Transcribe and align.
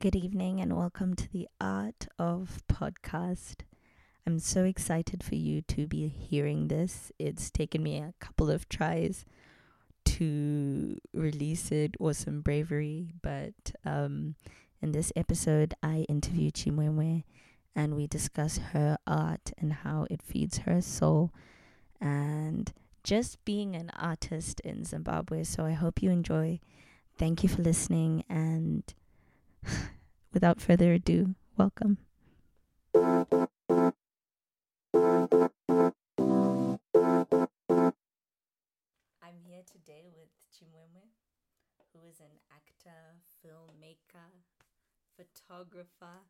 Good 0.00 0.16
evening 0.16 0.62
and 0.62 0.78
welcome 0.78 1.14
to 1.14 1.30
the 1.30 1.46
Art 1.60 2.08
of 2.18 2.62
Podcast. 2.72 3.56
I'm 4.26 4.38
so 4.38 4.64
excited 4.64 5.22
for 5.22 5.34
you 5.34 5.60
to 5.68 5.86
be 5.86 6.08
hearing 6.08 6.68
this. 6.68 7.12
It's 7.18 7.50
taken 7.50 7.82
me 7.82 7.98
a 7.98 8.14
couple 8.18 8.50
of 8.50 8.66
tries 8.70 9.26
to 10.06 10.96
release 11.12 11.70
it 11.70 11.96
or 12.00 12.14
some 12.14 12.40
bravery, 12.40 13.12
but 13.20 13.52
um, 13.84 14.36
in 14.80 14.92
this 14.92 15.12
episode, 15.16 15.74
I 15.82 16.06
interview 16.08 16.50
Chimwemwe 16.50 17.24
and 17.76 17.94
we 17.94 18.06
discuss 18.06 18.56
her 18.72 18.96
art 19.06 19.52
and 19.58 19.70
how 19.70 20.06
it 20.10 20.22
feeds 20.22 20.60
her 20.60 20.80
soul 20.80 21.30
and 22.00 22.72
just 23.04 23.44
being 23.44 23.76
an 23.76 23.90
artist 23.98 24.60
in 24.60 24.82
Zimbabwe. 24.82 25.44
So 25.44 25.66
I 25.66 25.72
hope 25.72 26.02
you 26.02 26.08
enjoy. 26.10 26.58
Thank 27.18 27.42
you 27.42 27.50
for 27.50 27.60
listening 27.60 28.24
and 28.30 28.82
without 30.32 30.60
further 30.60 30.92
ado, 30.92 31.34
welcome. 31.56 31.98
I'm 39.22 39.38
here 39.44 39.62
today 39.70 40.10
with 40.16 40.28
Chimwemwe, 40.52 41.06
who 41.92 42.00
is 42.08 42.20
an 42.20 42.38
actor, 42.52 43.16
filmmaker, 43.44 44.30
photographer. 45.16 46.24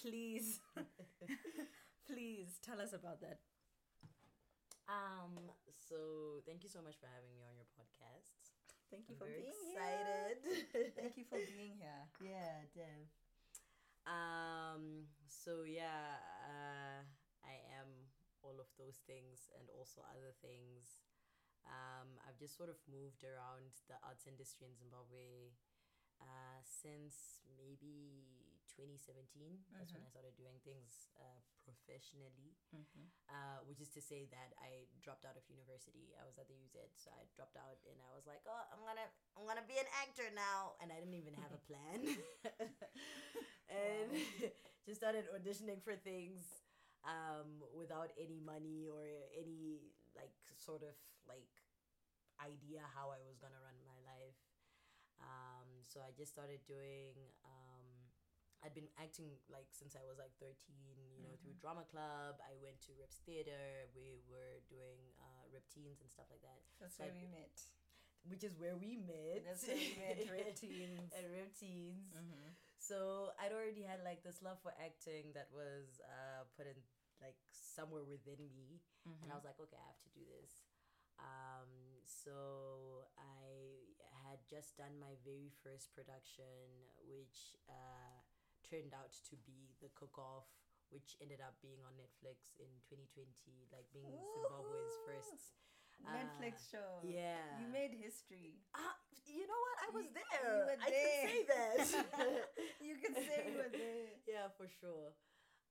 Please, 0.00 0.60
please 2.06 2.58
tell 2.62 2.80
us 2.80 2.92
about 2.92 3.20
that. 3.20 3.38
Um, 4.88 5.40
so 5.88 6.42
thank 6.46 6.62
you 6.62 6.68
so 6.68 6.82
much 6.82 6.96
for 7.00 7.06
having 7.06 7.32
me 7.36 7.42
on 7.48 7.56
your 7.56 7.68
podcast. 7.72 8.43
Thank 8.94 9.10
you 9.10 9.18
I'm 9.18 9.26
for 9.26 9.26
being 9.26 9.50
excited. 9.74 10.38
here. 10.46 10.86
Thank 10.98 11.18
you 11.18 11.26
for 11.26 11.42
being 11.42 11.74
here. 11.82 12.06
yeah, 12.22 12.62
Dev. 12.70 13.10
Um, 14.06 15.10
so 15.26 15.66
yeah, 15.66 16.22
uh, 16.46 17.02
I 17.42 17.54
am 17.74 17.90
all 18.46 18.60
of 18.62 18.70
those 18.78 19.02
things 19.02 19.50
and 19.58 19.66
also 19.74 20.04
other 20.14 20.30
things. 20.38 21.02
Um, 21.66 22.20
I've 22.22 22.38
just 22.38 22.54
sort 22.54 22.68
of 22.70 22.76
moved 22.86 23.24
around 23.24 23.72
the 23.88 23.96
arts 24.04 24.28
industry 24.30 24.68
in 24.68 24.76
Zimbabwe 24.76 25.56
uh, 26.20 26.60
since 26.62 27.40
maybe 27.56 28.28
2017. 28.76 29.64
That's 29.74 29.94
when 29.94 30.02
I 30.04 30.08
started 30.10 30.34
doing 30.36 30.58
things 30.66 31.10
uh, 31.18 31.40
professionally 31.64 32.54
Mm-hmm. 32.74 33.06
uh, 33.30 33.62
which 33.70 33.80
is 33.80 33.88
to 33.94 34.02
say 34.02 34.26
that 34.34 34.50
I 34.60 34.90
dropped 35.00 35.24
out 35.24 35.38
of 35.38 35.44
university. 35.48 36.12
I 36.18 36.26
was 36.26 36.36
at 36.36 36.50
the 36.50 36.56
UZ, 36.58 36.76
so 36.98 37.08
I 37.14 37.24
dropped 37.38 37.56
out, 37.56 37.78
and 37.88 37.96
I 38.02 38.10
was 38.12 38.26
like, 38.26 38.42
"Oh, 38.44 38.64
I'm 38.74 38.82
gonna, 38.84 39.06
I'm 39.38 39.46
gonna 39.46 39.64
be 39.64 39.78
an 39.78 39.88
actor 40.02 40.26
now," 40.34 40.76
and 40.82 40.90
I 40.92 40.98
didn't 41.00 41.16
even 41.16 41.34
have 41.38 41.54
a 41.54 41.62
plan, 41.64 42.02
and 43.70 44.10
just 44.86 44.98
started 45.00 45.24
auditioning 45.32 45.80
for 45.82 45.94
things 45.96 46.66
um, 47.06 47.62
without 47.72 48.12
any 48.20 48.40
money 48.42 48.90
or 48.90 49.04
any 49.32 49.94
like 50.16 50.34
sort 50.58 50.82
of 50.84 50.94
like 51.24 51.48
idea 52.42 52.82
how 52.94 53.10
I 53.14 53.20
was 53.24 53.38
gonna 53.40 53.60
run 53.62 53.76
my 53.86 53.98
life. 54.04 54.38
Um, 55.22 55.68
so 55.88 56.00
I 56.04 56.10
just 56.16 56.32
started 56.32 56.60
doing. 56.68 57.14
Um, 57.44 57.73
I'd 58.64 58.72
been 58.72 58.88
acting 58.96 59.28
like 59.52 59.68
since 59.76 59.92
I 59.92 60.00
was 60.08 60.16
like 60.16 60.32
13, 60.40 60.56
you 61.20 61.20
know, 61.20 61.36
through 61.44 61.52
drama 61.60 61.84
club. 61.84 62.40
I 62.40 62.56
went 62.64 62.80
to 62.88 62.96
Reps 62.96 63.20
Theater. 63.28 63.92
We 63.92 64.24
were 64.24 64.64
doing 64.72 65.12
uh, 65.20 65.44
Rip 65.52 65.68
Teens 65.68 66.00
and 66.00 66.08
stuff 66.08 66.32
like 66.32 66.40
that, 66.40 66.64
That's 66.80 66.96
where 66.96 67.12
we 67.12 67.28
met. 67.28 67.52
which 68.24 68.40
is 68.40 68.56
where 68.56 68.72
we 68.80 68.96
met. 68.96 69.44
That's 69.44 69.68
where 69.68 69.76
we 69.76 69.92
met, 70.00 70.16
Rip 70.32 70.56
Teens. 70.64 71.12
At 71.12 71.28
Rip 71.28 71.52
Teens. 71.52 72.08
Mm-hmm. 72.16 72.56
So 72.80 73.36
I'd 73.36 73.52
already 73.52 73.84
had 73.84 74.00
like 74.00 74.24
this 74.24 74.40
love 74.40 74.56
for 74.64 74.72
acting 74.80 75.36
that 75.36 75.52
was 75.52 76.00
uh, 76.00 76.48
put 76.56 76.64
in 76.64 76.76
like 77.20 77.36
somewhere 77.52 78.04
within 78.04 78.40
me, 78.56 78.80
and 79.04 79.28
I 79.28 79.36
was 79.36 79.44
like, 79.44 79.60
okay, 79.60 79.76
I 79.76 79.88
have 79.92 80.00
to 80.08 80.12
do 80.16 80.24
this. 80.40 80.64
Um, 81.20 81.68
so 82.04 83.04
I 83.16 83.92
had 84.24 84.40
just 84.48 84.76
done 84.76 84.96
my 85.00 85.16
very 85.24 85.52
first 85.62 85.92
production, 85.94 86.88
which 87.04 87.56
uh, 87.68 88.23
turned 88.68 88.92
out 88.96 89.12
to 89.30 89.34
be 89.44 89.72
the 89.84 89.88
Cook 89.94 90.16
Off, 90.18 90.48
which 90.90 91.16
ended 91.20 91.40
up 91.44 91.56
being 91.60 91.80
on 91.84 91.92
Netflix 92.00 92.52
in 92.60 92.70
2020, 92.88 93.68
like 93.74 93.86
being 93.92 94.08
Zimbabwe's 94.10 94.94
Woohoo! 94.94 95.06
first. 95.08 95.54
Netflix 96.04 96.58
uh, 96.68 96.70
show. 96.74 96.90
Yeah. 97.06 97.38
You 97.62 97.70
made 97.70 97.94
history. 97.94 98.58
Ah, 98.74 98.98
you 99.30 99.46
know 99.46 99.56
what? 99.62 99.76
I 99.78 99.88
was 99.94 100.04
You- 100.10 100.16
there. 100.18 100.42
you 100.42 100.64
were 100.66 100.78
I 100.82 100.88
can 100.90 101.12
say 101.22 101.38
that. 101.48 101.76
you 102.86 102.94
can 102.98 103.12
say 103.14 103.38
you 103.48 103.56
were 103.56 103.70
there. 103.72 104.10
yeah, 104.28 104.50
for 104.58 104.66
sure. 104.68 105.14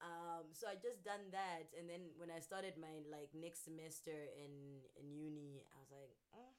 Um, 0.03 0.51
so 0.51 0.67
I 0.67 0.75
just 0.75 0.99
done 1.07 1.31
that, 1.31 1.71
and 1.79 1.87
then 1.87 2.11
when 2.19 2.27
I 2.27 2.43
started 2.43 2.75
my 2.75 3.03
like 3.07 3.31
next 3.31 3.63
semester 3.63 4.11
in 4.35 4.83
in 4.99 5.15
uni, 5.15 5.63
I 5.63 5.79
was 5.79 5.87
like, 5.95 6.11
"Mm, 6.35 6.51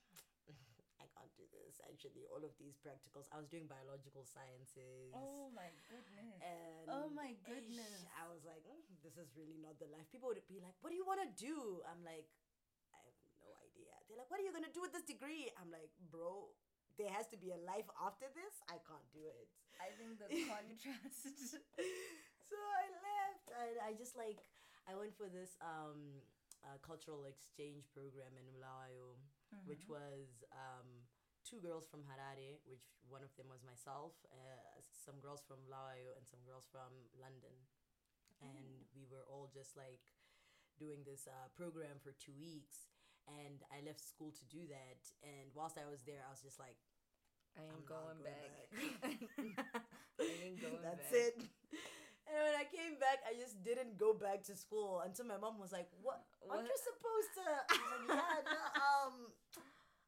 can't 1.77 1.99
do 1.99 2.07
this. 2.09 2.23
Actually, 2.23 2.23
all 2.31 2.43
of 2.43 2.53
these 2.59 2.75
practicals. 2.79 3.27
I 3.31 3.37
was 3.39 3.47
doing 3.51 3.67
biological 3.67 4.23
sciences. 4.23 5.11
Oh 5.15 5.51
my 5.55 5.71
goodness. 5.91 6.39
And 6.43 6.85
Oh 6.87 7.07
my 7.11 7.35
ish, 7.35 7.43
goodness. 7.47 8.03
I 8.15 8.27
was 8.31 8.43
like, 8.47 8.63
"Mm, 8.67 8.83
this 9.03 9.15
is 9.19 9.31
really 9.35 9.57
not 9.59 9.77
the 9.79 9.87
life. 9.91 10.07
People 10.11 10.29
would 10.31 10.39
be 10.47 10.59
like, 10.63 10.75
what 10.81 10.89
do 10.91 10.97
you 10.97 11.05
want 11.07 11.19
to 11.23 11.29
do? 11.35 11.81
I'm 11.87 12.03
like, 12.03 12.27
I 12.93 12.99
have 13.03 13.17
no 13.41 13.51
idea. 13.63 13.91
They're 14.07 14.17
like, 14.19 14.29
what 14.31 14.39
are 14.39 14.45
you 14.47 14.53
gonna 14.53 14.71
do 14.71 14.81
with 14.81 14.93
this 14.95 15.03
degree? 15.07 15.51
I'm 15.59 15.71
like, 15.71 15.91
bro, 16.11 16.51
there 16.97 17.11
has 17.11 17.27
to 17.35 17.37
be 17.39 17.51
a 17.51 17.59
life 17.67 17.87
after 17.99 18.27
this. 18.31 18.53
I 18.71 18.79
can't 18.83 19.07
do 19.11 19.23
it. 19.27 19.49
I 19.81 19.91
think 19.99 20.15
the 20.19 20.27
contrast. 20.51 21.59
so 22.49 22.55
I 22.55 22.85
left. 23.03 23.45
I, 23.51 23.65
I 23.87 23.99
just 23.99 24.15
like 24.15 24.39
I 24.87 24.95
went 24.95 25.15
for 25.17 25.27
this 25.27 25.57
um 25.63 26.23
uh, 26.65 26.77
cultural 26.81 27.25
exchange 27.29 27.85
program 27.93 28.33
in 28.39 28.47
which 29.65 29.85
Mm-hmm. 29.85 29.93
was 29.93 30.43
um 30.51 31.04
two 31.45 31.61
girls 31.61 31.85
from 31.87 32.01
Harare, 32.09 32.57
which 32.65 32.83
one 33.07 33.21
of 33.23 33.31
them 33.37 33.47
was 33.53 33.61
myself, 33.63 34.13
uh, 34.33 34.81
some 34.81 35.21
girls 35.21 35.45
from 35.45 35.61
Ulayo 35.69 36.11
and 36.17 36.25
some 36.25 36.41
girls 36.45 36.65
from 36.71 36.89
London, 37.21 37.53
and 38.41 38.85
we 38.97 39.05
were 39.07 39.23
all 39.29 39.47
just 39.53 39.77
like 39.77 40.01
doing 40.79 41.03
this 41.05 41.27
uh, 41.29 41.47
program 41.55 41.97
for 42.03 42.11
two 42.17 42.35
weeks. 42.39 42.89
And 43.25 43.63
I 43.73 43.81
left 43.81 44.05
school 44.05 44.29
to 44.37 44.45
do 44.53 44.67
that. 44.69 45.01
And 45.25 45.49
whilst 45.55 45.77
I 45.81 45.89
was 45.89 46.03
there, 46.05 46.21
I 46.21 46.29
was 46.29 46.41
just 46.45 46.59
like, 46.59 46.77
I 47.57 47.65
I'm 47.69 47.81
ain't 47.81 47.89
not 47.89 47.89
going 47.89 48.19
going 48.19 48.21
back. 48.21 48.51
back. 48.69 49.17
I 50.21 50.29
ain't 50.45 50.61
going 50.61 50.81
That's 50.83 51.09
back. 51.09 51.33
it. 51.33 51.37
And 52.27 52.37
when 52.41 52.55
I 52.57 52.65
came 52.69 52.97
back, 52.99 53.21
I 53.25 53.33
just 53.37 53.61
didn't 53.63 53.97
go 53.97 54.13
back 54.13 54.43
to 54.49 54.55
school 54.57 55.01
until 55.05 55.25
my 55.25 55.37
mom 55.37 55.57
was 55.61 55.71
like, 55.71 55.89
"What? 56.01 56.21
Aren't 56.49 56.65
you 56.67 56.77
supposed 56.81 57.31
to?" 57.37 57.45
I 57.69 57.77
was 57.97 58.03
like, 58.09 58.17
"Yeah, 58.17 58.39
no, 58.49 58.61
um, 58.81 59.15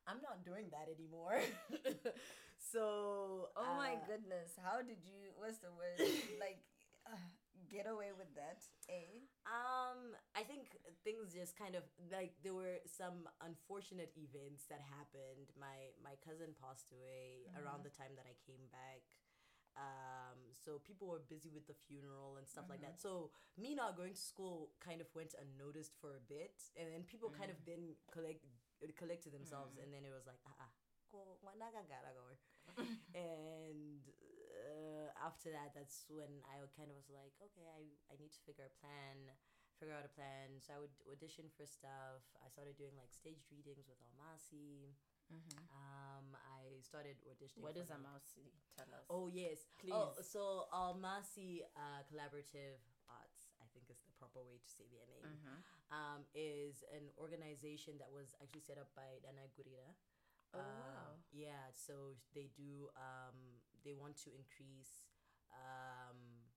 I'm 0.08 0.22
not 0.24 0.44
doing 0.44 0.72
that 0.72 0.88
anymore." 0.88 1.38
so, 2.74 3.54
Oh 3.56 3.76
my 3.78 4.00
uh, 4.00 4.08
goodness. 4.08 4.56
How 4.64 4.82
did 4.82 5.04
you, 5.06 5.36
what's 5.38 5.60
the 5.60 5.72
word? 5.76 6.00
like, 6.40 6.64
uh, 7.06 7.20
get 7.70 7.86
away 7.88 8.16
with 8.16 8.32
that? 8.36 8.64
Eh? 8.88 9.28
Um, 9.44 10.16
I 10.36 10.44
think 10.44 10.76
things 11.04 11.36
just 11.36 11.56
kind 11.60 11.76
of 11.76 11.84
like 12.12 12.36
there 12.44 12.56
were 12.56 12.80
some 12.88 13.28
unfortunate 13.44 14.12
events 14.16 14.68
that 14.72 14.80
happened. 14.80 15.52
My 15.60 15.92
my 16.00 16.16
cousin 16.24 16.56
passed 16.56 16.92
away 16.92 17.48
around 17.60 17.84
the 17.84 17.94
time 17.94 18.16
that 18.16 18.28
I 18.28 18.36
came 18.48 18.64
back. 18.72 19.04
Um, 19.78 20.58
so 20.58 20.82
people 20.82 21.06
were 21.06 21.22
busy 21.30 21.54
with 21.54 21.70
the 21.70 21.78
funeral 21.86 22.42
and 22.42 22.50
stuff 22.50 22.66
like 22.66 22.82
that. 22.82 22.98
So 22.98 23.30
me 23.62 23.78
not 23.78 23.94
going 23.94 24.18
to 24.18 24.20
school 24.20 24.74
kind 24.82 25.06
of 25.06 25.08
went 25.14 25.38
unnoticed 25.38 25.94
for 26.02 26.18
a 26.18 26.24
bit, 26.26 26.58
and 26.74 26.90
then 26.90 27.06
people 27.06 27.30
kind 27.30 27.54
of 27.54 27.62
then 27.62 27.94
collect 28.10 28.42
collected 28.94 29.34
themselves, 29.34 29.78
and 29.82 29.90
then 29.94 30.06
it 30.06 30.14
was 30.14 30.28
like 30.30 30.38
ah. 30.46 30.54
ka 30.54 30.70
and 33.16 34.04
uh, 34.68 35.08
after 35.24 35.50
that 35.50 35.72
that's 35.72 36.04
when 36.12 36.44
i 36.52 36.60
kind 36.76 36.92
of 36.92 37.00
was 37.00 37.08
like 37.08 37.32
okay 37.40 37.64
I, 37.64 37.88
I 38.12 38.20
need 38.20 38.36
to 38.36 38.42
figure 38.44 38.68
a 38.68 38.76
plan 38.84 39.32
figure 39.80 39.96
out 39.96 40.04
a 40.04 40.12
plan 40.12 40.60
so 40.60 40.76
i 40.76 40.80
would 40.82 40.92
audition 41.08 41.48
for 41.56 41.64
stuff 41.64 42.22
i 42.44 42.52
started 42.52 42.76
doing 42.76 42.92
like 43.00 43.10
staged 43.16 43.48
readings 43.54 43.88
with 43.88 43.98
almasi 44.04 44.92
um 45.72 46.36
i 46.36 46.80
started 46.84 47.16
auditioning 47.28 47.64
What 47.64 47.76
is 47.76 47.88
a? 47.92 48.00
Tell 48.76 48.92
us. 48.92 49.06
oh 49.08 49.28
yes 49.32 49.68
Please. 49.80 49.96
oh 49.96 50.12
so 50.24 50.68
almasi 50.72 51.64
uh, 51.76 52.04
collaborative 52.12 52.80
arts 53.08 53.52
i 53.64 53.68
think 53.72 53.88
is 53.88 54.00
the 54.04 54.12
proper 54.12 54.12
way 54.12 54.12
to 54.12 54.16
say 54.16 54.24
their 54.24 54.27
name 54.46 55.24
Mhm. 55.24 55.64
um, 55.92 56.26
is 56.34 56.84
an 56.92 57.10
organization 57.18 57.98
that 57.98 58.12
was 58.12 58.36
actually 58.42 58.62
set 58.62 58.78
up 58.78 58.94
by 58.96 59.20
Danai 59.24 59.50
Gurira. 59.56 59.96
Oh, 60.54 60.60
Uh, 60.60 60.62
wow. 60.62 61.18
Yeah, 61.32 61.72
so 61.74 62.16
they 62.34 62.48
do. 62.56 62.90
Um, 62.96 63.62
they 63.84 63.94
want 63.94 64.18
to 64.24 64.32
increase 64.34 65.08
um, 65.52 66.48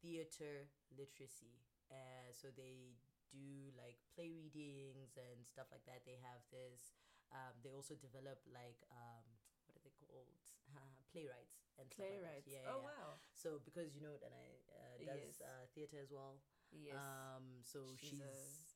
theater 0.00 0.68
literacy. 0.96 1.58
Uh, 1.90 2.30
so 2.32 2.48
they 2.56 2.96
do 3.32 3.72
like 3.76 3.96
play 4.14 4.30
readings 4.32 5.16
and 5.16 5.44
stuff 5.46 5.66
like 5.72 5.84
that. 5.86 6.04
They 6.04 6.18
have 6.22 6.42
this. 6.50 6.92
Um, 7.32 7.52
they 7.62 7.70
also 7.72 7.94
develop 7.94 8.40
like 8.48 8.80
um, 8.90 9.24
what 9.66 9.76
are 9.76 9.84
they 9.84 9.92
called? 10.00 10.32
playwrights 11.12 11.64
and 11.80 11.88
stuff 11.88 12.04
like. 12.08 12.20
Playwrights. 12.20 12.48
Yeah, 12.48 12.68
oh 12.68 12.80
yeah, 12.80 12.88
wow. 12.88 13.08
So 13.32 13.60
because 13.64 13.94
you 13.96 14.02
know 14.04 14.16
that 14.20 14.32
I 14.32 14.46
uh, 14.76 14.96
does 15.04 15.40
Yes. 15.40 15.40
uh, 15.40 15.64
theater 15.74 15.98
as 16.00 16.10
well. 16.12 16.40
Yes. 16.72 16.94
Um, 16.96 17.44
so 17.64 17.80
She's 18.00 18.10
she's, 18.10 18.20
a- 18.20 18.66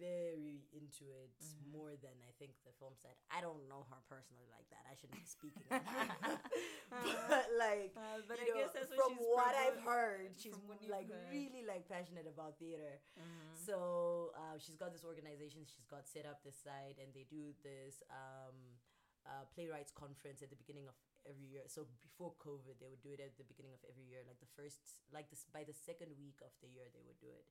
very 0.00 0.64
into 0.72 1.04
it 1.12 1.30
Mhm. 1.38 1.70
more 1.70 1.94
than 2.00 2.16
I 2.26 2.32
think 2.40 2.56
the 2.64 2.72
film 2.80 2.96
said. 2.96 3.12
I 3.30 3.40
don't 3.44 3.68
know 3.68 3.84
her 3.92 4.00
personally 4.08 4.48
like 4.50 4.66
that. 4.72 4.82
I 4.90 4.94
shouldn't 4.96 5.20
be 5.20 5.26
speaking. 5.28 5.62
her. 5.70 5.78
but 7.28 7.46
like, 7.60 7.92
Uh, 7.94 8.24
but 8.26 8.40
I 8.40 8.44
know, 8.48 8.54
guess 8.56 8.72
that's 8.72 8.88
what 8.90 8.98
from 9.12 9.14
what 9.20 9.54
I've 9.54 9.78
heard, 9.84 10.32
she's 10.40 10.54
from 10.56 10.66
what 10.66 10.80
you've 10.82 10.90
like 10.90 11.08
heard. 11.12 11.28
really 11.30 11.62
like 11.68 11.86
passionate 11.88 12.26
about 12.26 12.58
theater. 12.58 12.98
Mhm. 13.20 13.52
So 13.54 14.32
uh, 14.34 14.56
she's 14.58 14.76
got 14.80 14.92
this 14.92 15.04
organization. 15.04 15.62
She's 15.68 15.86
got 15.86 16.08
set 16.08 16.24
up 16.26 16.42
this 16.42 16.56
site, 16.56 16.96
and 16.98 17.12
they 17.14 17.24
do 17.28 17.52
this 17.62 18.02
um, 18.10 18.80
uh, 19.28 19.44
playwrights 19.54 19.92
conference 19.92 20.40
at 20.42 20.50
the 20.50 20.56
beginning 20.56 20.88
of 20.88 20.96
every 21.28 21.46
year. 21.46 21.66
So 21.70 21.86
before 22.02 22.34
COVID, 22.42 22.78
they 22.80 22.88
would 22.90 23.02
do 23.02 23.14
it 23.14 23.20
at 23.22 23.36
the 23.38 23.46
beginning 23.46 23.72
of 23.74 23.82
every 23.88 24.04
year, 24.06 24.22
like 24.26 24.40
the 24.42 24.50
first, 24.58 25.02
like 25.12 25.30
this 25.30 25.46
by 25.50 25.62
the 25.64 25.74
second 25.76 26.14
week 26.18 26.38
of 26.42 26.52
the 26.60 26.70
year, 26.70 26.88
they 26.92 27.02
would 27.04 27.18
do 27.22 27.30
it. 27.30 27.46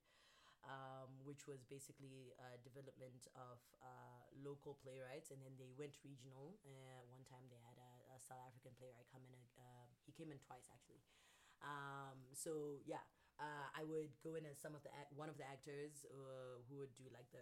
Um, 0.62 1.25
which 1.25 1.50
was 1.50 1.65
basically 1.65 2.38
uh, 2.38 2.53
development 2.62 3.25
of 3.33 3.57
uh, 3.81 4.21
local 4.45 4.77
playwrights, 4.85 5.33
and 5.33 5.41
then 5.41 5.57
they 5.57 5.73
went 5.73 5.97
regional. 6.06 6.62
Uh, 6.62 7.01
one 7.09 7.25
time 7.25 7.50
they 7.50 7.57
had 7.65 7.81
a, 7.81 7.91
a 8.13 8.18
South 8.21 8.38
African 8.45 8.77
playwright 8.77 9.09
come 9.09 9.25
in. 9.25 9.41
Uh, 9.57 9.89
he 10.06 10.13
came 10.13 10.29
in 10.29 10.38
twice 10.38 10.69
actually. 10.69 11.01
Um, 11.65 12.29
so 12.38 12.77
yeah, 12.85 13.01
uh, 13.41 13.73
I 13.73 13.81
would 13.89 14.13
go 14.21 14.38
in 14.38 14.45
as 14.45 14.62
some 14.62 14.77
of 14.77 14.85
the 14.85 14.94
one 15.18 15.33
of 15.33 15.38
the 15.41 15.50
actors 15.50 16.06
uh, 16.09 16.62
who 16.69 16.77
would 16.77 16.94
do 16.94 17.09
like 17.09 17.25
the 17.33 17.41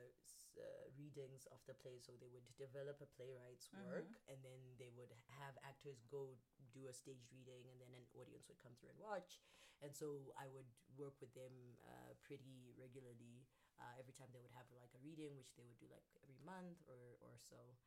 uh, 0.57 0.89
readings 0.97 1.45
of 1.53 1.59
the 1.69 1.75
play. 1.77 1.99
So 2.01 2.15
they 2.17 2.29
would 2.31 2.45
develop 2.57 2.97
a 3.03 3.09
playwright's 3.13 3.69
work, 3.85 4.09
and 4.31 4.39
then 4.41 4.59
they 4.81 4.89
would 4.95 5.11
have 5.37 5.53
actors 5.67 6.01
go 6.09 6.33
do 6.73 6.87
a 6.89 6.93
staged 6.93 7.29
reading, 7.33 7.67
and 7.69 7.77
then 7.81 7.91
an 7.93 8.05
audience 8.17 8.47
would 8.49 8.61
come 8.61 8.73
through 8.79 8.93
and 8.93 9.01
watch. 9.01 9.37
And 9.79 9.95
so 9.95 10.33
I 10.35 10.47
would 10.51 10.67
work 10.99 11.15
with 11.23 11.31
them 11.37 11.79
uh, 11.85 12.11
pretty 12.25 12.73
regularly. 12.75 13.47
Uh, 13.79 13.95
every 13.95 14.11
time 14.11 14.27
they 14.35 14.43
would 14.43 14.51
have 14.51 14.67
like 14.75 14.91
a 14.91 14.99
reading, 14.99 15.39
which 15.39 15.55
they 15.55 15.63
would 15.63 15.79
do 15.79 15.87
like 15.87 16.03
every 16.19 16.35
month 16.43 16.83
or 16.91 17.15
or 17.23 17.39
so. 17.39 17.79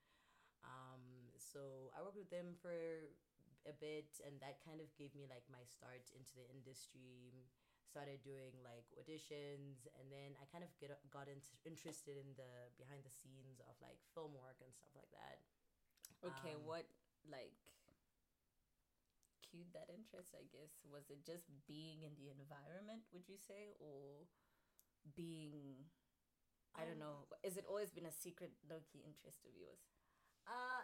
Um, 0.65 1.29
so 1.37 1.93
I 1.93 2.01
worked 2.01 2.17
with 2.17 2.31
them 2.33 2.57
for 2.63 2.73
a 3.69 3.75
bit, 3.77 4.09
and 4.25 4.41
that 4.43 4.59
kind 4.65 4.81
of 4.81 4.89
gave 4.97 5.13
me 5.15 5.27
like 5.29 5.45
my 5.51 5.63
start 5.69 6.09
into 6.17 6.33
the 6.35 6.47
industry. 6.51 7.45
Started 7.93 8.25
doing 8.25 8.57
like 8.65 8.89
auditions, 8.97 9.85
and 10.01 10.09
then 10.09 10.33
I 10.41 10.49
kind 10.49 10.65
of 10.65 10.73
get 10.81 10.89
got 11.13 11.29
into, 11.29 11.53
interested 11.69 12.17
in 12.17 12.33
the 12.41 12.73
behind 12.81 13.05
the 13.05 13.13
scenes 13.13 13.61
of 13.69 13.77
like 13.85 14.01
film 14.17 14.33
work 14.33 14.57
and 14.65 14.73
stuff 14.73 14.89
like 14.97 15.13
that. 15.13 15.45
Okay, 16.25 16.57
Um, 16.57 16.65
what 16.65 16.89
like 17.29 17.53
cued 19.45 19.69
that 19.77 19.93
interest? 19.93 20.33
I 20.33 20.49
guess 20.49 20.73
was 20.89 21.05
it 21.13 21.21
just 21.29 21.45
being 21.69 22.01
in 22.01 22.17
the 22.17 22.33
environment? 22.33 23.05
Would 23.13 23.29
you 23.29 23.37
say, 23.37 23.77
or 23.77 24.25
being? 25.15 25.85
I 26.75 26.89
don't 26.89 26.99
know. 26.99 27.29
Is 27.45 27.57
it 27.61 27.69
always 27.69 27.93
been 27.93 28.07
a 28.09 28.13
secret, 28.15 28.53
low 28.65 28.81
key 28.89 29.05
interest 29.05 29.45
of 29.45 29.53
yours? 29.53 29.85
Uh 30.47 30.83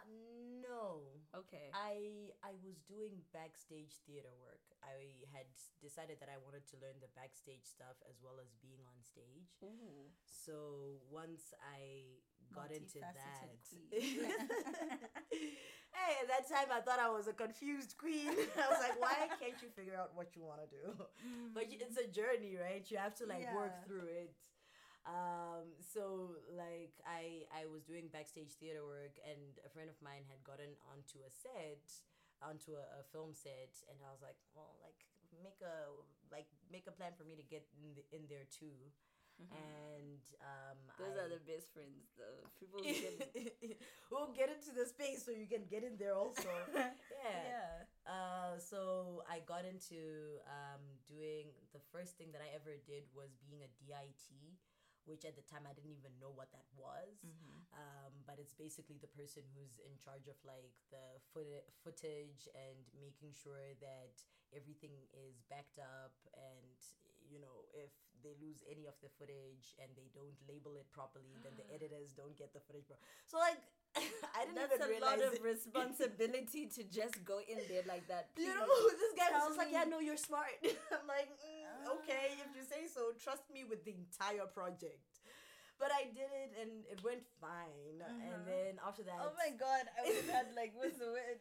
no. 0.63 1.03
Okay. 1.35 1.69
I 1.75 2.31
I 2.41 2.57
was 2.63 2.79
doing 2.87 3.21
backstage 3.33 3.99
theater 4.07 4.33
work. 4.41 4.63
I 4.81 5.27
had 5.35 5.45
decided 5.83 6.17
that 6.23 6.29
I 6.31 6.39
wanted 6.41 6.65
to 6.73 6.75
learn 6.81 6.97
the 7.03 7.11
backstage 7.13 7.67
stuff 7.67 7.99
as 8.09 8.17
well 8.23 8.39
as 8.41 8.55
being 8.63 8.81
on 8.87 8.97
stage. 9.03 9.53
Ooh. 9.61 10.09
So 10.25 10.97
once 11.11 11.53
I 11.59 12.17
got 12.55 12.71
into 12.71 12.97
that, 12.97 13.13
hey, 15.93 16.11
at 16.23 16.27
that 16.27 16.49
time 16.49 16.69
I 16.73 16.81
thought 16.81 16.99
I 16.99 17.09
was 17.09 17.27
a 17.27 17.33
confused 17.33 17.97
queen. 17.97 18.33
I 18.57 18.67
was 18.71 18.81
like, 18.81 18.97
why 18.99 19.29
can't 19.37 19.61
you 19.61 19.69
figure 19.69 19.95
out 19.95 20.15
what 20.15 20.35
you 20.35 20.43
want 20.43 20.61
to 20.65 20.69
do? 20.69 21.05
But 21.53 21.69
it's 21.69 21.97
a 21.97 22.07
journey, 22.07 22.57
right? 22.57 22.85
You 22.89 22.97
have 22.97 23.15
to 23.15 23.25
like 23.25 23.53
work 23.53 23.85
through 23.85 24.07
it. 24.09 24.33
Um, 25.09 25.73
so 25.81 26.37
like 26.53 26.93
I 27.01 27.49
I 27.49 27.65
was 27.65 27.81
doing 27.81 28.13
backstage 28.13 28.53
theater 28.61 28.85
work, 28.85 29.17
and 29.25 29.57
a 29.65 29.69
friend 29.73 29.89
of 29.89 29.97
mine 30.05 30.21
had 30.29 30.45
gotten 30.45 30.77
onto 30.85 31.25
a 31.25 31.31
set, 31.33 31.81
onto 32.45 32.77
a, 32.77 33.01
a 33.01 33.03
film 33.09 33.33
set, 33.33 33.73
and 33.89 33.97
I 34.05 34.13
was 34.13 34.21
like, 34.21 34.37
well, 34.53 34.77
like 34.85 35.01
make 35.41 35.57
a 35.65 35.89
like 36.29 36.45
make 36.69 36.85
a 36.85 36.93
plan 36.93 37.17
for 37.17 37.25
me 37.25 37.33
to 37.33 37.45
get 37.45 37.65
in, 37.81 37.97
the, 37.97 38.05
in 38.13 38.29
there 38.29 38.45
too. 38.53 38.93
And 39.39 40.19
um, 40.43 40.79
Mm-hmm. 40.99 40.99
Those 40.99 41.15
I, 41.15 41.23
are 41.23 41.31
the 41.31 41.43
best 41.47 41.71
friends, 41.71 42.11
though. 42.19 42.43
People 42.59 42.83
who 42.83 42.91
can. 42.91 43.15
we'll 44.11 44.35
get 44.35 44.51
into 44.51 44.75
the 44.75 44.83
space 44.83 45.23
so 45.23 45.31
you 45.31 45.47
can 45.47 45.63
get 45.71 45.87
in 45.87 45.95
there 45.95 46.11
also. 46.11 46.51
yeah. 46.75 46.91
yeah. 47.23 47.87
Uh, 48.03 48.59
so 48.59 49.23
I 49.31 49.39
got 49.47 49.63
into 49.63 50.43
um, 50.43 50.83
doing 51.07 51.55
the 51.71 51.79
first 51.95 52.19
thing 52.19 52.35
that 52.35 52.43
I 52.43 52.51
ever 52.51 52.75
did 52.83 53.07
was 53.15 53.31
being 53.39 53.63
a 53.63 53.71
DIT, 53.79 54.27
which 55.05 55.23
at 55.25 55.35
the 55.35 55.45
time 55.45 55.63
I 55.69 55.73
didn't 55.73 55.95
even 55.95 56.13
know 56.19 56.31
what 56.33 56.51
that 56.51 56.67
was. 56.75 57.23
Um, 57.69 58.11
but 58.25 58.41
it's 58.41 58.53
basically 58.57 58.97
the 58.97 59.11
person 59.13 59.45
who's 59.53 59.77
in 59.79 59.93
charge 60.01 60.25
of 60.27 60.35
like 60.41 60.73
the 60.89 61.21
foot- 61.31 61.69
footage 61.85 62.49
and 62.57 62.77
making 62.97 63.31
sure 63.37 63.77
that 63.79 64.17
everything 64.51 64.91
is 65.13 65.45
backed 65.53 65.77
up 65.77 66.17
and 66.33 66.73
you 67.29 67.37
know 67.37 67.69
if 67.77 67.93
they 68.25 68.33
lose 68.41 68.65
any 68.65 68.89
of 68.89 68.97
the 69.05 69.09
footage 69.21 69.77
and 69.77 69.93
they 69.93 70.09
don't 70.17 70.33
label 70.49 70.73
it 70.73 70.89
properly 70.89 71.37
then 71.45 71.53
the 71.61 71.67
editors 71.75 72.17
don't 72.17 72.33
get 72.33 72.49
the 72.57 72.59
footage 72.65 72.89
pro- 72.89 72.97
so 73.29 73.37
like 73.37 73.61
i 74.37 74.45
didn't 74.49 74.57
That's 74.57 74.73
even 74.73 74.81
a 74.81 74.89
realize 74.89 75.21
lot 75.21 75.27
of 75.29 75.33
it. 75.37 75.41
responsibility 75.41 76.65
to 76.77 76.81
just 76.89 77.21
go 77.25 77.41
in 77.41 77.57
there 77.69 77.81
like 77.89 78.05
that. 78.07 78.29
you 78.37 78.45
Please. 78.45 78.53
know, 78.53 78.65
this 79.01 79.13
guy 79.17 79.29
was 79.33 79.49
just 79.49 79.57
like, 79.57 79.73
"Yeah, 79.73 79.85
no, 79.89 79.97
you're 79.97 80.17
smart." 80.19 80.53
I'm 80.93 81.09
like, 81.09 81.29
mm, 81.41 81.58
"Okay, 81.87 82.35
if 82.43 82.51
you 82.55 82.63
say 82.63 82.87
so. 82.87 83.11
Trust 83.21 83.49
me 83.51 83.63
with 83.63 83.83
the 83.85 83.93
entire 83.95 84.45
project." 84.47 85.21
But 85.79 85.91
I 85.95 86.11
did 86.11 86.27
it, 86.43 86.51
and 86.59 86.83
it 86.91 86.99
went 87.03 87.23
fine. 87.39 88.03
And 88.03 88.43
then 88.45 88.79
after 88.85 89.03
that, 89.03 89.15
Oh 89.23 89.31
my 89.39 89.55
god, 89.55 89.87
I 89.95 90.03
would 90.07 90.15
have 90.17 90.29
had 90.29 90.47
like 90.59 90.73
what's 90.75 90.97
the 90.99 91.07
word? 91.07 91.39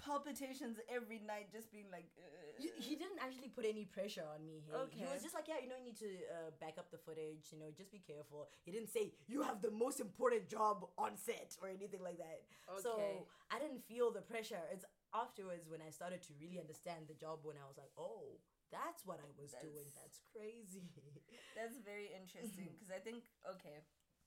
Palpitations 0.00 0.80
every 0.88 1.20
night, 1.20 1.52
just 1.52 1.70
being 1.70 1.84
like. 1.92 2.08
He, 2.56 2.72
he 2.80 2.96
didn't 2.96 3.20
actually 3.20 3.48
put 3.48 3.64
any 3.68 3.84
pressure 3.84 4.24
on 4.24 4.44
me. 4.48 4.64
Hey. 4.64 5.04
He 5.04 5.04
was 5.04 5.20
just 5.20 5.34
like, 5.36 5.44
yeah, 5.48 5.60
you 5.60 5.68
know, 5.68 5.76
you 5.76 5.92
need 5.92 6.00
to 6.00 6.08
uh, 6.28 6.50
back 6.60 6.76
up 6.80 6.88
the 6.90 6.96
footage. 6.96 7.52
You 7.52 7.58
know, 7.60 7.68
just 7.76 7.92
be 7.92 8.00
careful. 8.00 8.48
He 8.64 8.72
didn't 8.72 8.88
say 8.88 9.12
you 9.28 9.42
have 9.42 9.60
the 9.60 9.70
most 9.70 10.00
important 10.00 10.48
job 10.48 10.88
on 10.96 11.16
set 11.20 11.52
or 11.60 11.68
anything 11.68 12.00
like 12.00 12.16
that. 12.16 12.40
Okay. 12.68 12.80
So 12.80 13.28
I 13.52 13.60
didn't 13.60 13.84
feel 13.84 14.08
the 14.10 14.24
pressure. 14.24 14.60
It's 14.72 14.84
afterwards 15.12 15.68
when 15.68 15.80
I 15.84 15.90
started 15.90 16.22
to 16.28 16.32
really 16.40 16.58
understand 16.58 17.04
the 17.08 17.14
job. 17.14 17.40
When 17.44 17.56
I 17.60 17.68
was 17.68 17.76
like, 17.76 17.92
oh, 18.00 18.40
that's 18.70 19.04
what 19.04 19.18
I 19.20 19.30
was 19.36 19.52
doing. 19.58 19.86
That's- 19.90 19.98
That's 20.02 20.20
crazy. 20.32 20.86
That's 21.58 21.78
very 21.82 22.08
interesting 22.14 22.70
because 22.74 22.90
I 22.94 22.98
think 23.02 23.26
okay, 23.44 23.82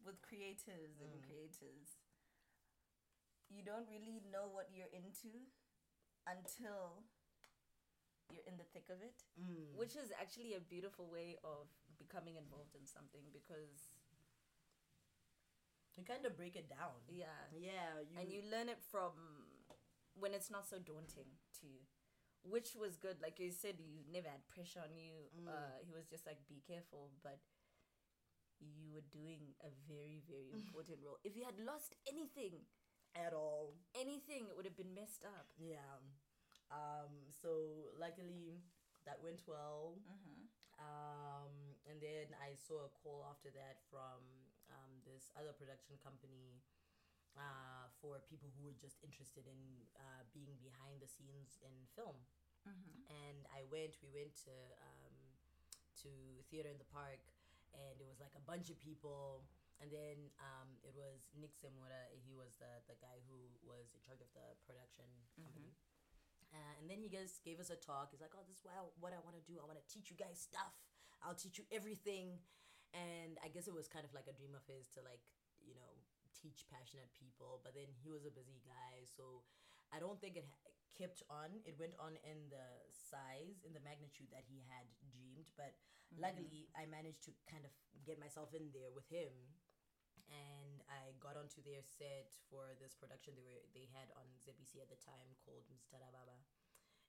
with 0.06 0.20
creators 0.22 1.00
and 1.00 1.12
Mm. 1.20 1.25
creators, 1.27 1.98
you 3.50 3.63
don't 3.63 3.88
really 3.88 4.20
know 4.32 4.48
what 4.51 4.68
you're 4.74 4.91
into 4.91 5.48
until 6.27 7.03
you're 8.32 8.44
in 8.48 8.58
the 8.58 8.68
thick 8.74 8.89
of 8.89 9.00
it, 9.01 9.24
Mm. 9.39 9.75
which 9.75 9.96
is 9.96 10.12
actually 10.20 10.53
a 10.56 10.60
beautiful 10.60 11.08
way 11.08 11.38
of 11.44 11.68
becoming 12.00 12.36
involved 12.36 12.75
in 12.75 12.86
something 12.86 13.24
because 13.32 13.91
You 15.96 16.03
kind 16.03 16.25
of 16.25 16.36
break 16.36 16.56
it 16.56 16.68
down. 16.70 16.98
yeah, 17.08 17.27
Yeah, 17.53 18.01
you, 18.01 18.18
and 18.20 18.25
you 18.32 18.41
learn 18.50 18.68
it 18.68 18.82
from 18.82 19.13
when 20.18 20.34
it's 20.34 20.50
not 20.50 20.65
so 20.68 20.79
daunting 20.79 21.29
to 21.62 21.68
you. 21.68 21.86
Which 22.44 22.76
was 22.76 23.00
good, 23.00 23.24
like 23.24 23.40
you 23.40 23.52
said, 23.56 23.80
you 23.80 24.04
never 24.12 24.28
had 24.28 24.44
pressure 24.52 24.84
on 24.84 24.92
you. 25.00 25.32
Mm. 25.32 25.48
Uh, 25.48 25.80
he 25.88 25.96
was 25.96 26.04
just 26.12 26.28
like, 26.28 26.44
"Be 26.52 26.60
careful," 26.68 27.16
but 27.24 27.40
you 28.60 28.92
were 28.92 29.08
doing 29.16 29.56
a 29.64 29.72
very, 29.88 30.20
very 30.28 30.52
important 30.60 31.00
role. 31.00 31.20
If 31.24 31.40
you 31.40 31.48
had 31.48 31.56
lost 31.64 31.96
anything, 32.04 32.68
at 33.16 33.34
all. 33.34 33.78
anything, 33.94 34.50
it 34.50 34.58
would 34.58 34.66
have 34.66 34.78
been 34.78 34.94
messed 34.94 35.24
up. 35.24 35.48
Yeah. 35.58 36.02
Um. 36.74 37.30
So 37.30 37.94
luckily, 37.96 38.66
that 39.06 39.22
went 39.22 39.46
well. 39.46 40.02
Mm-hmm. 40.04 40.42
Um. 40.82 41.54
And 41.86 42.02
then 42.02 42.34
I 42.42 42.58
saw 42.58 42.90
a 42.90 42.92
call 43.04 43.24
after 43.30 43.54
that 43.54 43.80
from 43.88 44.24
um 44.72 44.92
this 45.06 45.30
other 45.38 45.54
production 45.54 45.96
company. 46.02 46.60
Uh, 47.34 47.90
for 47.98 48.22
people 48.30 48.46
who 48.54 48.62
were 48.62 48.78
just 48.78 49.02
interested 49.02 49.50
in 49.50 49.58
uh, 49.98 50.22
being 50.38 50.54
behind 50.62 51.02
the 51.02 51.10
scenes 51.10 51.58
in 51.66 51.74
film, 51.98 52.13
Mm-hmm. 52.63 52.96
and 53.12 53.44
I 53.52 53.66
went. 53.68 53.98
We 54.00 54.08
went 54.13 54.32
to 54.48 54.56
um, 54.80 55.16
to 56.06 56.12
theater 56.48 56.72
in 56.72 56.80
the 56.80 56.88
park, 56.88 57.20
and 57.75 58.00
it 58.00 58.08
was 58.08 58.22
like 58.24 58.32
a 58.40 58.44
bunch 58.48 58.70
of 58.72 58.78
people. 58.80 59.44
And 59.84 59.92
then 59.92 60.32
um, 60.40 60.78
it 60.86 60.94
was 60.96 61.28
Nick 61.36 61.52
Semura. 61.60 62.08
He 62.24 62.32
was 62.38 62.56
the 62.62 62.70
the 62.88 62.96
guy 63.04 63.20
who 63.28 63.36
was 63.68 63.92
in 63.92 64.00
charge 64.06 64.22
of 64.24 64.32
the 64.32 64.56
production 64.63 65.10
company. 65.36 65.75
Uh, 66.56 66.74
and 66.80 66.86
then 66.88 67.02
he 67.04 67.10
just 67.12 67.42
gave 67.44 67.58
us 67.60 67.68
a 67.74 67.75
talk. 67.75 68.13
He's 68.16 68.22
like, 68.24 68.32
"Oh, 68.38 68.46
this 68.48 68.62
is 68.62 68.63
what 68.63 68.78
I, 68.80 68.82
what 69.04 69.12
I 69.12 69.20
want 69.25 69.36
to 69.36 69.44
do. 69.44 69.60
I 69.60 69.66
want 69.68 69.82
to 69.82 69.88
teach 69.92 70.08
you 70.08 70.16
guys 70.16 70.38
stuff. 70.40 70.72
I'll 71.20 71.36
teach 71.36 71.58
you 71.60 71.66
everything." 71.74 72.40
And 72.96 73.36
I 73.44 73.50
guess 73.52 73.66
it 73.68 73.74
was 73.75 73.90
kind 73.92 74.06
of 74.08 74.13
like 74.16 74.30
a 74.30 74.36
dream 74.38 74.54
of 74.56 74.63
his 74.70 74.88
to 74.96 75.02
like 75.04 75.25
teach 76.44 76.68
passionate 76.68 77.10
people. 77.16 77.64
But 77.64 77.74
then 77.80 77.88
he 78.04 78.12
was 78.12 78.28
a 78.28 78.34
busy 78.36 78.60
guy, 78.68 79.08
so 79.08 79.48
I 79.96 80.00
don't 80.04 80.20
think 80.20 80.36
it 80.36 80.48
kept 81.00 81.24
on. 81.32 81.64
It 81.66 81.80
went 81.80 81.96
on 82.00 82.20
in 82.28 82.52
the 82.52 82.68
size, 82.92 83.64
in 83.64 83.72
the 83.74 83.82
magnitude 83.84 84.30
that 84.36 84.44
he 84.46 84.62
had 84.68 84.88
dreamed. 85.00 85.48
But 85.56 85.80
Mm-hmm. 86.14 86.22
luckily, 86.22 86.70
I 86.76 86.86
managed 86.86 87.24
to 87.26 87.32
kind 87.48 87.66
of 87.66 87.72
get 88.06 88.20
myself 88.20 88.52
in 88.54 88.70
there 88.76 88.92
with 88.92 89.08
him. 89.08 89.32
And 90.30 90.82
I 90.90 91.14
got 91.20 91.36
onto 91.38 91.62
their 91.64 91.84
set 91.84 92.32
for 92.50 92.74
this 92.80 92.96
production 92.96 93.36
they 93.36 93.44
were 93.46 93.64
they 93.76 93.88
had 93.92 94.10
on 94.16 94.26
ZBC 94.42 94.80
at 94.82 94.90
the 94.90 94.98
time 95.02 95.36
called 95.44 95.66
Mr. 95.72 96.00
Baba. 96.00 96.40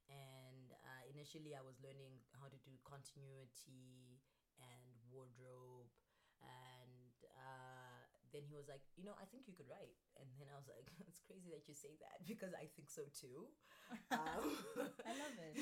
And 0.09 0.73
uh, 0.85 1.03
initially, 1.09 1.55
I 1.55 1.63
was 1.65 1.77
learning 1.81 2.21
how 2.37 2.47
to 2.49 2.59
do 2.65 2.75
continuity 2.85 4.21
and 4.61 4.95
wardrobe. 5.09 5.89
And 6.43 6.43
uh, 6.43 6.74
then 8.35 8.43
he 8.51 8.59
was 8.59 8.67
like, 8.67 8.83
you 8.99 9.07
know, 9.07 9.15
I 9.15 9.25
think 9.31 9.47
you 9.47 9.55
could 9.55 9.71
write. 9.71 9.95
And 10.19 10.27
then 10.37 10.51
I 10.51 10.59
was 10.59 10.67
like, 10.67 10.91
it's 11.09 11.23
crazy 11.23 11.55
that 11.55 11.65
you 11.71 11.75
say 11.79 11.95
that 12.03 12.21
because 12.31 12.51
I 12.53 12.67
think 12.75 12.91
so 12.91 13.07
too. 13.15 13.47
Um, 14.11 14.59
I 15.09 15.13
love 15.15 15.37
it. 15.39 15.55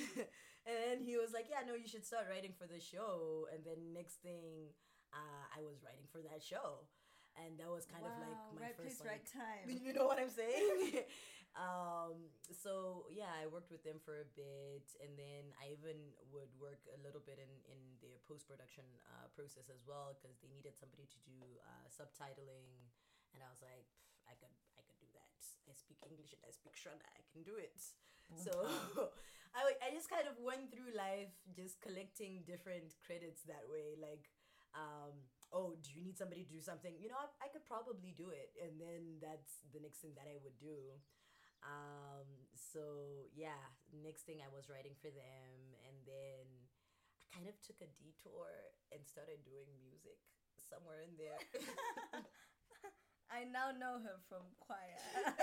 and 0.64 0.74
then 0.80 0.98
he 1.04 1.20
was 1.20 1.36
like, 1.36 1.52
yeah, 1.52 1.60
no, 1.68 1.76
you 1.76 1.86
should 1.86 2.08
start 2.08 2.32
writing 2.32 2.56
for 2.56 2.64
the 2.64 2.80
show. 2.80 3.44
And 3.52 3.60
then 3.60 3.92
next 3.92 4.24
thing, 4.24 4.72
uh, 5.12 5.44
I 5.52 5.60
was 5.60 5.84
writing 5.84 6.08
for 6.08 6.24
that 6.24 6.40
show. 6.40 6.88
And 7.36 7.56
that 7.60 7.68
was 7.72 7.88
kind 7.88 8.04
of 8.04 8.12
like 8.20 8.36
my 8.52 8.68
right 8.68 8.76
first 8.76 9.00
place, 9.00 9.08
right 9.08 9.24
time. 9.24 9.64
you 9.80 9.96
know 9.96 10.04
what 10.04 10.20
I'm 10.20 10.28
saying? 10.28 11.08
Um, 11.52 12.32
so 12.48 13.04
yeah, 13.12 13.28
I 13.28 13.44
worked 13.44 13.68
with 13.68 13.84
them 13.84 14.00
for 14.00 14.24
a 14.24 14.28
bit, 14.32 14.88
and 15.04 15.12
then 15.20 15.52
I 15.60 15.76
even 15.76 16.16
would 16.32 16.48
work 16.56 16.80
a 16.88 16.98
little 17.04 17.20
bit 17.20 17.36
in 17.36 17.52
in 17.68 17.80
their 18.00 18.16
post 18.24 18.48
production 18.48 18.88
uh, 19.04 19.28
process 19.36 19.68
as 19.68 19.84
well 19.84 20.16
because 20.16 20.40
they 20.40 20.48
needed 20.48 20.80
somebody 20.80 21.04
to 21.12 21.18
do 21.28 21.36
uh, 21.60 21.86
subtitling, 21.92 22.88
and 23.36 23.44
I 23.44 23.48
was 23.52 23.60
like, 23.60 23.84
I 24.24 24.32
could 24.40 24.54
I 24.80 24.82
could 24.88 24.96
do 24.96 25.10
that. 25.12 25.36
I 25.68 25.76
speak 25.76 26.00
English 26.08 26.32
and 26.32 26.40
I 26.48 26.52
speak 26.56 26.72
Shona. 26.72 27.04
I 27.04 27.20
can 27.28 27.44
do 27.44 27.60
it. 27.60 27.76
So 28.32 28.52
I 29.58 29.76
I 29.84 29.92
just 29.92 30.08
kind 30.08 30.24
of 30.24 30.40
went 30.40 30.72
through 30.72 30.96
life 30.96 31.36
just 31.52 31.84
collecting 31.84 32.48
different 32.48 32.96
credits 33.04 33.44
that 33.44 33.68
way, 33.68 34.00
like. 34.00 34.32
Um, 34.72 35.12
oh, 35.52 35.76
do 35.84 35.92
you 35.92 36.00
need 36.00 36.16
somebody 36.16 36.48
to 36.48 36.52
do 36.52 36.64
something? 36.64 36.96
You 36.96 37.12
know, 37.12 37.20
I, 37.20 37.28
I 37.44 37.48
could 37.52 37.60
probably 37.68 38.16
do 38.16 38.32
it. 38.32 38.56
And 38.56 38.80
then 38.80 39.20
that's 39.20 39.60
the 39.68 39.84
next 39.84 40.00
thing 40.00 40.16
that 40.16 40.24
I 40.24 40.40
would 40.40 40.56
do. 40.56 40.96
Um, 41.62 42.26
so 42.54 43.26
yeah, 43.34 43.58
next 43.90 44.22
thing 44.26 44.42
I 44.42 44.50
was 44.50 44.68
writing 44.68 44.94
for 44.98 45.10
them. 45.10 45.78
And 45.86 45.96
then 46.06 46.46
I 47.18 47.24
kind 47.30 47.46
of 47.46 47.54
took 47.62 47.78
a 47.82 47.90
detour 47.98 48.50
and 48.90 49.06
started 49.06 49.42
doing 49.46 49.70
music 49.82 50.18
somewhere 50.58 51.02
in 51.06 51.14
there. 51.18 51.38
I 53.32 53.48
now 53.48 53.72
know 53.72 53.96
her 54.04 54.20
from 54.28 54.44
choir. 54.60 55.00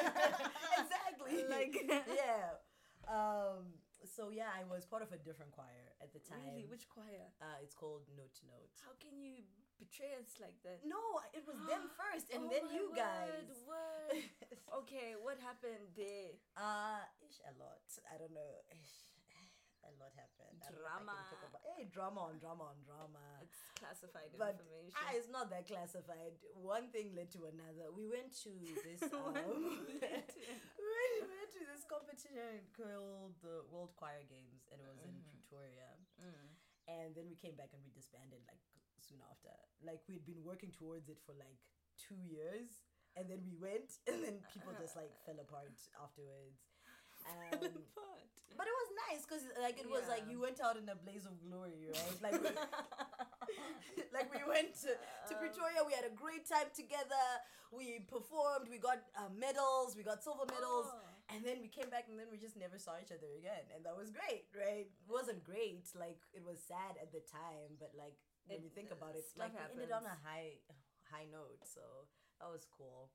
exactly. 0.78 1.42
Like- 1.50 1.82
yeah. 2.14 2.62
Um, 3.10 3.82
so 4.06 4.30
yeah, 4.30 4.54
I 4.54 4.64
was 4.70 4.86
part 4.86 5.02
of 5.02 5.12
a 5.12 5.18
different 5.18 5.52
choir 5.52 5.98
at 5.98 6.14
the 6.14 6.20
time. 6.22 6.46
Really? 6.46 6.70
Which 6.70 6.86
choir? 6.88 7.34
Uh, 7.42 7.58
it's 7.64 7.74
called 7.74 8.06
Note 8.16 8.32
to 8.40 8.44
Note. 8.46 8.70
How 8.86 8.94
can 9.02 9.18
you 9.18 9.42
betray 9.80 10.12
us 10.20 10.36
like 10.44 10.60
that? 10.68 10.84
No, 10.86 11.00
it 11.34 11.44
was 11.48 11.58
them 11.66 11.88
first, 12.00 12.28
and 12.36 12.46
Oh 12.46 12.52
then 12.52 12.68
you 12.70 12.92
guys. 12.94 13.48
word, 13.66 14.20
okay, 14.84 15.16
what 15.18 15.40
happened 15.40 15.90
there? 15.96 16.36
Uh, 16.60 17.02
ish, 17.24 17.40
a 17.48 17.54
lot. 17.58 17.82
I 18.12 18.20
don't 18.20 18.36
know. 18.36 18.62
Ish, 18.76 19.16
a 19.88 19.92
lot 19.98 20.12
happened. 20.14 20.60
I 20.62 20.70
don't 20.76 20.84
know 20.84 20.92
if 20.92 21.08
I 21.10 21.24
can 21.40 21.50
Drama. 21.50 21.64
Hey, 21.80 21.88
drama 21.88 22.22
on 22.30 22.36
drama 22.44 22.64
on 22.76 22.80
drama. 22.84 23.24
It's 23.42 23.56
classified 23.80 24.36
But 24.36 24.60
information. 24.60 25.00
ah, 25.00 25.16
it's 25.16 25.32
not 25.32 25.48
that 25.56 25.64
classified. 25.66 26.36
One 26.60 26.92
thing 26.92 27.16
led 27.16 27.32
to 27.40 27.48
another. 27.48 27.88
We 27.96 28.06
went 28.12 28.36
to 28.44 28.52
this. 28.84 29.00
Um, 29.16 29.32
One 29.34 29.88
led 30.04 30.28
to 30.36 30.40
we 30.44 31.24
went 31.24 31.50
to 31.56 31.62
this 31.68 31.84
competition 31.88 32.68
called 32.76 33.36
the 33.44 33.64
World 33.72 33.96
Choir 33.96 34.24
Games, 34.28 34.68
and 34.72 34.80
it 34.84 34.88
was 34.88 35.00
in 35.04 35.16
Mhm. 35.16 35.24
Pretoria. 35.32 35.90
Mm. 36.20 36.48
And 36.90 37.10
then 37.16 37.26
we 37.30 37.36
came 37.40 37.54
back 37.56 37.70
and 37.74 37.82
we 37.86 37.92
disbanded 37.94 38.42
like 38.50 38.60
soon 39.10 39.22
after. 39.26 39.50
Like 39.82 40.02
we'd 40.08 40.26
been 40.26 40.44
working 40.46 40.70
towards 40.72 41.10
it 41.10 41.18
for 41.26 41.34
like 41.34 41.58
two 41.98 42.20
years, 42.22 42.70
and 43.18 43.26
then 43.30 43.42
we 43.42 43.58
went, 43.58 43.90
and 44.10 44.22
then 44.24 44.36
people 44.54 44.72
just 44.78 44.96
like 44.96 45.12
fell 45.26 45.40
apart 45.42 45.74
afterwards. 45.98 46.62
Um, 47.28 47.60
But 47.60 48.30
but 48.58 48.66
it 48.66 48.76
was 48.82 48.90
nice 49.10 49.22
because 49.26 49.44
like 49.62 49.78
it 49.80 49.90
was 49.90 50.04
like 50.10 50.24
you 50.30 50.40
went 50.42 50.60
out 50.62 50.76
in 50.78 50.88
a 50.90 50.96
blaze 50.98 51.26
of 51.26 51.36
glory, 51.42 51.88
right? 51.90 52.18
Like 52.22 52.38
we, 52.42 52.50
like 54.16 54.30
we 54.34 54.42
went 54.48 54.74
to, 54.84 54.92
to 54.96 55.34
Um, 55.36 55.40
Pretoria, 55.42 55.82
we 55.86 55.94
had 55.94 56.06
a 56.06 56.14
great 56.14 56.48
time 56.48 56.70
together. 56.76 57.26
We 57.72 58.02
performed, 58.10 58.66
we 58.70 58.80
got 58.82 59.06
uh, 59.14 59.30
medals, 59.30 59.94
we 59.96 60.02
got 60.02 60.24
silver 60.26 60.46
medals, 60.50 60.90
Oh. 60.90 60.98
and 61.36 61.46
then 61.46 61.62
we 61.62 61.70
came 61.70 61.90
back 61.94 62.10
and 62.10 62.18
then 62.18 62.26
we 62.34 62.38
just 62.42 62.58
never 62.58 62.80
saw 62.82 62.98
each 62.98 63.14
other 63.14 63.30
again, 63.38 63.62
and 63.76 63.86
that 63.86 63.94
was 63.96 64.10
great, 64.10 64.50
right? 64.58 64.90
It 64.90 65.06
wasn't 65.12 65.44
great, 65.46 65.86
like 65.94 66.18
it 66.34 66.42
was 66.44 66.58
sad 66.66 66.98
at 66.98 67.14
the 67.14 67.22
time, 67.30 67.78
but 67.80 67.94
like 67.94 68.18
when 68.50 68.60
It- 68.60 68.66
you 68.66 68.72
think 68.74 68.90
about 68.92 69.14
it, 69.16 69.26
like 69.38 69.54
we 69.54 69.60
ended 69.62 69.92
on 69.94 70.06
a 70.06 70.18
high 70.26 70.60
high 71.10 71.26
note, 71.26 71.62
so 71.66 72.10
that 72.42 72.50
was 72.50 72.66
cool. 72.66 73.12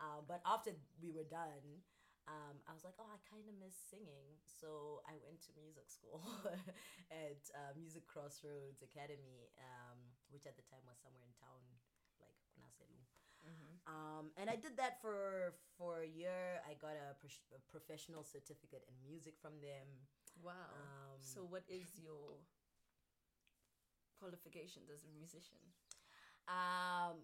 Um, 0.00 0.24
but 0.28 0.40
after 0.44 0.72
we 1.00 1.10
were 1.12 1.24
done, 1.24 1.82
um, 2.26 2.56
I 2.66 2.72
was 2.72 2.84
like, 2.84 2.96
oh, 2.98 3.08
I 3.08 3.18
kind 3.28 3.46
of 3.48 3.54
miss 3.60 3.76
singing. 3.76 4.40
So 4.44 5.00
I 5.06 5.16
went 5.24 5.40
to 5.44 5.50
music 5.60 5.88
school 5.92 6.20
at 7.12 7.40
uh, 7.54 7.72
Music 7.76 8.04
Crossroads 8.08 8.80
Academy, 8.82 9.52
um, 9.60 9.98
which 10.32 10.46
at 10.46 10.56
the 10.56 10.64
time 10.68 10.82
was 10.88 10.98
somewhere 11.04 11.24
in 11.24 11.32
town, 11.36 11.62
like 12.20 12.36
Naselu. 12.60 13.00
Mhm. 13.44 13.72
Um, 13.86 14.32
and 14.40 14.48
I 14.48 14.56
did 14.56 14.76
that 14.78 15.00
for 15.04 15.52
for 15.76 16.00
a 16.00 16.08
year. 16.08 16.62
I 16.64 16.72
got 16.80 16.96
a, 16.96 17.12
pros- 17.20 17.44
a 17.52 17.60
professional 17.70 18.24
certificate 18.24 18.84
in 18.88 18.94
music 19.04 19.36
from 19.38 19.60
them. 19.60 19.86
Wow. 20.40 20.56
Um, 20.80 21.20
so, 21.20 21.44
what 21.44 21.62
is 21.68 21.84
your 22.00 22.40
qualifications 24.24 24.88
as 24.88 25.04
a 25.04 25.12
musician? 25.12 25.60
Um, 26.48 27.20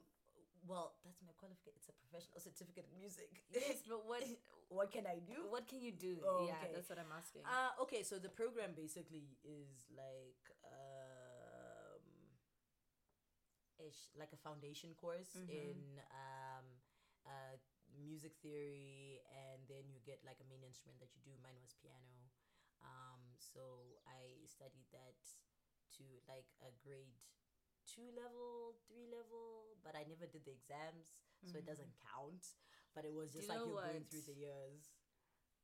well, 0.69 1.01
that's 1.01 1.25
my 1.25 1.33
qualification. 1.41 1.81
It's 1.81 1.89
a 1.89 1.97
professional 1.97 2.41
certificate 2.45 2.85
in 2.93 3.01
music. 3.01 3.33
Yes, 3.49 3.81
but 3.89 4.05
what 4.05 4.21
what 4.69 4.89
can 4.93 5.09
I 5.09 5.25
do? 5.25 5.49
what 5.49 5.65
can 5.65 5.81
you 5.81 5.97
do? 5.97 6.21
Oh, 6.21 6.45
yeah, 6.45 6.61
okay. 6.61 6.77
that's 6.77 6.93
what 6.93 7.01
I'm 7.01 7.13
asking. 7.17 7.49
Uh, 7.49 7.73
okay, 7.89 8.05
so 8.05 8.21
the 8.21 8.29
program 8.29 8.77
basically 8.77 9.33
is 9.41 9.89
like 9.97 10.45
um, 10.69 12.05
ish 13.81 14.13
like 14.21 14.33
a 14.37 14.41
foundation 14.45 14.93
course 14.93 15.33
Mhm. 15.41 15.49
in 15.49 15.79
um, 16.13 16.67
uh, 17.25 17.57
music 17.97 18.37
theory, 18.45 19.25
and 19.33 19.65
then 19.73 19.89
you 19.89 20.01
get 20.05 20.21
like 20.29 20.39
a 20.45 20.49
main 20.53 20.61
instrument 20.63 21.01
that 21.01 21.09
you 21.17 21.21
do. 21.25 21.33
Mine 21.41 21.57
was 21.65 21.73
piano. 21.81 22.29
Um, 22.81 23.21
so 23.37 23.97
I 24.09 24.41
studied 24.49 24.89
that 24.93 25.21
to 26.01 26.07
like 26.25 26.49
a 26.65 26.73
grade 26.81 27.21
two 27.85 28.09
level, 28.17 28.79
three 28.87 29.11
level, 29.11 29.77
but 29.85 29.99
I 29.99 30.07
never 30.07 30.25
did 30.25 30.47
the 30.47 30.55
exams, 30.55 31.13
so 31.45 31.59
it 31.61 31.67
doesn't 31.69 31.91
mm. 31.91 32.07
count. 32.09 32.57
But 32.97 33.07
it 33.07 33.15
was 33.15 33.31
just 33.31 33.47
you 33.47 33.55
like 33.55 33.63
you're 33.63 33.87
going 33.87 34.07
through 34.09 34.27
the 34.27 34.39
years. 34.39 34.97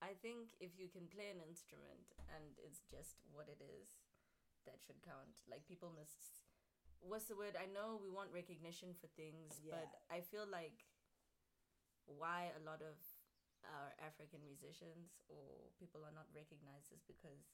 I 0.04 0.12
think 0.20 0.52
if 0.60 0.76
you 0.76 0.92
can 0.92 1.08
play 1.08 1.32
an 1.32 1.40
instrument 1.40 2.12
and 2.28 2.54
it's 2.60 2.84
just 2.86 3.24
what 3.32 3.48
it 3.48 3.58
is, 3.64 3.96
that 4.68 4.78
should 4.84 5.00
count. 5.02 5.42
Like 5.48 5.64
people 5.64 5.90
must. 5.94 6.44
What's 7.00 7.30
the 7.30 7.38
word? 7.38 7.54
I 7.54 7.70
know 7.70 7.98
we 8.02 8.10
want 8.10 8.34
recognition 8.34 8.94
for 8.98 9.06
things, 9.14 9.62
but 9.62 9.90
I 10.10 10.22
feel 10.22 10.46
like 10.46 10.86
why 12.06 12.54
a 12.54 12.62
lot 12.62 12.82
of 12.82 12.98
our 13.66 13.90
African 13.98 14.42
musicians 14.46 15.18
or 15.26 15.70
people 15.78 16.06
are 16.06 16.14
not 16.14 16.30
recognized 16.30 16.94
is 16.94 17.02
because 17.02 17.50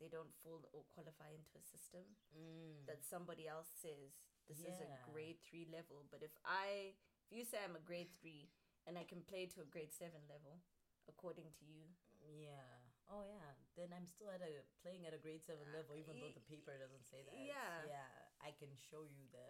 they 0.00 0.08
don't 0.08 0.32
fall 0.42 0.64
or 0.72 0.82
qualify 0.96 1.30
into 1.36 1.52
a 1.60 1.62
system 1.62 2.02
Mm. 2.32 2.86
that 2.88 3.04
somebody 3.04 3.44
else 3.46 3.68
says 3.76 4.16
this 4.48 4.58
is 4.64 4.80
a 4.80 4.88
grade 5.12 5.38
three 5.44 5.68
level. 5.70 6.08
But 6.10 6.22
if 6.24 6.32
I, 6.44 6.96
if 7.30 7.36
you 7.38 7.44
say 7.44 7.58
I'm 7.62 7.76
a 7.76 7.84
grade 7.84 8.10
three 8.18 8.48
and 8.88 8.96
I 8.96 9.04
can 9.04 9.20
play 9.28 9.46
to 9.54 9.60
a 9.60 9.68
grade 9.68 9.92
seven 9.92 10.24
level, 10.26 10.64
according 11.06 11.52
to 11.60 11.64
you, 11.68 11.84
Yeah. 12.20 12.80
Oh 13.12 13.24
yeah. 13.26 13.52
Then 13.76 13.90
I'm 13.96 14.06
still 14.06 14.30
at 14.30 14.40
a 14.40 14.62
playing 14.82 15.02
at 15.06 15.12
a 15.12 15.18
grade 15.18 15.42
seven 15.42 15.66
Uh, 15.68 15.76
level, 15.82 15.96
even 15.98 16.20
though 16.20 16.30
the 16.30 16.44
paper 16.46 16.72
doesn't 16.78 17.06
say 17.10 17.22
that. 17.26 17.34
yeah. 17.34 17.82
Yeah. 17.86 18.06
I 18.40 18.52
can 18.56 18.70
show 18.78 19.02
you 19.02 19.26
the. 19.34 19.44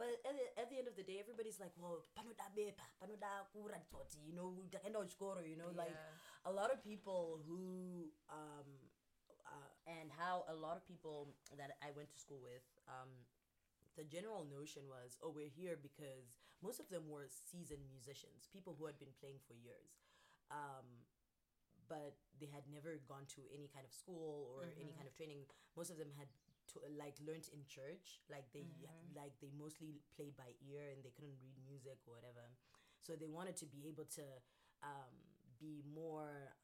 But 0.00 0.08
at 0.26 0.34
the, 0.34 0.46
at 0.58 0.66
the 0.70 0.78
end 0.80 0.88
of 0.88 0.96
the 0.96 1.04
day, 1.06 1.20
everybody's 1.22 1.60
like, 1.60 1.70
"Well, 1.78 2.02
panoda 2.16 2.48
bepa, 2.56 2.82
panoda 2.98 3.46
kura 3.52 3.78
toti," 3.92 4.18
you 4.26 4.32
know, 4.34 4.56
you 5.46 5.54
know, 5.60 5.70
like 5.76 5.94
Yeah. 5.94 6.50
a 6.50 6.52
lot 6.52 6.72
of 6.72 6.82
people 6.82 7.38
who 7.46 8.10
um 8.28 8.66
and 9.86 10.10
how 10.12 10.44
a 10.48 10.54
lot 10.54 10.76
of 10.76 10.84
people 10.86 11.34
that 11.56 11.76
I 11.82 11.90
went 11.96 12.10
to 12.12 12.18
school 12.18 12.40
with 12.42 12.64
um 12.88 13.10
the 13.96 14.04
general 14.04 14.44
notion 14.48 14.82
was 14.88 15.16
oh 15.22 15.30
we're 15.30 15.52
here 15.52 15.78
because 15.80 16.40
most 16.62 16.80
of 16.80 16.88
them 16.90 17.08
were 17.10 17.26
seasoned 17.28 17.84
musicians 17.90 18.48
people 18.52 18.74
who 18.78 18.86
had 18.86 18.98
been 18.98 19.12
playing 19.20 19.38
for 19.46 19.54
years 19.54 20.00
um 20.50 20.86
but 21.88 22.16
they 22.40 22.48
had 22.48 22.64
never 22.72 22.96
gone 23.08 23.26
to 23.36 23.44
any 23.52 23.68
kind 23.68 23.84
of 23.84 23.92
school 23.92 24.48
or 24.56 24.72
any 24.80 24.92
Mhm. 24.92 24.96
kind 24.96 25.06
of 25.06 25.14
training 25.14 25.44
most 25.76 25.90
of 25.90 25.98
them 25.98 26.10
had 26.16 26.28
to, 26.72 26.80
like 26.96 27.14
learned 27.20 27.48
in 27.52 27.64
church 27.66 28.20
like 28.30 28.50
they 28.52 28.64
Mhm. 28.64 29.14
like 29.14 29.38
they 29.40 29.50
mostly 29.52 30.00
played 30.16 30.36
by 30.36 30.54
ear 30.66 30.90
and 30.90 31.04
they 31.04 31.10
couldn't 31.10 31.36
read 31.40 31.56
music 31.68 31.98
or 32.06 32.14
whatever 32.14 32.50
so 33.02 33.14
they 33.16 33.28
wanted 33.28 33.56
to 33.56 33.66
be 33.66 33.86
able 33.88 34.04
to 34.06 34.24
um 34.82 35.12
be 35.60 35.82
more 35.94 36.54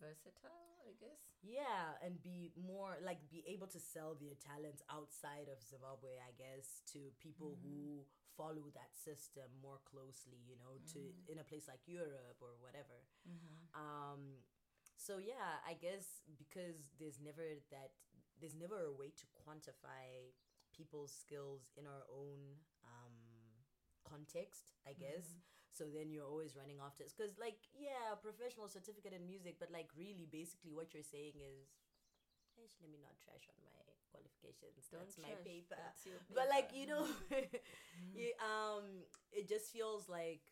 versatile, 0.00 0.80
I 0.88 0.92
guess. 0.98 1.20
Yeah, 1.44 1.94
and 2.04 2.20
be 2.22 2.52
more 2.56 2.96
like 3.04 3.20
be 3.30 3.44
able 3.46 3.68
to 3.68 3.78
sell 3.80 4.16
their 4.16 4.34
talents 4.40 4.82
outside 4.90 5.48
of 5.52 5.60
Zimbabwe, 5.62 6.16
I 6.20 6.32
guess, 6.36 6.80
to 6.92 7.12
people 7.20 7.56
who 7.62 8.04
follow 8.36 8.72
that 8.72 8.96
system 8.96 9.48
more 9.62 9.78
closely, 9.84 10.40
you 10.48 10.56
know, 10.56 10.80
to 10.96 11.00
in 11.28 11.38
a 11.38 11.44
place 11.44 11.68
like 11.68 11.84
Europe 11.86 12.40
or 12.40 12.56
whatever. 12.60 13.04
Um 13.76 14.40
so 14.96 15.18
yeah, 15.18 15.60
I 15.64 15.74
guess 15.74 16.24
because 16.36 16.92
there's 16.98 17.20
never 17.20 17.60
that 17.70 17.92
there's 18.40 18.56
never 18.56 18.88
a 18.88 18.92
way 18.92 19.12
to 19.16 19.24
quantify 19.36 20.32
people's 20.76 21.12
skills 21.12 21.72
in 21.76 21.84
our 21.86 22.04
own 22.08 22.56
um 22.84 23.16
context, 24.04 24.72
I 24.88 24.92
guess. 24.92 25.36
So 25.72 25.86
then 25.86 26.10
you're 26.10 26.26
always 26.26 26.58
running 26.58 26.82
after 26.82 27.04
it. 27.04 27.12
Because, 27.14 27.38
like, 27.38 27.56
yeah, 27.72 28.14
professional 28.18 28.66
certificate 28.68 29.14
in 29.14 29.24
music, 29.24 29.56
but, 29.62 29.70
like, 29.70 29.88
really, 29.96 30.26
basically, 30.26 30.74
what 30.74 30.92
you're 30.92 31.06
saying 31.06 31.38
is, 31.38 31.70
let 32.82 32.90
me 32.92 33.00
not 33.00 33.16
trash 33.16 33.48
on 33.48 33.56
my 33.64 33.72
qualifications. 34.12 34.84
Don't 34.92 35.08
That's 35.08 35.16
my 35.16 35.32
paper. 35.40 35.80
that's 35.80 36.04
your 36.04 36.20
But, 36.36 36.52
like, 36.52 36.74
you 36.76 36.84
know, 36.90 37.08
you, 38.16 38.36
um, 38.42 39.06
it 39.32 39.48
just 39.48 39.72
feels 39.72 40.08
like 40.10 40.42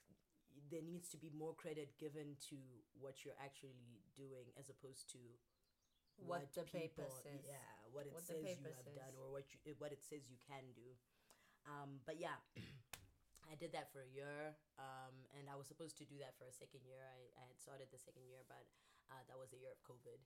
there 0.70 0.82
needs 0.82 1.08
to 1.10 1.18
be 1.18 1.30
more 1.36 1.54
credit 1.54 1.98
given 1.98 2.36
to 2.48 2.56
what 2.96 3.24
you're 3.24 3.38
actually 3.42 4.00
doing 4.16 4.48
as 4.58 4.68
opposed 4.70 5.10
to 5.12 5.20
What 6.18 6.50
the 6.54 6.62
paper 6.66 7.06
says. 7.22 7.44
Yeah, 7.46 7.62
what 7.92 8.06
it 8.06 8.12
What 8.12 8.26
says 8.26 8.42
you 8.42 8.58
paper 8.58 8.74
have 8.74 8.90
done 8.94 9.14
or 9.20 9.30
what 9.30 9.46
you, 9.52 9.74
what 9.78 9.92
it 9.92 10.02
says 10.02 10.26
you 10.28 10.38
can 10.42 10.64
do. 10.74 10.88
Um, 11.66 12.00
but 12.06 12.18
yeah, 12.18 12.36
I 13.48 13.56
did 13.56 13.72
that 13.72 13.88
for 13.90 14.04
a 14.04 14.10
year, 14.12 14.56
um, 14.76 15.14
and 15.32 15.48
I 15.48 15.56
was 15.56 15.66
supposed 15.66 15.96
to 15.98 16.06
do 16.06 16.20
that 16.20 16.36
for 16.36 16.44
a 16.44 16.54
second 16.54 16.84
year. 16.84 17.00
I, 17.00 17.32
I 17.40 17.44
had 17.48 17.56
started 17.56 17.88
the 17.88 17.98
second 18.00 18.28
year, 18.28 18.44
but 18.44 18.68
uh, 19.08 19.24
that 19.26 19.40
was 19.40 19.48
the 19.48 19.60
year 19.60 19.72
of 19.72 19.80
COVID. 19.82 20.20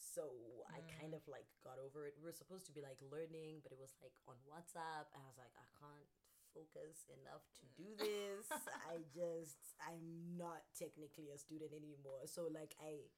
So 0.00 0.32
I 0.66 0.82
kind 0.98 1.14
of 1.14 1.22
like 1.30 1.46
got 1.62 1.78
over 1.78 2.08
it. 2.08 2.16
We 2.18 2.26
were 2.26 2.34
supposed 2.34 2.66
to 2.66 2.74
be 2.74 2.82
like 2.82 2.98
learning, 3.06 3.62
but 3.62 3.70
it 3.70 3.78
was 3.78 3.94
like 4.02 4.16
on 4.26 4.34
WhatsApp, 4.48 5.12
and 5.14 5.20
I 5.22 5.28
was 5.28 5.38
like, 5.38 5.52
I 5.54 5.68
can't 5.78 6.08
focus 6.50 7.08
enough 7.12 7.44
to 7.60 7.64
do 7.76 7.88
this. 7.96 8.48
I 8.92 9.04
just, 9.14 9.78
I'm 9.80 10.36
not 10.36 10.64
technically 10.76 11.32
a 11.32 11.38
student 11.38 11.72
anymore. 11.72 12.26
So 12.28 12.48
like 12.50 12.76
I 12.82 13.08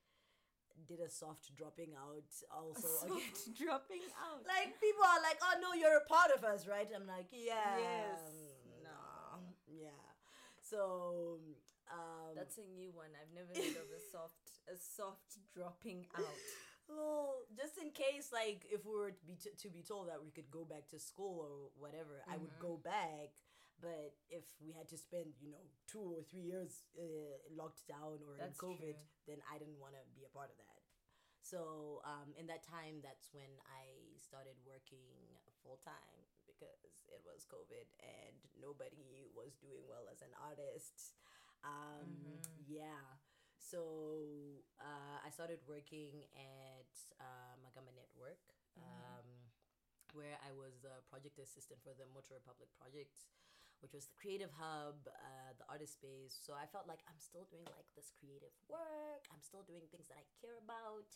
did 0.86 0.98
a 1.00 1.08
soft 1.10 1.54
dropping 1.54 1.94
out 1.94 2.26
also 2.50 2.90
again. 3.06 3.22
Dropping 3.54 4.02
out. 4.18 4.42
like 4.42 4.74
people 4.82 5.06
are 5.06 5.22
like, 5.22 5.38
oh 5.42 5.54
no, 5.62 5.70
you're 5.72 6.02
a 6.02 6.06
part 6.10 6.34
of 6.34 6.42
us, 6.42 6.66
right? 6.66 6.86
I'm 6.90 7.06
like, 7.06 7.30
yeah, 7.30 7.78
Yes. 7.78 8.20
So 10.74 11.38
um, 11.86 12.34
That's 12.34 12.58
a 12.58 12.66
new 12.66 12.90
one. 12.90 13.14
I've 13.14 13.30
never 13.30 13.54
heard 13.54 13.78
of 13.78 13.90
a 13.94 14.02
soft 14.12 14.58
a 14.66 14.74
soft 14.74 15.38
dropping 15.54 16.10
out. 16.18 16.40
well, 16.90 17.46
just 17.54 17.78
in 17.78 17.94
case, 17.94 18.34
like, 18.34 18.66
if 18.66 18.82
we 18.82 18.96
were 18.98 19.14
to 19.14 19.24
be 19.24 19.38
t- 19.38 19.54
to 19.54 19.68
be 19.70 19.86
told 19.86 20.10
that 20.10 20.18
we 20.18 20.34
could 20.34 20.50
go 20.50 20.66
back 20.66 20.90
to 20.90 20.98
school 20.98 21.38
or 21.46 21.70
whatever, 21.78 22.26
I 22.26 22.34
would 22.40 22.58
go 22.58 22.80
back. 22.82 23.38
But 23.78 24.16
if 24.30 24.46
we 24.62 24.72
had 24.72 24.88
to 24.90 24.98
spend, 24.98 25.34
you 25.42 25.50
know, 25.50 25.62
two 25.90 26.02
or 26.16 26.22
three 26.26 26.46
years 26.46 26.86
uh, 26.96 27.36
locked 27.52 27.84
down 27.86 28.22
or 28.24 28.38
That's 28.38 28.56
in 28.56 28.64
COVID, 28.64 28.96
true. 28.96 29.26
then 29.28 29.38
I 29.50 29.58
didn't 29.58 29.78
want 29.82 29.98
to 29.98 30.02
be 30.14 30.24
a 30.24 30.32
part 30.32 30.48
of 30.48 30.56
that. 30.56 30.80
So 31.42 32.00
um, 32.06 32.32
in 32.38 32.46
that 32.48 32.64
time, 32.64 33.04
that's 33.04 33.28
when 33.34 33.50
I 33.68 34.16
started 34.22 34.56
working 34.64 35.04
full 35.60 35.76
time 35.84 36.24
because 36.54 37.02
it 37.10 37.18
was 37.26 37.42
COVID 37.50 37.86
and 37.98 38.38
nobody 38.62 39.26
was 39.34 39.58
doing 39.58 39.82
well 39.90 40.06
as 40.06 40.22
an 40.22 40.30
artist. 40.38 41.14
Um, 41.66 42.38
Yeah. 42.66 43.02
So 43.58 44.62
uh, 44.78 45.18
I 45.24 45.30
started 45.32 45.58
working 45.66 46.28
at 46.36 46.90
uh, 47.18 47.54
Magamba 47.64 47.90
Network, 47.96 48.38
um, 48.78 49.26
where 50.12 50.36
I 50.44 50.52
was 50.52 50.78
the 50.84 51.00
project 51.10 51.40
assistant 51.40 51.80
for 51.82 51.96
the 51.96 52.04
Moto 52.12 52.36
Republic 52.38 52.68
project, 52.76 53.24
which 53.80 53.96
was 53.96 54.04
the 54.06 54.14
creative 54.20 54.52
hub, 54.54 55.08
uh, 55.08 55.52
the 55.58 55.66
artist 55.66 55.96
space. 55.98 56.36
So 56.38 56.52
I 56.54 56.68
felt 56.70 56.86
like 56.86 57.00
I'm 57.08 57.18
still 57.18 57.48
doing 57.50 57.64
like 57.72 57.88
this 57.96 58.12
creative 58.20 58.52
work. 58.68 59.24
I'm 59.32 59.40
still 59.42 59.64
doing 59.64 59.88
things 59.90 60.06
that 60.12 60.20
I 60.20 60.26
care 60.38 60.60
about, 60.60 61.08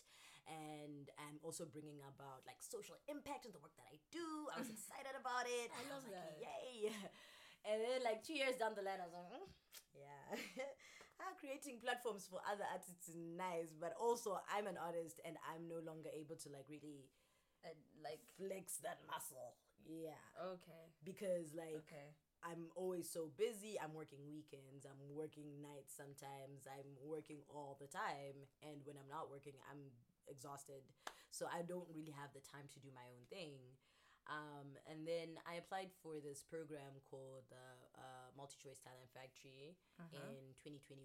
and 0.49 1.07
I'm 1.21 1.37
also 1.45 1.63
bringing 1.69 2.01
about 2.03 2.43
like 2.49 2.59
social 2.59 2.97
impact 3.07 3.45
in 3.45 3.53
the 3.53 3.61
work 3.61 3.73
that 3.77 3.87
I 3.87 3.97
do. 4.11 4.25
I 4.51 4.59
was 4.59 4.69
excited 4.69 5.13
about 5.15 5.45
it. 5.47 5.69
I 5.77 5.85
and 5.85 5.89
love 5.89 6.03
was 6.03 6.11
like, 6.11 6.35
that. 6.35 6.41
Yay! 6.41 6.91
And 7.67 7.83
then 7.83 7.99
like 8.07 8.23
two 8.23 8.33
years 8.39 8.55
down 8.55 8.71
the 8.73 8.81
line, 8.81 9.03
I 9.03 9.05
was 9.05 9.13
like, 9.13 9.29
"Mm, 9.35 9.47
yeah, 9.91 10.23
ah, 11.21 11.33
creating 11.39 11.83
platforms 11.83 12.23
for 12.23 12.39
other 12.47 12.63
artists 12.71 13.11
is 13.11 13.19
nice, 13.19 13.75
but 13.75 13.91
also 13.99 14.39
I'm 14.47 14.63
an 14.67 14.79
artist 14.79 15.19
and 15.27 15.35
I'm 15.43 15.67
no 15.67 15.83
longer 15.83 16.07
able 16.15 16.39
to 16.39 16.49
like 16.49 16.67
really 16.71 17.11
Uh, 17.59 17.75
like 17.99 18.23
flex 18.39 18.79
that 18.87 19.03
muscle. 19.03 19.51
Yeah, 19.83 20.15
okay, 20.55 20.95
because 21.03 21.51
like 21.51 21.75
okay. 21.83 22.15
I'm 22.39 22.71
always 22.79 23.11
so 23.11 23.35
busy. 23.35 23.75
I'm 23.75 23.91
working 23.91 24.23
weekends. 24.23 24.87
I'm 24.87 25.11
working 25.11 25.59
nights 25.59 25.91
sometimes. 25.91 26.63
I'm 26.63 26.87
working 27.03 27.43
all 27.51 27.75
the 27.83 27.91
time. 27.91 28.47
And 28.63 28.79
when 28.87 28.95
I'm 28.95 29.11
not 29.11 29.27
working, 29.27 29.59
I'm 29.67 29.91
exhausted. 30.29 30.85
So 31.31 31.45
I 31.49 31.61
don't 31.61 31.85
really 31.93 32.13
have 32.17 32.31
the 32.33 32.41
time 32.41 32.65
to 32.73 32.79
do 32.79 32.89
my 32.93 33.05
own 33.09 33.25
thing. 33.29 33.57
Um, 34.29 34.77
and 34.85 35.05
then 35.09 35.41
I 35.49 35.57
applied 35.57 35.89
for 36.05 36.21
this 36.21 36.45
program 36.45 37.01
called 37.09 37.49
the 37.49 37.65
uh, 37.97 38.29
MultiChoice 38.37 38.77
Talent 38.85 39.09
Factory 39.09 39.73
in 40.13 40.53
2021, 40.61 41.01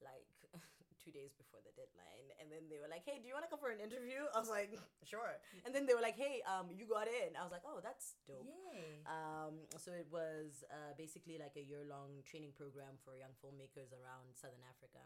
like 0.00 0.24
two 1.04 1.12
days 1.12 1.36
before 1.36 1.60
the 1.60 1.72
deadline. 1.76 2.32
And 2.40 2.48
then 2.48 2.64
they 2.72 2.80
were 2.80 2.88
like, 2.88 3.04
hey, 3.04 3.20
do 3.20 3.28
you 3.28 3.36
want 3.36 3.44
to 3.44 3.52
come 3.52 3.60
for 3.60 3.68
an 3.68 3.76
interview? 3.80 4.24
I 4.32 4.40
was 4.40 4.48
like, 4.48 4.72
sure. 5.12 5.36
And 5.68 5.76
then 5.76 5.84
they 5.84 5.92
were 5.92 6.00
like, 6.00 6.16
hey, 6.16 6.40
um, 6.48 6.72
you 6.72 6.88
got 6.88 7.12
in. 7.12 7.36
I 7.36 7.44
was 7.44 7.52
like, 7.52 7.64
oh, 7.68 7.84
that's 7.84 8.16
dope. 8.24 8.40
Yay. 8.48 9.04
Um, 9.04 9.68
so 9.76 9.92
it 9.92 10.08
was 10.08 10.64
uh, 10.72 10.96
basically 10.96 11.36
like 11.36 11.60
a 11.60 11.64
year 11.64 11.84
long 11.84 12.24
training 12.24 12.56
program 12.56 12.96
for 13.04 13.12
young 13.20 13.36
filmmakers 13.44 13.92
around 13.92 14.32
Southern 14.32 14.64
Africa. 14.64 15.04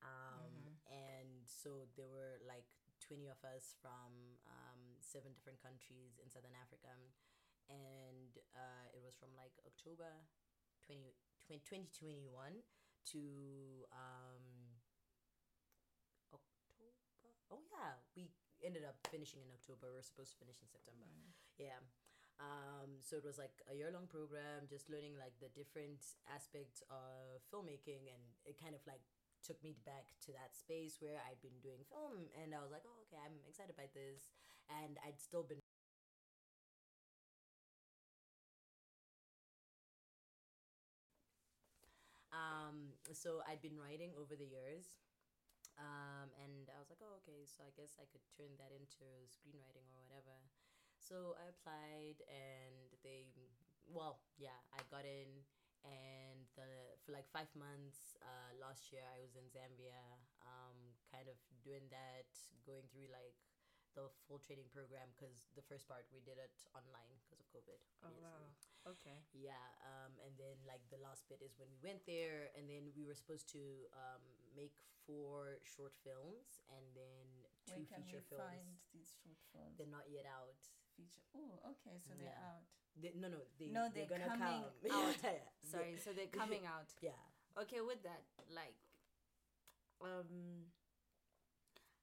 Um, 0.00 0.56
And 0.88 1.35
so 1.56 1.88
there 1.96 2.12
were 2.12 2.36
like 2.44 2.68
20 3.00 3.32
of 3.32 3.40
us 3.48 3.72
from 3.80 4.36
um, 4.44 4.80
seven 5.00 5.32
different 5.32 5.56
countries 5.64 6.20
in 6.20 6.28
Southern 6.28 6.52
Africa. 6.52 6.92
And 7.72 8.36
uh, 8.54 8.86
it 8.94 9.00
was 9.00 9.16
from 9.16 9.32
like 9.34 9.56
October 9.64 10.22
20, 10.84 11.16
2021 11.48 12.28
to 13.16 13.24
um, 13.90 14.44
October. 16.30 16.92
Oh, 17.50 17.64
yeah. 17.72 17.98
We 18.14 18.30
ended 18.62 18.84
up 18.84 19.00
finishing 19.10 19.42
in 19.42 19.50
October. 19.50 19.90
We 19.90 19.98
were 19.98 20.06
supposed 20.06 20.36
to 20.36 20.38
finish 20.38 20.60
in 20.62 20.68
September. 20.70 21.08
Yeah. 21.58 21.80
Um, 22.36 23.00
so 23.00 23.16
it 23.16 23.24
was 23.24 23.40
like 23.40 23.64
a 23.64 23.74
year 23.74 23.88
long 23.88 24.04
program, 24.12 24.68
just 24.68 24.92
learning 24.92 25.16
like 25.16 25.32
the 25.40 25.48
different 25.56 26.04
aspects 26.28 26.84
of 26.92 27.40
filmmaking, 27.48 28.12
and 28.12 28.22
it 28.44 28.60
kind 28.60 28.76
of 28.76 28.84
like 28.84 29.00
took 29.46 29.62
me 29.62 29.76
back 29.86 30.10
to 30.26 30.34
that 30.34 30.52
space 30.58 30.98
where 30.98 31.22
I'd 31.30 31.40
been 31.40 31.58
doing 31.62 31.86
film, 31.88 32.26
and 32.42 32.50
I 32.54 32.60
was 32.60 32.74
like, 32.74 32.82
oh, 32.86 32.98
okay, 33.06 33.20
I'm 33.22 33.38
excited 33.46 33.76
by 33.78 33.86
this, 33.94 34.34
and 34.82 34.98
I'd 35.06 35.22
still 35.22 35.46
been. 35.46 35.62
Um, 42.34 42.92
so 43.14 43.40
I'd 43.48 43.62
been 43.62 43.78
writing 43.78 44.12
over 44.18 44.36
the 44.36 44.46
years, 44.46 44.98
um, 45.78 46.28
and 46.42 46.68
I 46.72 46.78
was 46.80 46.90
like, 46.90 47.00
oh, 47.04 47.18
okay, 47.24 47.44
so 47.48 47.64
I 47.64 47.72
guess 47.76 47.96
I 48.00 48.06
could 48.10 48.24
turn 48.36 48.52
that 48.60 48.72
into 48.74 49.06
screenwriting 49.30 49.86
or 49.94 50.00
whatever. 50.04 50.36
So 51.00 51.36
I 51.40 51.48
applied, 51.52 52.20
and 52.28 52.76
they, 53.04 53.30
well, 53.88 54.20
yeah, 54.38 54.58
I 54.74 54.82
got 54.90 55.06
in, 55.06 55.28
and 55.86 56.42
the 56.58 56.98
for 57.06 57.14
like 57.14 57.30
five 57.30 57.48
months 57.54 58.18
uh, 58.18 58.50
last 58.58 58.90
year, 58.90 59.06
I 59.06 59.22
was 59.22 59.38
in 59.38 59.46
Zambia, 59.54 60.02
um, 60.42 60.74
kind 61.14 61.30
of 61.30 61.38
doing 61.62 61.86
that, 61.94 62.26
going 62.66 62.84
through 62.90 63.06
like 63.14 63.38
the 63.94 64.10
full 64.28 64.36
training 64.42 64.68
program 64.74 65.08
because 65.16 65.48
the 65.56 65.64
first 65.64 65.88
part 65.88 66.04
we 66.12 66.20
did 66.20 66.36
it 66.36 66.52
online 66.76 67.16
because 67.24 67.40
of 67.40 67.46
COVID. 67.54 67.80
Oh 68.04 68.12
wow. 68.20 68.44
Okay. 68.86 69.18
Yeah, 69.34 69.66
um, 69.82 70.14
and 70.22 70.34
then 70.38 70.54
like 70.68 70.84
the 70.92 71.00
last 71.00 71.26
bit 71.26 71.42
is 71.42 71.56
when 71.58 71.66
we 71.72 71.80
went 71.82 72.04
there, 72.06 72.52
and 72.54 72.68
then 72.68 72.92
we 72.94 73.06
were 73.08 73.16
supposed 73.16 73.48
to 73.56 73.62
um, 73.96 74.22
make 74.54 74.76
four 75.06 75.62
short 75.62 75.94
films 76.02 76.62
and 76.70 76.84
then 76.94 77.26
two 77.66 77.86
feature 77.86 78.22
films. 78.26 78.42
find 78.42 78.68
these 78.94 79.10
short 79.22 79.38
films? 79.54 79.74
They're 79.78 79.90
not 79.90 80.06
yet 80.10 80.26
out. 80.26 80.60
Feature. 80.96 81.22
Oh, 81.36 81.76
okay. 81.76 82.00
So 82.02 82.12
they're 82.16 82.32
Yeah. 82.32 82.48
out. 82.48 82.64
They, 82.96 83.12
no, 83.14 83.28
no, 83.28 83.40
they, 83.60 83.68
No, 83.68 83.88
they're, 83.92 84.08
they're 84.08 84.18
gonna 84.18 84.32
coming 84.32 84.64
come. 84.88 85.04
out. 85.04 85.20
Sorry. 85.68 85.96
So 86.00 86.12
they're 86.16 86.32
coming 86.42 86.64
out. 86.64 86.88
Yeah. 87.04 87.16
Okay, 87.60 87.80
with 87.84 88.02
that, 88.04 88.24
like, 88.52 88.76
um, 90.00 90.68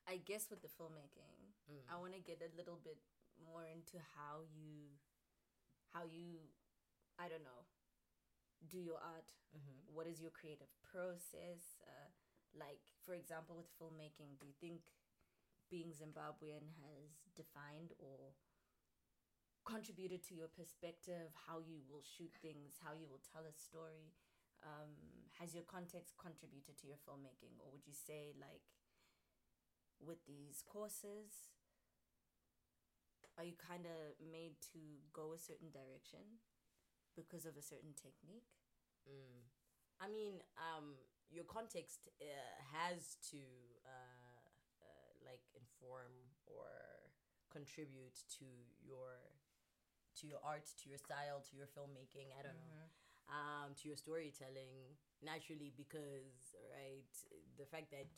I 0.07 0.17
guess 0.21 0.49
with 0.49 0.61
the 0.61 0.69
filmmaking, 0.69 1.33
Mm. 1.63 1.79
I 1.87 1.95
want 1.95 2.11
to 2.11 2.19
get 2.19 2.43
a 2.43 2.51
little 2.59 2.75
bit 2.83 2.99
more 3.39 3.63
into 3.63 3.95
how 4.19 4.43
you, 4.51 4.91
how 5.95 6.03
you, 6.03 6.43
I 7.15 7.31
don't 7.31 7.43
know, 7.47 7.63
do 8.67 8.83
your 8.83 8.99
art. 8.99 9.31
Mm-hmm. 9.55 9.95
What 9.95 10.05
is 10.11 10.19
your 10.19 10.31
creative 10.35 10.67
process? 10.83 11.79
Uh, 11.87 12.11
like 12.53 12.83
for 13.01 13.15
example 13.15 13.55
with 13.57 13.65
filmmaking 13.81 14.37
do 14.39 14.45
you 14.45 14.53
think 14.61 14.81
being 15.71 15.89
zimbabwean 15.89 16.69
has 16.85 17.09
defined 17.33 17.89
or 17.97 18.35
contributed 19.65 20.23
to 20.27 20.35
your 20.35 20.47
perspective 20.51 21.31
how 21.47 21.59
you 21.59 21.79
will 21.87 22.03
shoot 22.03 22.31
things 22.41 22.79
how 22.83 22.93
you 22.93 23.07
will 23.07 23.23
tell 23.23 23.43
a 23.47 23.55
story. 23.55 24.13
Um, 24.63 24.95
has 25.39 25.51
your 25.51 25.67
context 25.67 26.15
contributed 26.15 26.79
to 26.79 26.87
your 26.87 26.99
filmmaking? 27.03 27.59
Or 27.59 27.71
would 27.71 27.83
you 27.87 27.95
say 27.95 28.31
like 28.39 28.63
with 29.99 30.23
these 30.27 30.63
courses 30.63 31.53
are 33.37 33.43
you 33.43 33.57
kind 33.57 33.85
of 33.89 34.13
made 34.21 34.61
to 34.73 35.01
go 35.09 35.33
a 35.33 35.39
certain 35.41 35.73
direction 35.73 36.21
because 37.17 37.49
of 37.49 37.57
a 37.57 37.65
certain 37.65 37.97
technique? 37.97 38.53
Mm. 39.09 39.41
I 39.97 40.07
mean, 40.07 40.37
um, 40.57 41.01
your 41.33 41.45
context 41.49 42.09
uh, 42.21 42.53
has 42.77 43.17
to 43.33 43.41
uh, 43.81 44.45
uh, 44.85 45.09
like 45.25 45.41
inform 45.57 46.13
or 46.45 46.69
contribute 47.49 48.17
to 48.37 48.45
your 48.85 49.33
to 50.19 50.27
your 50.27 50.39
art, 50.43 50.65
to 50.83 50.89
your 50.89 50.97
style, 50.97 51.41
to 51.49 51.53
your 51.55 51.67
filmmaking. 51.67 52.29
I 52.37 52.41
don't 52.43 52.57
know, 52.59 52.85
um, 53.29 53.69
to 53.81 53.87
your 53.87 53.97
storytelling. 53.97 54.97
Naturally, 55.23 55.71
because 55.75 56.55
right, 56.75 57.07
the 57.57 57.65
fact 57.65 57.91
that 57.91 58.11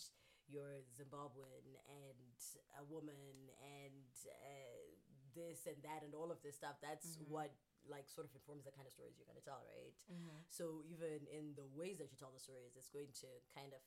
you're 0.49 0.81
Zimbabwean 0.93 1.77
and 1.89 2.37
a 2.77 2.83
woman 2.85 3.49
and 3.61 4.09
uh, 4.29 4.85
this 5.33 5.65
and 5.65 5.77
that 5.81 6.01
and 6.05 6.13
all 6.13 6.29
of 6.31 6.41
this 6.45 6.55
stuff. 6.55 6.77
That's 6.81 7.17
Mhm. 7.17 7.29
what 7.29 7.51
like 7.85 8.09
sort 8.09 8.25
of 8.25 8.33
informs 8.33 8.65
the 8.65 8.73
kind 8.73 8.87
of 8.87 8.93
stories 8.93 9.13
you're 9.17 9.29
going 9.29 9.37
to 9.37 9.45
tell, 9.45 9.61
right? 9.69 9.93
Mm-hmm. 10.09 10.37
So 10.49 10.81
even 10.89 11.27
in 11.29 11.53
the 11.53 11.65
ways 11.77 11.97
that 12.01 12.09
you 12.09 12.17
tell 12.17 12.33
the 12.33 12.39
stories, 12.41 12.73
it's 12.73 12.89
going 12.89 13.13
to 13.21 13.29
kind 13.53 13.73
of 13.77 13.81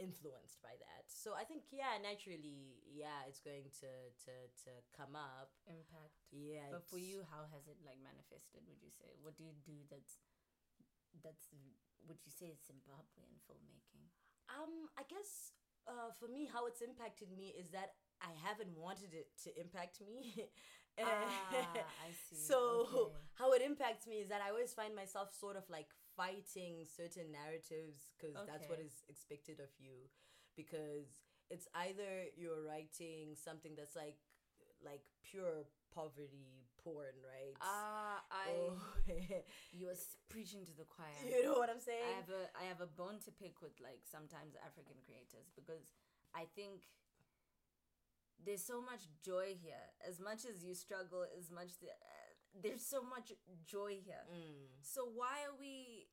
influenced 0.00 0.58
by 0.64 0.74
that. 0.80 1.04
So 1.12 1.36
I 1.36 1.44
think 1.44 1.68
yeah, 1.70 2.00
naturally, 2.00 2.80
yeah, 2.88 3.28
it's 3.28 3.40
going 3.44 3.68
to 3.84 3.90
to 4.24 4.34
to 4.64 4.70
come 4.96 5.12
up. 5.14 5.52
impact 5.68 6.16
Yeah. 6.32 6.72
but 6.72 6.82
for 6.88 6.98
you 6.98 7.26
how 7.28 7.44
has 7.52 7.66
it 7.68 7.78
like 7.84 7.98
manifested 8.00 8.62
would 8.66 8.80
you 8.82 8.90
say 8.90 9.10
what 9.22 9.36
do 9.36 9.44
you 9.44 9.54
do 9.66 9.76
that's 9.90 10.18
that's 11.22 11.50
would 12.08 12.18
you 12.24 12.32
say 12.32 12.46
it's 12.54 12.66
zimbabwean 12.70 13.34
filmmaking 13.46 14.06
um, 14.50 14.90
I 14.98 15.02
guess 15.06 15.52
uh, 15.86 16.10
for 16.18 16.26
me, 16.28 16.48
how 16.52 16.66
it's 16.66 16.82
impacted 16.82 17.28
me 17.36 17.54
is 17.58 17.70
that 17.70 17.94
I 18.20 18.30
haven't 18.44 18.76
wanted 18.76 19.14
it 19.14 19.28
to 19.44 19.50
impact 19.58 20.00
me. 20.02 20.50
ah 21.00 21.06
i 22.04 22.10
see 22.12 22.36
So 22.46 22.56
okay. 22.82 23.14
how 23.38 23.52
it 23.52 23.62
impacts 23.62 24.06
me 24.06 24.16
is 24.20 24.28
that 24.28 24.42
I 24.42 24.50
always 24.50 24.74
find 24.74 24.94
myself 24.94 25.32
sort 25.32 25.56
of 25.56 25.62
like 25.70 25.86
fighting 26.20 26.84
certain 26.84 27.32
narratives 27.32 28.12
because 28.12 28.36
that's 28.44 28.68
what 28.68 28.80
is 28.80 29.00
expected 29.08 29.56
of 29.60 29.72
you. 29.80 29.96
Because 30.56 31.08
it's 31.48 31.66
either 31.88 32.28
you're 32.36 32.62
writing 32.68 33.32
something 33.32 33.72
that's 33.72 33.96
like 33.96 34.20
like 34.84 35.04
pure 35.24 35.64
poverty 35.94 36.68
porn, 36.80 37.16
right? 37.24 37.56
ah 37.60 38.20
i 38.32 38.48
Or- 38.52 38.76
you 39.78 39.88
are 39.92 40.00
preaching 40.28 40.64
to 40.68 40.74
the 40.76 40.84
choir 40.84 41.16
you 41.26 41.44
know 41.44 41.56
what 41.60 41.68
I'm 41.72 41.80
saying? 41.80 42.04
I 42.04 42.16
have 42.20 42.30
a 42.30 42.42
I 42.62 42.64
have 42.68 42.80
a 42.84 42.90
bone 43.00 43.18
to 43.26 43.30
pick 43.32 43.60
with 43.64 43.76
like 43.80 44.04
sometimes 44.04 44.52
African 44.68 44.96
creators 45.04 45.48
because 45.56 45.96
I 46.36 46.44
think 46.56 46.88
there's 48.44 48.64
so 48.64 48.80
much 48.80 49.04
joy 49.24 49.56
here. 49.60 49.84
As 50.06 50.16
much 50.20 50.48
as 50.48 50.64
you 50.64 50.72
struggle, 50.74 51.24
as 51.36 51.50
much 51.52 51.76
the, 51.80 51.92
uh, 51.92 52.19
there's 52.54 52.84
so 52.84 53.02
much 53.02 53.32
joy 53.66 53.98
here. 54.04 54.24
Mm, 54.30 54.68
So 54.82 55.06
why 55.06 55.46
are 55.46 55.56
we? 55.58 56.06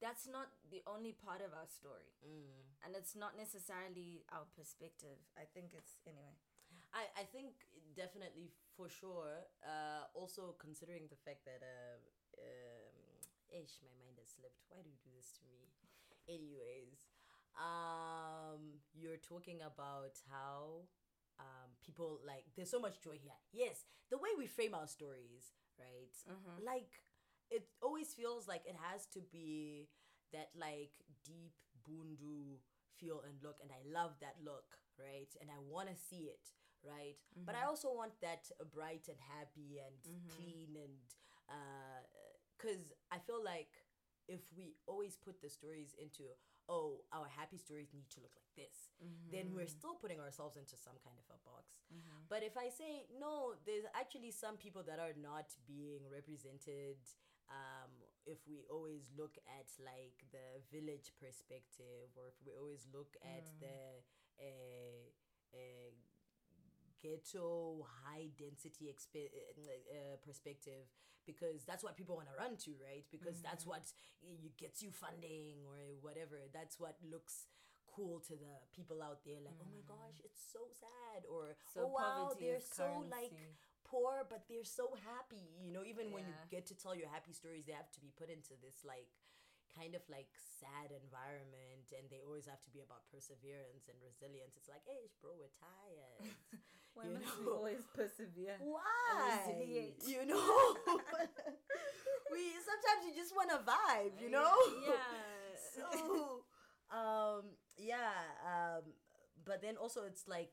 That's 0.00 0.30
not 0.30 0.54
the 0.70 0.82
only 0.86 1.10
part 1.10 1.42
of 1.42 1.50
our 1.50 1.66
story, 1.66 2.14
mm. 2.22 2.54
and 2.86 2.94
it's 2.94 3.18
not 3.18 3.34
necessarily 3.34 4.22
our 4.30 4.46
perspective. 4.54 5.18
I 5.34 5.42
think 5.50 5.74
it's 5.74 5.98
anyway. 6.06 6.38
I, 6.94 7.10
I 7.18 7.24
think 7.26 7.66
definitely 7.98 8.54
for 8.78 8.86
sure. 8.88 9.50
Uh, 9.58 10.06
also 10.14 10.54
considering 10.62 11.10
the 11.10 11.18
fact 11.18 11.42
that 11.50 11.66
uh, 11.66 11.98
um, 12.38 12.94
ish, 13.50 13.82
my 13.82 13.90
mind 13.98 14.22
has 14.22 14.38
slipped. 14.38 14.62
Why 14.70 14.86
do 14.86 14.90
you 14.90 15.00
do 15.02 15.10
this 15.18 15.34
to 15.38 15.42
me? 15.50 15.66
Anyways, 16.30 17.10
um, 17.58 18.78
you're 18.94 19.18
talking 19.18 19.58
about 19.66 20.14
how 20.30 20.86
um, 21.40 21.70
people 21.84 22.20
like 22.26 22.44
there's 22.56 22.70
so 22.70 22.80
much 22.80 23.00
joy 23.00 23.18
here. 23.22 23.38
Yes, 23.52 23.84
the 24.10 24.18
way 24.18 24.30
we 24.36 24.46
frame 24.46 24.74
our 24.74 24.86
stories, 24.86 25.52
right? 25.78 26.14
Mm-hmm. 26.28 26.64
like 26.64 26.92
it 27.50 27.64
always 27.80 28.12
feels 28.12 28.46
like 28.46 28.62
it 28.66 28.76
has 28.90 29.06
to 29.14 29.20
be 29.32 29.88
that 30.32 30.50
like 30.54 30.92
deep 31.24 31.54
bundu 31.88 32.58
feel 33.00 33.22
and 33.26 33.38
look 33.42 33.56
and 33.62 33.70
i 33.72 33.80
love 33.88 34.12
that 34.20 34.34
look 34.44 34.76
right 34.98 35.30
and 35.40 35.48
i 35.48 35.56
want 35.70 35.88
to 35.88 35.94
see 35.96 36.28
it 36.28 36.50
right 36.84 37.16
but 37.46 37.54
i 37.54 37.64
also 37.64 37.88
want 37.94 38.12
that 38.20 38.44
uh, 38.60 38.64
bright 38.74 39.08
and 39.08 39.16
happy 39.38 39.78
and 39.80 39.96
Mhm. 40.04 40.28
clean 40.34 40.76
and 40.76 40.98
because 42.56 42.92
i 43.10 43.18
feel 43.18 43.42
like 43.42 43.70
if 44.28 44.40
we 44.56 44.74
always 44.86 45.16
put 45.16 45.40
the 45.40 45.48
stories 45.48 45.94
into 45.96 46.24
oh 46.68 47.00
our 47.12 47.26
happy 47.38 47.56
stories 47.56 47.88
need 47.94 48.08
to 48.10 48.20
look 48.20 48.34
like 48.36 48.52
this 48.56 48.90
then 49.32 49.46
we're 49.54 49.66
still 49.70 49.94
putting 50.02 50.20
ourselves 50.20 50.56
into 50.56 50.76
some 50.76 50.96
kind 51.04 51.16
of 51.18 51.26
a 51.32 51.38
box 51.44 51.64
Mm-hmm. 51.88 52.28
but 52.28 52.42
if 52.44 52.52
I 52.60 52.68
say 52.68 53.08
no, 53.16 53.56
there's 53.64 53.88
actually 53.96 54.28
some 54.30 54.60
people 54.60 54.82
that 54.84 54.98
are 55.00 55.16
not 55.16 55.48
being 55.64 56.04
represented. 56.12 57.00
Um, 57.48 57.88
if 58.28 58.44
we 58.44 58.60
always 58.68 59.08
look 59.16 59.40
at 59.48 59.72
like 59.80 60.20
the 60.36 60.60
village 60.68 61.16
perspective, 61.16 62.12
or 62.12 62.28
if 62.28 62.36
we 62.44 62.52
always 62.60 62.84
look 62.92 63.16
at 63.24 63.48
Mm. 63.48 63.60
the 63.64 63.78
uh, 64.36 65.00
uh, 65.56 65.90
ghetto 67.02 67.86
high 68.04 68.28
density 68.38 68.90
expe- 68.92 69.30
uh, 69.32 69.60
uh, 69.94 70.16
perspective, 70.24 70.86
because 71.26 71.64
that's 71.64 71.84
what 71.84 71.96
people 71.96 72.16
want 72.16 72.28
to 72.28 72.34
run 72.36 72.56
to, 72.64 72.72
right? 72.82 73.04
Because 73.10 73.40
that's 73.40 73.64
Mhm. 73.64 73.68
what 73.68 73.92
y- 74.22 74.50
gets 74.56 74.82
you 74.82 74.90
funding 74.90 75.64
or 75.66 75.78
whatever. 76.00 76.38
That's 76.52 76.78
what 76.80 76.96
looks 77.02 77.46
cool 77.86 78.20
to 78.28 78.34
the 78.36 78.54
people 78.72 79.02
out 79.02 79.24
there. 79.24 79.40
Like, 79.40 79.56
oh 79.60 79.68
my 79.70 79.82
Mm. 79.82 79.86
gosh, 79.88 80.20
it's 80.24 80.40
so 80.40 80.68
sad, 80.68 81.24
or 81.26 81.56
So 81.74 81.84
oh 81.84 81.88
wow, 81.88 82.34
they're 82.38 82.60
so 82.60 83.04
like 83.10 83.36
poor, 83.84 84.26
but 84.28 84.46
they're 84.48 84.64
so 84.64 84.94
happy. 85.04 85.56
You 85.60 85.72
know, 85.72 85.84
even 85.84 86.12
when 86.12 86.26
you 86.28 86.34
get 86.50 86.66
to 86.68 86.74
tell 86.74 86.94
your 86.94 87.08
happy 87.08 87.32
stories, 87.32 87.64
they 87.66 87.72
have 87.72 87.90
to 87.92 88.00
be 88.00 88.10
put 88.16 88.30
into 88.30 88.54
this 88.60 88.84
like 88.84 89.08
kind 89.74 89.94
of 89.94 90.02
like 90.08 90.28
sad 90.60 90.90
environment, 90.92 91.92
and 91.96 92.08
they 92.10 92.20
always 92.24 92.46
have 92.46 92.62
to 92.64 92.70
be 92.70 92.80
about 92.80 93.08
perseverance 93.10 93.88
and 93.88 93.98
resilience. 94.02 94.56
It's 94.56 94.68
like, 94.68 94.84
hey, 94.86 95.10
bro, 95.20 95.36
we're 95.38 95.52
tired. 95.60 96.34
Why 96.98 97.04
you 97.06 97.14
must 97.14 97.38
we 97.38 97.44
know. 97.46 97.52
always 97.56 97.82
persevere? 97.94 98.58
Why? 98.58 99.94
You 100.06 100.26
know, 100.26 100.36
we 102.32 102.40
sometimes 102.58 103.00
you 103.06 103.14
just 103.14 103.34
want 103.34 103.50
to 103.50 103.58
vibe. 103.62 104.20
You 104.20 104.30
know. 104.30 104.52
Yeah. 104.82 104.98
so 105.74 106.42
um 106.90 107.44
yeah 107.76 108.16
um 108.42 108.82
but 109.44 109.60
then 109.62 109.76
also 109.76 110.02
it's 110.04 110.26
like 110.26 110.50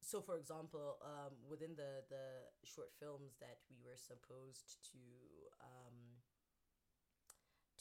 so 0.00 0.20
for 0.20 0.36
example 0.36 0.98
um 1.04 1.32
within 1.48 1.74
the 1.76 2.02
the 2.08 2.48
short 2.64 2.90
films 2.98 3.34
that 3.40 3.58
we 3.70 3.76
were 3.84 3.96
supposed 3.96 4.78
to 4.90 4.98
um 5.62 6.20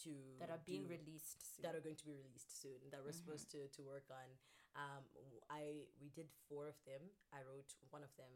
to 0.04 0.10
that 0.40 0.50
are 0.50 0.62
being 0.66 0.84
do- 0.88 0.90
released 0.98 1.56
soon. 1.56 1.64
that 1.64 1.76
are 1.76 1.82
going 1.84 1.96
to 1.96 2.06
be 2.06 2.14
released 2.16 2.62
soon 2.62 2.80
that 2.92 3.02
we're 3.04 3.12
Mhm. 3.14 3.22
supposed 3.24 3.52
to 3.52 3.68
to 3.70 3.82
work 3.84 4.06
on 4.10 4.30
um 4.76 5.04
i 5.52 5.84
we 6.00 6.10
did 6.16 6.32
four 6.48 6.68
of 6.72 6.80
them. 6.88 7.04
I 7.36 7.44
wrote 7.44 7.76
one 7.92 8.04
of 8.04 8.14
them 8.16 8.32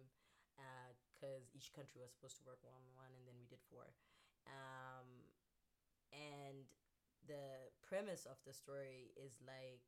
because 1.15 1.51
each 1.51 1.71
country 1.75 1.99
was 1.99 2.11
supposed 2.15 2.39
to 2.39 2.47
work 2.47 2.59
one 2.63 2.75
on 2.75 2.87
one 2.95 3.11
and 3.15 3.23
then 3.27 3.35
we 3.39 3.47
did 3.47 3.63
four. 3.71 3.87
Um 4.47 5.07
and 6.11 6.67
the 7.27 7.71
premise 7.83 8.27
of 8.29 8.37
the 8.45 8.53
story 8.53 9.11
is 9.17 9.39
like 9.43 9.83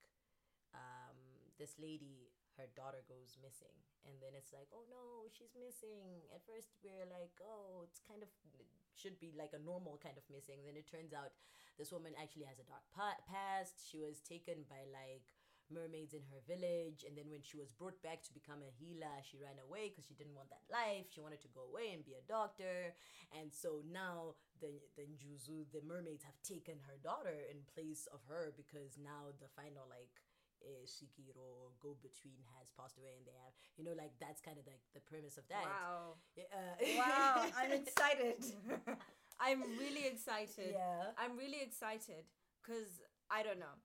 um 0.76 1.16
this 1.60 1.78
lady 1.78 2.32
her 2.58 2.66
daughter 2.74 3.06
goes 3.06 3.38
missing 3.38 3.76
and 4.04 4.18
then 4.18 4.34
it's 4.34 4.52
like 4.56 4.68
oh 4.72 4.88
no 4.88 5.28
she's 5.32 5.54
missing. 5.56 6.24
At 6.32 6.44
first 6.48 6.76
we're 6.80 7.08
like 7.08 7.36
oh 7.44 7.84
it's 7.84 8.00
kind 8.04 8.24
of 8.24 8.32
it 8.56 8.68
should 8.96 9.20
be 9.20 9.36
like 9.36 9.54
a 9.54 9.62
normal 9.62 10.00
kind 10.02 10.18
of 10.18 10.26
missing. 10.32 10.64
Then 10.66 10.80
it 10.80 10.90
turns 10.90 11.14
out 11.14 11.36
this 11.78 11.94
woman 11.94 12.18
actually 12.18 12.50
has 12.50 12.58
a 12.58 12.66
dark 12.66 12.88
past. 13.30 13.78
She 13.86 14.02
was 14.02 14.24
taken 14.26 14.66
by 14.66 14.90
like 14.90 15.37
mermaids 15.72 16.14
in 16.14 16.24
her 16.32 16.42
village 16.48 17.04
and 17.06 17.18
then 17.18 17.28
when 17.30 17.42
she 17.44 17.58
was 17.58 17.72
brought 17.72 17.98
back 18.02 18.24
to 18.24 18.32
become 18.34 18.60
a 18.64 18.72
healer 18.80 19.18
she 19.24 19.38
ran 19.38 19.58
away 19.62 19.90
because 19.90 20.06
she 20.08 20.16
didn't 20.16 20.36
want 20.36 20.50
that 20.50 20.64
life 20.72 21.08
she 21.12 21.20
wanted 21.22 21.42
to 21.42 21.52
go 21.52 21.68
away 21.68 21.92
and 21.94 22.06
be 22.06 22.16
a 22.16 22.24
doctor 22.28 22.94
and 23.36 23.52
so 23.52 23.84
now 23.92 24.36
the 24.62 24.82
the 24.98 25.06
Njuzu, 25.06 25.70
the 25.72 25.84
mermaids 25.86 26.24
have 26.24 26.38
taken 26.42 26.80
her 26.88 26.98
daughter 27.04 27.46
in 27.52 27.62
place 27.76 28.08
of 28.10 28.20
her 28.32 28.54
because 28.58 28.98
now 28.98 29.30
the 29.38 29.50
final 29.54 29.86
like 29.90 30.24
uh, 30.66 30.82
svikiro 30.90 31.46
or 31.62 31.70
go 31.78 31.94
between 32.02 32.42
has 32.58 32.74
passed 32.74 32.98
away 32.98 33.14
and 33.18 33.26
they 33.30 33.38
have 33.46 33.54
you 33.78 33.86
know 33.86 33.94
like 33.94 34.12
that's 34.18 34.42
kind 34.42 34.58
of 34.58 34.66
like 34.66 34.82
the 34.98 35.04
premise 35.06 35.38
of 35.38 35.46
that 35.54 35.62
Wow. 35.62 36.18
Uh, 36.34 36.76
Wow. 36.98 37.46
I'm 37.60 37.72
excited. 37.72 38.42
I'm 39.40 39.62
really 39.78 40.08
excited. 40.10 40.74
yeah 40.74 41.14
I'm 41.18 41.38
really 41.38 41.62
excited 41.62 42.26
because 42.58 43.02
I 43.30 43.44
don't 43.44 43.60
know. 43.60 43.76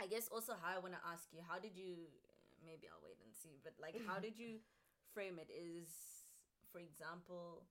I 0.00 0.06
guess 0.06 0.28
also 0.32 0.54
how 0.60 0.74
I 0.74 0.78
want 0.80 0.94
to 0.94 1.02
ask 1.04 1.28
you, 1.32 1.40
how 1.46 1.58
did 1.58 1.76
you? 1.76 2.08
Maybe 2.64 2.88
I'll 2.88 3.02
wait 3.04 3.18
and 3.24 3.32
see. 3.34 3.60
But 3.62 3.74
like, 3.80 3.96
how 4.06 4.18
did 4.18 4.36
you 4.38 4.60
frame 5.14 5.38
it? 5.38 5.48
Is 5.52 5.88
for 6.72 6.78
example, 6.78 7.64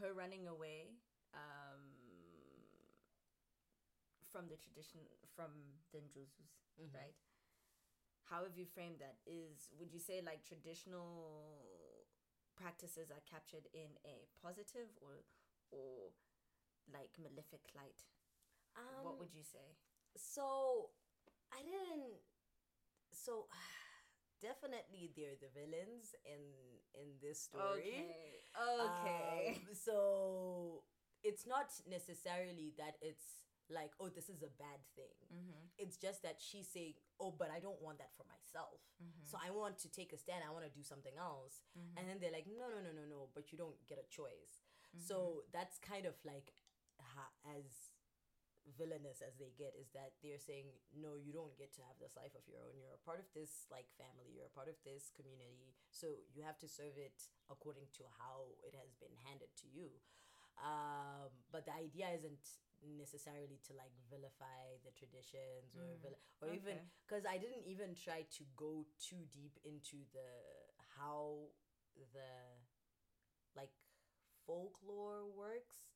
her 0.00 0.12
running 0.14 0.46
away 0.48 0.96
um, 1.34 1.80
from 4.30 4.48
the 4.48 4.56
tradition 4.56 5.00
from 5.34 5.50
the 5.92 5.98
Njuzus, 5.98 6.50
Mhm. 6.78 6.94
right? 6.94 7.14
How 8.24 8.44
have 8.44 8.56
you 8.56 8.64
framed 8.66 9.00
that? 9.00 9.18
Is 9.26 9.68
would 9.78 9.92
you 9.92 9.98
say 9.98 10.20
like 10.22 10.44
traditional 10.44 12.06
practices 12.56 13.10
are 13.10 13.20
captured 13.26 13.66
in 13.74 13.98
a 14.06 14.28
positive 14.40 14.88
or 15.02 15.24
or 15.70 16.12
like 16.92 17.10
malefic 17.18 17.62
light? 17.74 18.04
Um, 18.76 19.04
what 19.04 19.18
would 19.18 19.34
you 19.34 19.42
say? 19.44 19.76
So 20.16 20.90
I 21.52 21.62
didn't. 21.62 22.18
So 23.12 23.46
definitely 24.42 25.10
they're 25.16 25.38
the 25.40 25.50
villains 25.52 26.14
in 26.24 26.42
in 26.94 27.18
this 27.22 27.40
story. 27.42 28.06
Okay. 28.06 28.42
Okay. 28.58 29.56
Um, 29.56 29.74
so 29.74 30.82
it's 31.22 31.46
not 31.46 31.70
necessarily 31.88 32.72
that 32.78 32.96
it's 33.00 33.44
like 33.70 33.94
oh 34.02 34.10
this 34.10 34.26
is 34.28 34.42
a 34.42 34.50
bad 34.58 34.82
thing. 34.98 35.14
mm-hmm. 35.30 35.62
It's 35.78 35.96
just 35.96 36.22
that 36.26 36.42
she's 36.42 36.66
saying 36.66 36.94
oh 37.20 37.30
but 37.30 37.50
I 37.54 37.60
don't 37.60 37.80
want 37.80 37.98
that 37.98 38.10
for 38.16 38.26
myself. 38.26 38.82
Mm-hmm. 38.98 39.22
So 39.30 39.38
I 39.38 39.54
want 39.54 39.78
to 39.86 39.88
take 39.88 40.12
a 40.12 40.18
stand. 40.18 40.42
I 40.42 40.50
want 40.50 40.66
to 40.66 40.74
do 40.74 40.82
something 40.82 41.14
else. 41.14 41.62
Mm-hmm. 41.78 41.94
And 41.98 42.02
then 42.08 42.16
they're 42.18 42.34
like 42.34 42.50
no 42.50 42.66
no 42.66 42.82
no 42.82 42.90
no 42.90 43.06
no 43.06 43.20
but 43.34 43.52
you 43.52 43.58
don't 43.58 43.78
get 43.86 44.02
a 44.02 44.08
choice. 44.10 44.66
So 44.98 45.46
that's 45.54 45.78
kind 45.78 46.04
of 46.04 46.14
like 46.26 46.50
ha- 46.98 47.30
as 47.46 47.89
villainous 48.76 49.20
as 49.24 49.36
they 49.40 49.52
get 49.56 49.72
is 49.78 49.90
that 49.96 50.12
they're 50.22 50.40
saying 50.40 50.68
no 50.94 51.16
you 51.16 51.32
don't 51.32 51.56
get 51.58 51.72
to 51.74 51.82
have 51.88 51.96
this 52.00 52.14
life 52.16 52.32
of 52.36 52.44
your 52.48 52.60
own. 52.62 52.76
You're 52.78 52.94
a 52.96 53.04
part 53.06 53.18
of 53.18 53.28
this 53.34 53.66
like 53.72 53.88
family. 53.96 54.30
You're 54.32 54.48
a 54.50 54.56
part 54.56 54.68
of 54.68 54.76
this 54.84 55.10
community. 55.14 55.74
So 55.90 56.20
you 56.34 56.44
have 56.44 56.58
to 56.60 56.68
serve 56.68 56.96
it 57.00 57.16
according 57.50 57.88
to 58.00 58.04
how 58.20 58.54
it 58.64 58.76
has 58.76 58.92
been 59.00 59.14
handed 59.26 59.50
to 59.64 59.66
you. 59.72 59.90
Um 60.60 61.32
but 61.52 61.64
the 61.64 61.74
idea 61.74 62.12
isn't 62.16 62.44
necessarily 62.80 63.60
to 63.68 63.72
like 63.76 63.92
vilify 64.08 64.76
the 64.84 64.92
traditions 64.96 65.76
or 65.76 65.84
Mm, 65.84 66.00
vil- 66.00 66.22
or 66.40 66.48
even 66.48 66.80
because 67.04 67.24
i 67.28 67.36
didn't 67.36 67.66
even 67.68 67.92
try 67.94 68.24
to 68.38 68.42
go 68.56 68.86
too 68.96 69.20
deep 69.36 69.52
into 69.68 70.00
the 70.16 70.28
how 70.96 71.52
the 72.16 72.32
like 73.56 73.70
folklore 74.46 75.26
works 75.36 75.88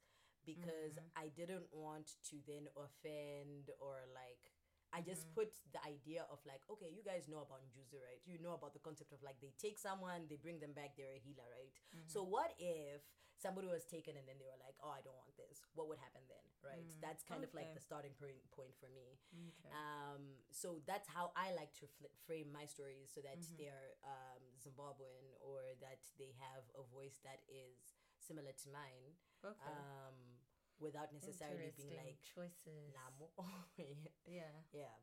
because 0.46 0.94
Mhm. 0.96 1.10
I 1.16 1.28
didn't 1.28 1.72
want 1.72 2.08
to 2.30 2.36
then 2.46 2.68
offend 2.76 3.70
or 3.80 4.06
like 4.14 4.52
I 4.92 5.00
just 5.02 5.26
Mhm. 5.26 5.34
put 5.34 5.50
the 5.72 5.82
idea 5.84 6.22
of 6.30 6.38
like 6.46 6.62
okay 6.70 6.88
you 6.88 7.02
guys 7.02 7.26
know 7.26 7.40
about 7.42 7.62
Njuzu 7.66 7.98
right 8.00 8.22
you 8.26 8.38
know 8.38 8.54
about 8.54 8.72
the 8.74 8.78
concept 8.78 9.12
of 9.12 9.22
like 9.22 9.40
they 9.40 9.50
take 9.58 9.78
someone 9.78 10.28
they 10.28 10.36
bring 10.36 10.60
them 10.60 10.72
back 10.72 10.94
they're 10.96 11.14
a 11.16 11.18
healer 11.18 11.48
right 11.50 11.72
Mm-hmm. 11.96 12.06
so 12.08 12.22
what 12.22 12.54
if 12.58 13.02
somebody 13.36 13.66
was 13.66 13.84
taken 13.84 14.16
and 14.16 14.26
then 14.28 14.38
they 14.38 14.46
were 14.46 14.56
like 14.62 14.76
oh 14.80 14.90
I 14.94 15.00
don't 15.02 15.16
want 15.18 15.34
this 15.36 15.58
what 15.74 15.88
would 15.88 15.98
happen 15.98 16.22
then 16.28 16.46
right 16.62 16.86
Mm, 16.86 17.00
that's 17.02 17.24
kind 17.24 17.42
of 17.42 17.52
like 17.54 17.74
the 17.74 17.80
starting 17.80 18.14
point 18.14 18.38
point 18.52 18.74
for 18.78 18.88
me 18.88 19.18
Okay. 19.34 19.70
um, 19.74 20.38
so 20.52 20.78
that's 20.86 21.08
how 21.08 21.32
I 21.34 21.50
like 21.58 21.74
to 21.82 21.86
fl- 21.98 22.14
frame 22.26 22.52
my 22.52 22.64
stories 22.66 23.10
so 23.10 23.20
that 23.22 23.40
Mhm. 23.42 23.56
they're 23.58 23.96
um, 24.04 24.42
Zimbabwean 24.62 25.26
or 25.40 25.74
that 25.80 26.06
they 26.18 26.30
have 26.38 26.62
a 26.78 26.82
voice 26.84 27.18
that 27.24 27.42
is 27.48 27.98
similar 28.20 28.52
to 28.52 28.68
mine 28.70 29.16
okay. 29.44 29.76
um, 29.76 30.16
without 30.80 31.12
necessarily 31.12 31.70
being 31.76 32.00
like 32.00 32.20
choices. 32.24 32.92
Namo. 32.92 33.30
Yeah. 34.26 34.48
yeah. 34.72 34.96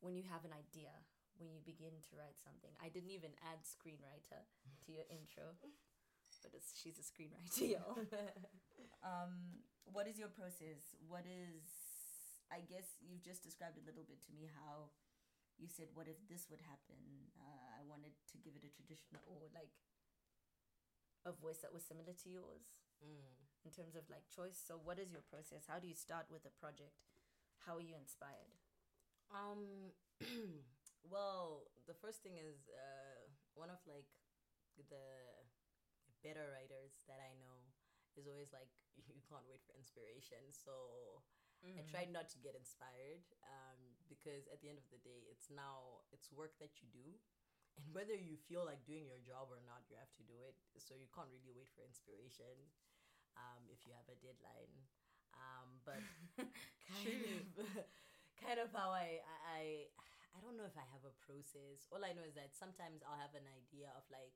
When 0.00 0.14
you 0.14 0.26
have 0.30 0.46
an 0.46 0.54
idea, 0.54 0.90
when 1.38 1.50
you 1.50 1.62
begin 1.62 1.94
to 2.10 2.12
write 2.18 2.38
something, 2.38 2.70
I 2.82 2.90
didn't 2.90 3.14
even 3.14 3.34
add 3.46 3.62
screenwriter 3.62 4.42
to 4.86 4.88
your 4.90 5.06
intro, 5.10 5.54
but 6.42 6.50
it's, 6.54 6.74
she's 6.74 6.98
a 6.98 7.06
screenwriter, 7.06 7.78
y'all. 7.78 7.98
um, 9.06 9.62
what 9.86 10.10
is 10.10 10.18
your 10.18 10.30
process? 10.30 10.98
What 11.06 11.22
is, 11.22 11.62
I 12.50 12.66
guess 12.66 12.98
you've 12.98 13.22
just 13.22 13.46
described 13.46 13.78
a 13.78 13.84
little 13.86 14.02
bit 14.02 14.18
to 14.26 14.30
me 14.34 14.50
how 14.50 14.90
you 15.54 15.70
said, 15.70 15.94
what 15.94 16.10
if 16.10 16.18
this 16.26 16.50
would 16.50 16.62
happen? 16.66 16.98
Uh, 17.38 17.78
I 17.78 17.86
wanted 17.86 18.18
to 18.34 18.36
give 18.42 18.58
it 18.58 18.66
a 18.66 18.72
traditional 18.74 19.22
or 19.30 19.46
like 19.54 19.70
a 21.22 21.30
voice 21.30 21.62
that 21.62 21.70
was 21.70 21.86
similar 21.86 22.10
to 22.10 22.28
yours 22.30 22.82
Mm. 23.02 23.66
in 23.66 23.70
terms 23.74 23.94
of 23.98 24.06
like 24.10 24.26
choice. 24.30 24.58
So, 24.58 24.78
what 24.78 24.98
is 24.98 25.10
your 25.10 25.26
process? 25.26 25.66
How 25.66 25.78
do 25.82 25.90
you 25.90 25.98
start 25.98 26.30
with 26.30 26.46
a 26.46 26.54
project? 26.54 27.02
How 27.66 27.76
are 27.78 27.84
you 27.84 27.98
inspired? 27.98 28.62
Um. 29.34 29.90
well, 31.10 31.66
the 31.90 31.98
first 31.98 32.22
thing 32.22 32.38
is 32.38 32.70
uh, 32.70 33.26
one 33.58 33.70
of 33.70 33.82
like 33.90 34.06
the 34.78 35.02
better 36.22 36.54
writers 36.54 37.02
that 37.10 37.18
I 37.18 37.34
know 37.42 37.74
is 38.14 38.30
always 38.30 38.54
like 38.54 38.70
you 39.10 39.22
can't 39.26 39.46
wait 39.50 39.62
for 39.66 39.74
inspiration. 39.74 40.54
So 40.54 41.22
I 41.62 41.86
tried 41.86 42.10
not 42.10 42.26
to 42.34 42.42
get 42.42 42.58
inspired 42.58 43.22
um, 43.46 43.78
because 44.10 44.50
at 44.50 44.58
the 44.58 44.66
end 44.66 44.82
of 44.82 44.86
the 44.90 44.98
day, 44.98 45.30
it's 45.30 45.46
now 45.46 46.02
it's 46.10 46.26
work 46.34 46.58
that 46.58 46.82
you 46.82 46.90
do, 46.90 47.06
and 47.78 47.86
whether 47.94 48.18
you 48.18 48.34
feel 48.34 48.66
like 48.66 48.82
doing 48.82 49.06
your 49.06 49.22
job 49.22 49.46
or 49.46 49.62
not, 49.62 49.86
you 49.86 49.94
have 49.94 50.10
to 50.18 50.26
do 50.26 50.34
it. 50.42 50.58
So 50.74 50.98
you 50.98 51.06
can't 51.14 51.30
really 51.30 51.54
wait 51.54 51.70
for 51.70 51.86
inspiration 51.86 52.66
um, 53.38 53.62
if 53.70 53.84
you 53.86 53.92
have 53.96 54.08
a 54.08 54.18
deadline. 54.20 54.74
Um, 55.32 55.68
but 55.84 56.00
kind 56.88 57.24
of, 57.24 57.40
kind 58.44 58.58
of 58.60 58.68
how 58.72 58.92
I, 58.92 59.24
I 59.48 59.88
I 60.32 60.38
don't 60.40 60.56
know 60.56 60.68
if 60.68 60.76
I 60.76 60.86
have 60.92 61.04
a 61.04 61.14
process. 61.24 61.88
All 61.92 62.00
I 62.04 62.12
know 62.16 62.24
is 62.24 62.36
that 62.36 62.56
sometimes 62.56 63.04
I'll 63.04 63.20
have 63.20 63.36
an 63.36 63.48
idea 63.48 63.92
of 63.96 64.04
like 64.08 64.32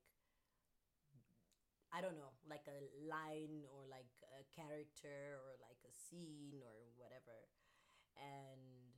I 1.93 2.03
don't 2.03 2.19
know, 2.19 2.35
like 2.45 2.67
a 2.67 2.83
line 3.07 3.63
or 3.71 3.87
like 3.87 4.11
a 4.35 4.43
character 4.51 5.39
or 5.39 5.55
like 5.63 5.79
a 5.87 5.93
scene 5.93 6.59
or 6.59 6.91
whatever. 6.99 7.47
And 8.19 8.91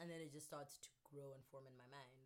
and 0.00 0.08
then 0.10 0.18
it 0.18 0.32
just 0.32 0.48
starts 0.48 0.80
to 0.82 0.90
grow 1.06 1.36
and 1.36 1.44
form 1.52 1.68
in 1.68 1.76
my 1.76 1.86
mind, 1.92 2.24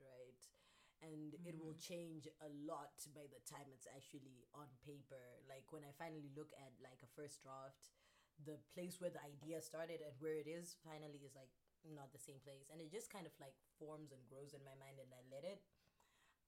And 1.05 1.37
it 1.45 1.55
will 1.61 1.77
change 1.77 2.25
a 2.41 2.49
lot 2.65 2.97
by 3.13 3.29
the 3.29 3.41
time 3.45 3.69
it's 3.71 3.87
actually 3.87 4.49
on 4.57 4.67
paper. 4.81 5.21
Like 5.45 5.69
when 5.71 5.85
I 5.85 5.93
finally 5.95 6.33
look 6.33 6.51
at 6.57 6.73
like 6.81 6.99
a 7.05 7.11
first 7.15 7.45
draft, 7.45 7.93
the 8.41 8.57
place 8.73 8.97
where 9.01 9.13
the 9.13 9.23
idea 9.25 9.61
started 9.61 10.01
and 10.01 10.17
where 10.19 10.37
it 10.37 10.49
is 10.49 10.77
finally 10.85 11.21
is 11.25 11.37
like 11.37 11.53
not 11.85 12.11
the 12.17 12.21
same 12.21 12.41
place. 12.43 12.73
And 12.73 12.81
it 12.81 12.89
just 12.91 13.13
kind 13.13 13.29
of 13.29 13.37
like 13.39 13.55
forms 13.77 14.11
and 14.13 14.25
grows 14.27 14.57
in 14.57 14.65
my 14.65 14.75
mind 14.81 14.97
and 14.99 15.13
I 15.13 15.21
let 15.29 15.45
it. 15.45 15.61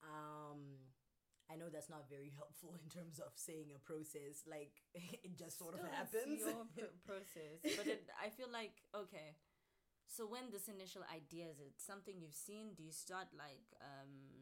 Um 0.03 0.93
I 1.51 1.57
know 1.57 1.73
that's 1.73 1.89
not 1.89 2.09
very 2.09 2.29
helpful 2.41 2.77
in 2.77 2.89
terms 2.93 3.19
of 3.19 3.33
saying 3.37 3.73
a 3.75 3.81
process. 3.81 4.45
Like 4.47 4.83
it 4.95 5.37
just 5.39 5.59
sort 5.59 5.75
of 5.75 5.81
Still, 5.81 5.93
it's 5.93 6.15
happens. 6.15 6.41
your 6.45 6.65
pr- 6.77 6.97
process, 7.07 7.59
but 7.77 7.87
it, 7.87 8.05
I 8.21 8.29
feel 8.31 8.51
like 8.53 8.85
okay. 8.95 9.37
So 10.09 10.27
when 10.27 10.51
this 10.51 10.69
initial 10.69 11.03
idea 11.09 11.47
is 11.53 11.61
it 11.61 11.77
something 11.79 12.17
you've 12.21 12.37
seen? 12.37 12.73
Do 12.77 12.83
you 12.83 12.93
start 12.93 13.29
like 13.37 13.65
um? 13.83 14.38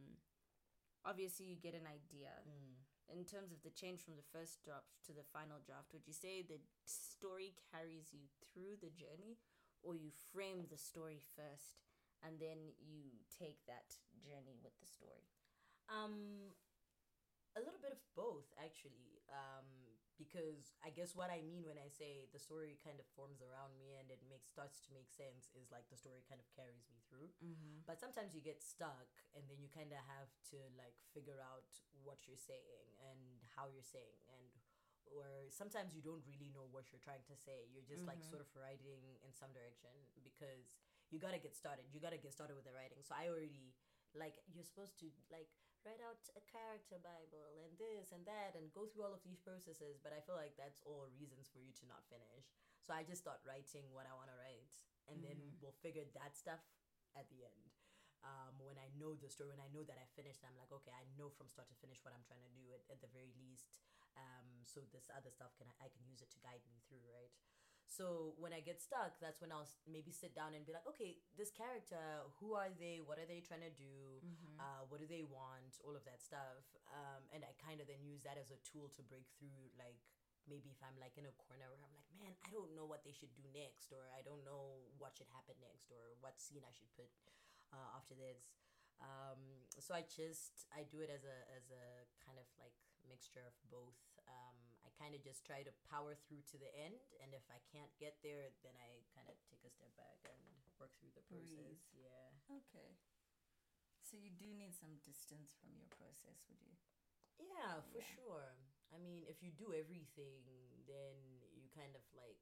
Obviously, 1.06 1.46
you 1.46 1.56
get 1.56 1.78
an 1.78 1.86
idea. 1.86 2.34
Mm. 2.42 2.82
In 3.06 3.22
terms 3.22 3.54
of 3.54 3.62
the 3.62 3.70
change 3.70 4.02
from 4.02 4.18
the 4.18 4.26
first 4.34 4.58
draft 4.66 4.90
to 5.06 5.14
the 5.14 5.22
final 5.30 5.62
draft, 5.62 5.94
would 5.94 6.10
you 6.10 6.12
say 6.12 6.42
the 6.42 6.58
story 6.82 7.54
carries 7.70 8.10
you 8.10 8.26
through 8.42 8.82
the 8.82 8.90
journey, 8.90 9.38
or 9.86 9.94
you 9.94 10.10
frame 10.34 10.66
the 10.66 10.76
story 10.76 11.22
first 11.38 11.86
and 12.26 12.42
then 12.42 12.74
you 12.82 13.22
take 13.30 13.62
that 13.70 13.94
journey 14.18 14.58
with 14.58 14.74
the 14.82 14.88
story? 14.90 15.30
Um, 15.86 16.50
a 17.54 17.62
little 17.62 17.78
bit 17.78 17.94
of 17.94 18.02
both 18.18 18.50
actually. 18.58 19.22
Um, 19.30 19.85
because 20.18 20.72
I 20.84 20.90
guess 20.90 21.14
what 21.14 21.28
I 21.32 21.40
mean 21.44 21.64
when 21.68 21.76
I 21.80 21.88
say 21.92 22.26
the 22.32 22.40
story 22.40 22.76
kind 22.80 22.96
of 23.00 23.06
forms 23.16 23.40
around 23.44 23.76
me 23.76 23.96
and 24.00 24.08
it 24.10 24.20
makes 24.28 24.48
starts 24.48 24.80
to 24.88 24.90
make 24.96 25.08
sense 25.12 25.52
is 25.56 25.68
like 25.70 25.86
the 25.92 25.96
story 26.00 26.24
kind 26.26 26.40
of 26.40 26.48
carries 26.52 26.88
me 26.88 26.98
through. 27.08 27.30
Mm-hmm. 27.44 27.84
But 27.88 28.00
sometimes 28.00 28.32
you 28.32 28.40
get 28.40 28.60
stuck 28.64 29.08
and 29.36 29.44
then 29.48 29.60
you 29.60 29.68
kind 29.68 29.92
of 29.92 30.00
have 30.08 30.32
to 30.52 30.58
like 30.76 30.96
figure 31.12 31.40
out 31.44 31.68
what 32.02 32.24
you're 32.24 32.40
saying 32.40 32.88
and 33.12 33.44
how 33.54 33.68
you're 33.70 33.86
saying 33.86 34.20
and 34.32 34.48
or 35.14 35.46
sometimes 35.54 35.94
you 35.94 36.02
don't 36.02 36.26
really 36.26 36.50
know 36.50 36.66
what 36.74 36.90
you're 36.90 37.02
trying 37.02 37.22
to 37.30 37.36
say. 37.38 37.70
You're 37.70 37.86
just 37.86 38.02
like 38.10 38.18
Mhm. 38.18 38.26
sort 38.32 38.42
of 38.42 38.50
writing 38.58 39.20
in 39.22 39.30
some 39.32 39.52
direction 39.54 39.94
because 40.26 40.74
you 41.14 41.22
got 41.22 41.30
to 41.30 41.38
get 41.38 41.54
started. 41.54 41.86
You 41.94 42.00
got 42.02 42.10
to 42.10 42.18
get 42.18 42.34
started 42.34 42.58
with 42.58 42.66
the 42.66 42.74
writing. 42.74 42.98
So 43.06 43.14
I 43.14 43.28
already 43.30 43.70
like 44.18 44.42
you're 44.50 44.66
supposed 44.66 44.98
to 44.98 45.12
like 45.30 45.46
write 45.86 46.02
out 46.02 46.18
a 46.34 46.42
character 46.50 46.98
bible 46.98 47.54
and 47.62 47.70
this 47.78 48.10
and 48.10 48.26
that 48.26 48.58
and 48.58 48.74
go 48.74 48.90
through 48.90 49.06
all 49.06 49.14
of 49.14 49.22
these 49.22 49.38
processes 49.38 50.02
but 50.02 50.10
i 50.10 50.18
feel 50.18 50.34
like 50.34 50.58
that's 50.58 50.82
all 50.82 51.06
reasons 51.14 51.46
for 51.46 51.62
you 51.62 51.70
to 51.70 51.86
not 51.86 52.02
finish. 52.10 52.50
So 52.82 52.90
i 52.90 53.06
just 53.06 53.22
start 53.22 53.38
writing 53.46 53.86
what 53.94 54.10
i 54.10 54.12
want 54.18 54.28
to 54.28 54.38
write 54.38 54.74
and 55.06 55.22
then 55.22 55.38
Mhm. 55.38 55.62
we'll 55.62 55.78
figure 55.86 56.06
that 56.18 56.34
stuff 56.34 56.60
at 57.14 57.30
the 57.30 57.46
end. 57.46 57.70
Um, 58.26 58.58
when 58.58 58.74
i 58.82 58.90
know 58.98 59.14
the 59.14 59.30
story 59.30 59.54
when 59.54 59.62
i 59.62 59.70
know 59.70 59.86
that 59.86 59.98
i 60.02 60.06
finished 60.18 60.42
i'm 60.42 60.58
like 60.58 60.72
okay 60.74 60.90
i 60.90 61.06
know 61.14 61.30
from 61.30 61.46
start 61.46 61.70
to 61.70 61.78
finish 61.78 62.02
what 62.02 62.10
i'm 62.10 62.26
trying 62.26 62.42
to 62.42 62.50
do 62.50 62.74
at, 62.74 62.82
at 62.90 62.98
the 62.98 63.10
very 63.14 63.30
least. 63.38 63.78
Um, 64.18 64.64
so 64.64 64.80
this 64.90 65.06
other 65.14 65.30
stuff 65.30 65.54
can 65.60 65.68
I, 65.70 65.86
I 65.86 65.88
can 65.92 66.02
use 66.08 66.24
it 66.24 66.32
to 66.34 66.38
guide 66.42 66.64
me 66.66 66.80
through 66.88 67.04
right 67.06 67.30
So 67.86 68.34
when 68.42 68.50
I 68.50 68.60
get 68.60 68.82
stuck, 68.82 69.16
that's 69.22 69.38
when 69.38 69.54
I'll 69.54 69.70
maybe 69.86 70.10
sit 70.10 70.34
down 70.34 70.58
and 70.58 70.66
be 70.66 70.74
like, 70.74 70.84
okay, 70.90 71.22
this 71.38 71.54
character, 71.54 72.26
who 72.42 72.52
are 72.58 72.68
they? 72.74 72.98
What 72.98 73.22
are 73.22 73.28
they 73.30 73.40
trying 73.40 73.62
to 73.62 73.72
do? 73.72 74.20
Mm-hmm. 74.20 74.58
Uh, 74.58 74.82
what 74.90 74.98
do 74.98 75.06
they 75.06 75.22
want? 75.22 75.78
All 75.86 75.94
of 75.94 76.02
that 76.04 76.18
stuff. 76.18 76.66
Um, 76.90 77.22
and 77.30 77.46
I 77.46 77.54
kind 77.62 77.78
of 77.78 77.86
then 77.86 78.02
use 78.02 78.26
that 78.26 78.36
as 78.36 78.50
a 78.50 78.58
tool 78.66 78.90
to 78.98 79.02
break 79.06 79.30
through, 79.38 79.70
like 79.78 80.02
maybe 80.50 80.70
if 80.74 80.82
I'm 80.82 80.98
like 80.98 81.14
in 81.18 81.26
a 81.30 81.34
corner 81.38 81.70
where 81.70 81.82
I'm 81.82 81.94
like, 81.94 82.10
man, 82.18 82.34
I 82.42 82.50
don't 82.50 82.74
know 82.74 82.86
what 82.86 83.06
they 83.06 83.14
should 83.14 83.34
do 83.38 83.46
next, 83.54 83.94
or 83.94 84.02
I 84.14 84.22
don't 84.26 84.42
know 84.42 84.82
what 84.98 85.14
should 85.14 85.30
happen 85.30 85.54
next, 85.62 85.90
or 85.94 86.18
what 86.18 86.42
scene 86.42 86.66
I 86.66 86.74
should 86.74 86.90
put 86.98 87.10
uh, 87.70 87.98
after 87.98 88.18
this. 88.18 88.50
Um, 88.98 89.66
so 89.78 89.92
I 89.92 90.02
just 90.08 90.66
I 90.72 90.88
do 90.88 91.04
it 91.04 91.12
as 91.12 91.22
a 91.22 91.38
as 91.52 91.68
a 91.68 92.08
kind 92.24 92.40
of 92.40 92.48
like 92.58 92.74
mixture 93.06 93.44
of 93.44 93.54
both. 93.68 94.00
Um, 94.26 94.65
kind 94.98 95.14
of 95.14 95.20
just 95.22 95.44
try 95.44 95.62
to 95.62 95.72
power 95.88 96.16
through 96.26 96.42
to 96.52 96.56
the 96.58 96.68
end, 96.74 97.00
and 97.20 97.32
if 97.36 97.44
I 97.52 97.60
can't 97.72 97.92
get 98.00 98.16
there, 98.24 98.52
then 98.64 98.74
I 98.80 99.04
kind 99.12 99.28
of 99.28 99.36
take 99.48 99.62
a 99.64 99.70
step 99.72 99.92
back 99.96 100.18
and 100.24 100.40
work 100.80 100.92
through 101.00 101.12
the 101.16 101.24
process. 101.28 101.78
Yeah. 101.92 102.32
Okay. 102.48 102.96
So 104.04 104.16
you 104.16 104.30
do 104.30 104.46
need 104.54 104.72
some 104.72 104.96
distance 105.02 105.52
from 105.58 105.74
your 105.76 105.90
process, 105.98 106.38
would 106.48 106.62
you? 106.62 106.76
Yeah, 107.38 107.82
for 107.92 108.00
Yeah. 108.00 108.14
sure. 108.16 108.48
I 108.94 108.98
mean, 108.98 109.24
if 109.26 109.42
you 109.42 109.50
do 109.52 109.74
everything, 109.74 110.46
then 110.86 111.42
you 111.52 111.68
kind 111.74 111.96
of 111.96 112.02
like 112.14 112.38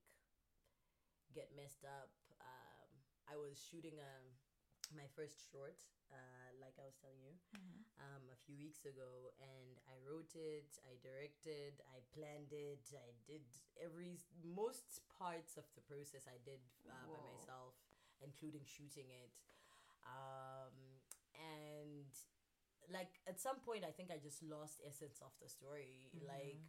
get 1.32 1.50
messed 1.56 1.84
up. 1.84 2.12
Um, 2.40 2.90
I 3.26 3.36
was 3.36 3.58
shooting 3.58 3.98
a 3.98 4.12
my 4.92 5.08
first 5.16 5.40
short, 5.48 5.80
uh, 6.12 6.48
like 6.60 6.76
I 6.76 6.84
was 6.84 6.98
telling 7.00 7.22
you, 7.24 7.34
um, 7.96 8.28
a 8.28 8.38
few 8.44 8.58
weeks 8.60 8.84
ago, 8.84 9.32
and 9.40 9.80
I 9.88 9.96
wrote 10.04 10.36
it, 10.36 10.76
I 10.84 10.98
directed, 11.00 11.80
I 11.88 12.04
planned 12.12 12.52
it, 12.52 12.84
I 12.92 13.16
did 13.24 13.46
every 13.80 14.20
most 14.44 15.00
parts 15.08 15.56
of 15.56 15.64
the 15.74 15.82
process 15.86 16.28
I 16.28 16.36
did 16.44 16.60
uh, 16.84 16.92
by 17.08 17.20
myself, 17.32 17.74
including 18.20 18.66
shooting 18.68 19.08
it. 19.08 19.32
Um, 20.04 21.00
and 21.32 22.10
like 22.92 23.16
at 23.24 23.40
some 23.40 23.58
point, 23.64 23.82
I 23.88 23.90
think 23.94 24.12
I 24.12 24.20
just 24.20 24.44
lost 24.44 24.84
essence 24.84 25.24
of 25.24 25.32
the 25.40 25.48
story. 25.48 26.12
Like, 26.28 26.60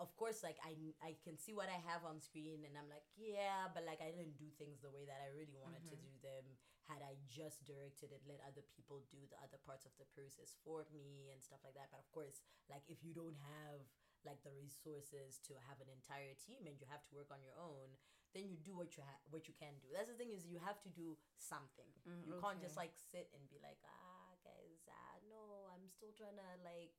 of 0.00 0.10
course, 0.16 0.42
like 0.42 0.56
I 0.64 0.74
I 1.04 1.14
can 1.22 1.36
see 1.38 1.52
what 1.54 1.68
I 1.68 1.78
have 1.86 2.02
on 2.08 2.18
screen, 2.18 2.64
and 2.66 2.74
I'm 2.74 2.88
like, 2.88 3.04
yeah, 3.14 3.68
but 3.70 3.84
like 3.86 4.00
I 4.00 4.10
didn't 4.10 4.40
do 4.40 4.48
things 4.56 4.80
the 4.80 4.90
way 4.90 5.04
that 5.06 5.20
I 5.20 5.28
really 5.36 5.54
wanted 5.60 5.84
to 5.92 5.96
do 6.00 6.14
them. 6.24 6.46
Had 6.84 7.00
I 7.00 7.16
just 7.24 7.64
directed 7.64 8.12
it, 8.12 8.20
let 8.28 8.44
other 8.44 8.60
people 8.76 9.00
do 9.08 9.24
the 9.32 9.40
other 9.40 9.56
parts 9.64 9.88
of 9.88 9.96
the 9.96 10.04
process 10.12 10.52
for 10.60 10.84
me 10.92 11.32
and 11.32 11.40
stuff 11.40 11.64
like 11.64 11.72
that. 11.80 11.88
But 11.88 12.04
of 12.04 12.08
course, 12.12 12.44
like 12.68 12.84
if 12.92 13.00
you 13.00 13.16
don't 13.16 13.36
have 13.40 13.80
like 14.24 14.40
the 14.44 14.52
resources 14.56 15.40
to 15.48 15.56
have 15.68 15.80
an 15.80 15.88
entire 15.92 16.36
team 16.36 16.64
and 16.68 16.76
you 16.80 16.88
have 16.88 17.04
to 17.08 17.16
work 17.16 17.32
on 17.32 17.40
your 17.44 17.56
own, 17.56 17.92
then 18.36 18.48
you 18.50 18.58
do 18.60 18.74
what 18.76 18.96
you 18.96 19.04
ha- 19.04 19.24
what 19.30 19.46
you 19.48 19.54
can 19.56 19.78
do. 19.80 19.88
That's 19.94 20.10
the 20.10 20.18
thing 20.18 20.32
is 20.34 20.44
you 20.44 20.58
have 20.60 20.80
to 20.84 20.90
do 20.92 21.16
something. 21.40 21.88
Mm, 22.04 22.24
you 22.26 22.34
can't 22.40 22.60
just 22.60 22.76
like 22.76 22.92
sit 22.98 23.30
and 23.32 23.44
be 23.48 23.60
like, 23.62 23.78
ah, 23.86 24.32
guys, 24.42 24.84
ah, 24.90 25.16
no, 25.30 25.72
I'm 25.72 25.86
still 25.88 26.12
trying 26.12 26.36
to 26.36 26.50
like 26.66 26.92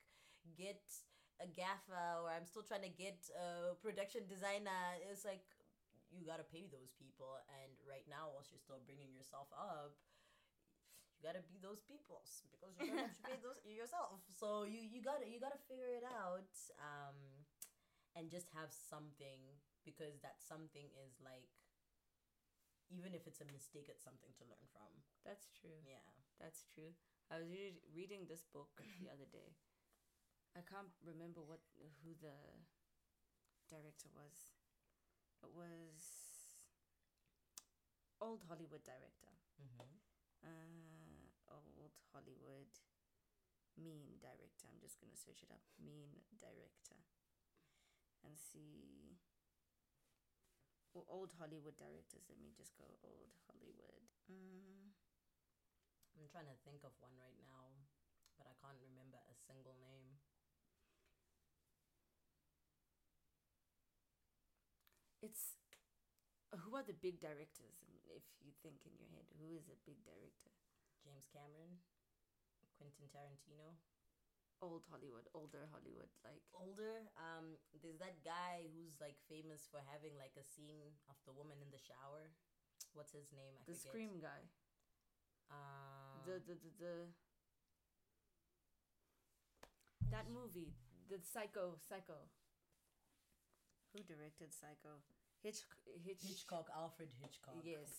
get 0.55 0.81
a 1.43 1.47
gaffer 1.51 2.23
or 2.23 2.31
I'm 2.31 2.47
still 2.47 2.63
trying 2.63 2.87
to 2.87 2.93
get 2.93 3.19
a 3.35 3.75
production 3.83 4.23
designer. 4.31 4.97
It's 5.11 5.27
like 5.27 5.43
you 6.17 6.25
gotta 6.25 6.47
pay 6.47 6.65
those 6.71 6.91
people, 6.97 7.39
and 7.61 7.71
right 7.87 8.05
now, 8.09 8.31
whilst 8.33 8.51
you're 8.51 8.61
still 8.63 8.81
bringing 8.87 9.11
yourself 9.13 9.47
up, 9.55 9.95
you 11.17 11.21
gotta 11.23 11.43
be 11.47 11.57
those 11.59 11.81
peoples 11.83 12.43
because 12.51 12.75
you 12.77 12.87
don't 12.91 12.99
have 12.99 13.15
to 13.15 13.23
pay 13.25 13.37
those 13.41 13.59
yourself. 13.65 14.21
So 14.31 14.63
you 14.67 14.83
you 14.83 14.99
gotta 15.01 15.25
you 15.27 15.39
gotta 15.39 15.59
figure 15.67 15.91
it 15.95 16.05
out, 16.05 16.51
um, 16.79 17.17
and 18.15 18.29
just 18.31 18.47
have 18.55 18.71
something 18.71 19.41
because 19.83 20.19
that 20.23 20.39
something 20.41 20.87
is 21.05 21.19
like. 21.23 21.49
Even 22.93 23.17
if 23.17 23.25
it's 23.25 23.41
a 23.41 23.49
mistake, 23.49 23.89
it's 23.89 24.05
something 24.05 24.29
to 24.37 24.45
learn 24.45 24.61
from. 24.69 24.93
That's 25.25 25.49
true. 25.57 25.73
Yeah. 25.89 26.05
That's 26.39 26.65
true. 26.69 26.93
I 27.33 27.41
was 27.41 27.49
re- 27.49 27.81
reading 27.97 28.29
this 28.29 28.45
book 28.53 28.69
the 29.01 29.09
other 29.13 29.25
day. 29.25 29.57
I 30.55 30.61
can't 30.61 30.93
remember 31.03 31.41
what 31.41 31.61
who 32.03 32.13
the 32.21 32.37
director 33.69 34.09
was. 34.13 34.54
It 35.45 35.53
was 35.53 36.01
old 38.17 38.41
Hollywood 38.49 38.81
director. 38.81 39.29
Mm-hmm. 39.61 39.93
Uh, 40.41 41.21
old 41.53 41.93
Hollywood 42.09 42.73
mean 43.77 44.17
director. 44.17 44.65
I'm 44.65 44.81
just 44.81 44.97
gonna 44.97 45.13
search 45.13 45.45
it 45.45 45.53
up. 45.53 45.61
Mean 45.77 46.17
director, 46.41 46.97
and 48.25 48.33
see. 48.33 49.21
Well, 50.97 51.05
old 51.13 51.29
Hollywood 51.37 51.77
directors. 51.77 52.25
Let 52.25 52.41
me 52.41 52.49
just 52.57 52.73
go 52.73 52.89
old 53.05 53.37
Hollywood. 53.45 54.01
Mm. 54.25 54.95
I'm 56.17 56.25
trying 56.31 56.49
to 56.49 56.57
think 56.65 56.81
of 56.87 56.95
one 57.03 57.13
right 57.21 57.37
now, 57.37 57.85
but 58.39 58.49
I 58.49 58.55
can't 58.63 58.81
remember 58.81 59.21
a 59.21 59.35
single 59.35 59.77
name. 59.77 60.14
It's 65.25 65.57
who 66.53 66.77
are 66.77 66.85
the 66.85 66.93
big 66.93 67.17
directors? 67.19 67.81
If 68.13 68.23
you 68.45 68.53
think 68.61 68.85
in 68.85 68.93
your 68.95 69.09
head, 69.11 69.25
who 69.41 69.57
is 69.57 69.65
a 69.67 69.77
big 69.89 69.97
director? 70.05 70.53
James 71.01 71.25
Cameron, 71.33 71.81
Quentin 72.77 73.09
Tarantino. 73.09 73.73
Old 74.63 74.87
Hollywood, 74.87 75.27
older 75.35 75.67
Hollywood, 75.67 76.07
like 76.23 76.39
Older, 76.55 77.03
um, 77.19 77.59
there's 77.83 77.99
that 77.99 78.23
guy 78.23 78.63
who's 78.71 78.95
like 79.03 79.19
famous 79.27 79.67
for 79.67 79.83
having 79.91 80.15
like 80.15 80.31
a 80.39 80.47
scene 80.47 80.95
of 81.11 81.19
the 81.27 81.35
woman 81.35 81.59
in 81.59 81.67
the 81.75 81.81
shower. 81.83 82.31
What's 82.95 83.11
his 83.11 83.35
name? 83.35 83.59
I 83.59 83.67
the 83.67 83.75
forget. 83.75 83.91
Scream 83.91 84.13
guy, 84.23 84.41
Uh, 85.51 86.23
the 86.23 86.39
the 86.47 86.55
the, 86.55 86.71
the 86.79 86.95
that 90.11 90.31
movie, 90.31 90.71
the 91.11 91.19
Psycho, 91.19 91.75
Psycho. 91.83 92.31
Who 93.91 94.03
directed 94.07 94.55
Psycho? 94.55 95.03
Hitch, 95.45 95.61
Hitch, 96.01 96.25
Hitchcock, 96.25 96.73
Alfred 96.73 97.13
Hitchcock. 97.21 97.61
Yes, 97.61 97.93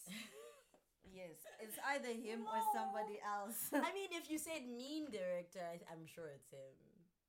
yes. 1.22 1.38
It's 1.62 1.78
either 1.94 2.10
him 2.10 2.42
or 2.42 2.58
somebody 2.74 3.22
else. 3.22 3.70
I 3.70 3.94
mean, 3.96 4.10
if 4.10 4.26
you 4.26 4.42
said 4.42 4.66
mean 4.66 5.06
director, 5.14 5.62
I, 5.62 5.78
I'm 5.86 6.02
sure 6.10 6.26
it's 6.26 6.50
him, 6.50 6.74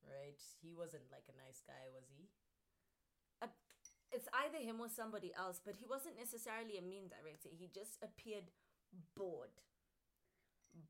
right? 0.10 0.42
He 0.66 0.74
wasn't 0.74 1.06
like 1.14 1.30
a 1.30 1.38
nice 1.38 1.62
guy, 1.62 1.86
was 1.94 2.10
he? 2.10 2.26
it's 4.12 4.28
either 4.46 4.58
him 4.58 4.80
or 4.80 4.88
somebody 4.88 5.32
else, 5.38 5.60
but 5.64 5.76
he 5.76 5.86
wasn't 5.86 6.18
necessarily 6.18 6.78
a 6.78 6.82
mean 6.82 7.12
director. 7.12 7.50
He 7.52 7.68
just 7.68 8.00
appeared 8.02 8.50
bored. 9.16 9.54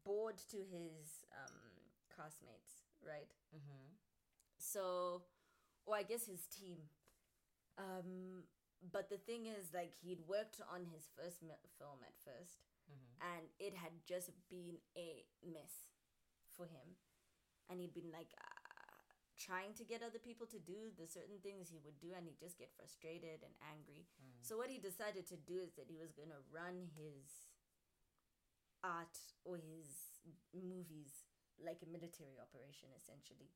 Bored 0.05 0.37
to 0.51 0.57
his 0.57 1.25
um, 1.33 1.73
castmates, 2.13 2.85
right? 3.01 3.31
Mm-hmm. 3.55 3.97
So, 4.59 5.23
or 5.85 5.95
I 5.95 6.03
guess 6.03 6.25
his 6.27 6.45
team. 6.47 6.77
Um, 7.77 8.43
but 8.81 9.09
the 9.09 9.17
thing 9.17 9.45
is, 9.47 9.73
like, 9.73 9.93
he'd 10.01 10.21
worked 10.27 10.61
on 10.71 10.85
his 10.85 11.09
first 11.17 11.41
mi- 11.41 11.57
film 11.77 11.99
at 12.05 12.15
first, 12.23 12.63
Mm-hmm. 12.87 13.35
and 13.35 13.43
it 13.59 13.75
had 13.75 13.91
just 14.07 14.31
been 14.47 14.79
a 14.95 15.27
mess 15.43 15.91
for 16.55 16.63
him. 16.71 16.95
And 17.67 17.83
he'd 17.83 17.91
been 17.91 18.15
like 18.15 18.31
uh, 18.39 18.47
trying 19.35 19.75
to 19.75 19.83
get 19.83 19.99
other 19.99 20.23
people 20.23 20.47
to 20.47 20.59
do 20.63 20.95
the 20.95 21.03
certain 21.03 21.43
things 21.43 21.67
he 21.67 21.83
would 21.83 21.99
do, 21.99 22.15
and 22.15 22.23
he'd 22.23 22.39
just 22.39 22.55
get 22.55 22.71
frustrated 22.79 23.43
and 23.43 23.51
angry. 23.75 24.07
Mm. 24.23 24.39
So, 24.39 24.55
what 24.55 24.71
he 24.71 24.79
decided 24.79 25.27
to 25.27 25.35
do 25.35 25.59
is 25.59 25.75
that 25.75 25.91
he 25.91 25.99
was 25.99 26.15
going 26.15 26.31
to 26.31 26.39
run 26.47 26.87
his 26.95 27.27
art 28.83 29.19
or 29.43 29.57
his 29.59 30.23
movies 30.55 31.27
like 31.59 31.83
a 31.83 31.89
military 31.91 32.39
operation, 32.39 32.87
essentially. 32.95 33.51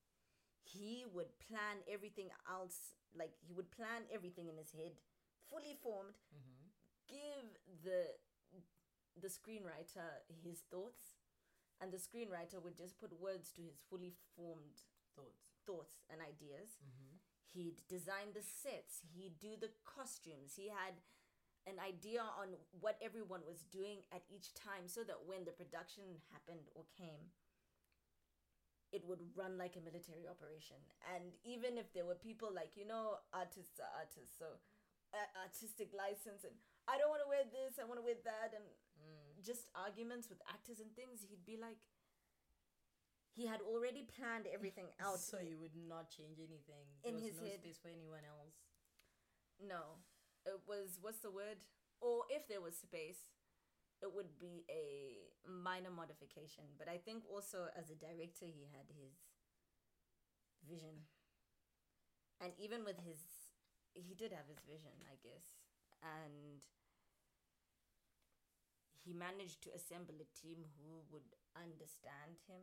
He 0.67 1.05
would 1.13 1.31
plan 1.39 1.81
everything 1.87 2.29
else, 2.51 2.99
like, 3.15 3.33
he 3.39 3.53
would 3.55 3.71
plan 3.71 4.03
everything 4.11 4.49
in 4.51 4.57
his 4.59 4.71
head, 4.75 4.99
fully 5.51 5.75
formed, 5.83 6.15
Mm-hmm. 6.31 6.65
give 7.11 7.47
the 7.83 8.01
the 9.19 9.27
screenwriter 9.27 10.07
his 10.41 10.63
thoughts 10.71 11.19
and 11.83 11.91
the 11.91 11.97
screenwriter 11.99 12.63
would 12.63 12.77
just 12.77 12.97
put 12.97 13.11
words 13.19 13.51
to 13.51 13.61
his 13.61 13.83
fully 13.89 14.13
formed 14.35 14.79
Thoughts. 15.15 15.43
thoughts 15.67 15.95
and 16.09 16.21
ideas 16.23 16.79
Mm-hmm. 16.79 17.15
he'd 17.53 17.83
design 17.91 18.31
the 18.33 18.41
sets 18.41 19.03
he'd 19.13 19.37
do 19.43 19.59
the 19.59 19.69
costumes 19.83 20.55
he 20.55 20.69
had 20.71 20.95
an 21.67 21.77
idea 21.77 22.23
on 22.41 22.55
what 22.79 22.95
everyone 23.03 23.43
was 23.45 23.61
doing 23.69 23.99
at 24.15 24.23
each 24.31 24.53
time 24.55 24.87
so 24.87 25.03
that 25.03 25.27
when 25.27 25.43
the 25.45 25.51
production 25.51 26.23
happened 26.31 26.71
or 26.73 26.87
came 26.97 27.29
it 28.91 29.03
would 29.07 29.19
run 29.35 29.57
like 29.57 29.75
a 29.75 29.83
military 29.83 30.25
operation 30.27 30.75
and 31.15 31.35
even 31.43 31.77
if 31.77 31.91
there 31.93 32.05
were 32.07 32.15
people 32.15 32.49
like 32.53 32.71
you 32.75 32.87
know 32.87 33.19
artists 33.33 33.79
are 33.79 33.91
artists 33.99 34.35
so 34.39 34.47
artistic 35.43 35.91
license 35.91 36.43
and 36.47 36.55
i 36.87 36.95
don't 36.97 37.11
want 37.11 37.19
to 37.21 37.27
wear 37.27 37.43
this 37.51 37.75
i 37.79 37.83
want 37.83 37.99
to 37.99 38.05
wear 38.05 38.17
that 38.23 38.51
and 38.55 38.65
Mm. 39.01 39.41
just 39.41 39.65
arguments 39.73 40.29
with 40.29 40.37
actors 40.45 40.77
and 40.79 40.93
things 40.93 41.25
he'd 41.25 41.41
be 41.43 41.57
like 41.57 41.81
he 43.33 43.47
had 43.49 43.61
already 43.65 44.03
planned 44.05 44.45
everything 44.53 44.93
out 45.01 45.17
So 45.19 45.39
you 45.41 45.57
would 45.57 45.73
not 45.73 46.11
change 46.13 46.37
anything. 46.37 46.85
In 47.03 47.15
was 47.17 47.23
his 47.25 47.41
no 47.41 47.47
head. 47.49 47.63
space 47.65 47.79
for 47.81 47.89
anyone 47.89 48.21
else. 48.27 48.53
no 49.57 49.97
it 50.45 50.59
was 50.69 50.99
what's 51.01 51.19
the 51.25 51.31
word? 51.33 51.57
Or 52.01 52.25
if 52.29 52.45
there 52.47 52.61
was 52.61 52.77
space, 52.77 53.25
it 54.05 54.09
would 54.13 54.37
be 54.37 54.65
a 54.69 55.17
minor 55.49 55.89
modification. 55.93 56.65
But 56.77 56.89
I 56.89 56.97
think 56.97 57.25
also 57.29 57.69
as 57.77 57.89
a 57.89 57.95
director, 57.97 58.45
he 58.45 58.65
had 58.73 58.85
his 58.93 59.13
vision, 60.67 61.05
and 62.41 62.53
even 62.57 62.83
with 62.85 62.97
his, 63.05 63.17
he 63.93 64.13
did 64.15 64.31
have 64.31 64.47
his 64.47 64.59
vision, 64.67 64.95
I 65.07 65.15
guess, 65.23 65.59
and 66.03 66.63
he 69.01 69.13
managed 69.13 69.63
to 69.65 69.73
assemble 69.73 70.15
a 70.21 70.29
team 70.37 70.61
who 70.77 71.01
would 71.09 71.25
understand 71.57 72.37
him. 72.45 72.61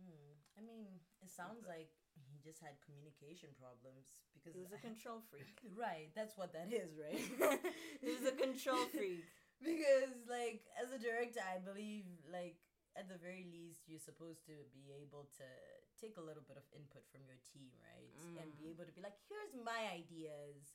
Mm. 0.00 0.34
I 0.56 0.60
mean, 0.64 0.86
it 1.20 1.28
sounds 1.30 1.66
like 1.68 1.90
he 2.16 2.40
just 2.40 2.58
had 2.62 2.80
communication 2.82 3.52
problems 3.58 4.16
because 4.32 4.54
He 4.56 4.62
was 4.64 4.72
a 4.72 4.80
control 4.88 5.20
freak. 5.28 5.60
right. 5.76 6.08
That's 6.16 6.34
what 6.38 6.54
that 6.56 6.72
is, 6.72 6.96
right? 6.96 7.20
he 8.00 8.08
was 8.14 8.24
a 8.24 8.34
control 8.34 8.80
freak. 8.96 9.26
because 9.60 10.14
like 10.30 10.62
as 10.78 10.94
a 10.94 11.02
director 11.02 11.42
i 11.42 11.58
believe 11.58 12.06
like 12.30 12.54
at 12.94 13.10
the 13.10 13.18
very 13.18 13.42
least 13.50 13.82
you're 13.90 13.98
supposed 13.98 14.46
to 14.46 14.54
be 14.70 14.86
able 15.02 15.26
to 15.34 15.42
take 15.98 16.16
a 16.16 16.24
little 16.24 16.42
bit 16.46 16.56
of 16.56 16.64
input 16.74 17.04
from 17.10 17.26
your 17.26 17.38
team 17.50 17.70
right? 17.82 18.10
And 18.38 18.48
be 18.58 18.70
mm. 18.70 18.74
able 18.74 18.86
to 18.86 18.94
be 18.94 19.02
like 19.02 19.18
here's 19.26 19.54
my 19.58 19.90
ideas. 19.90 20.74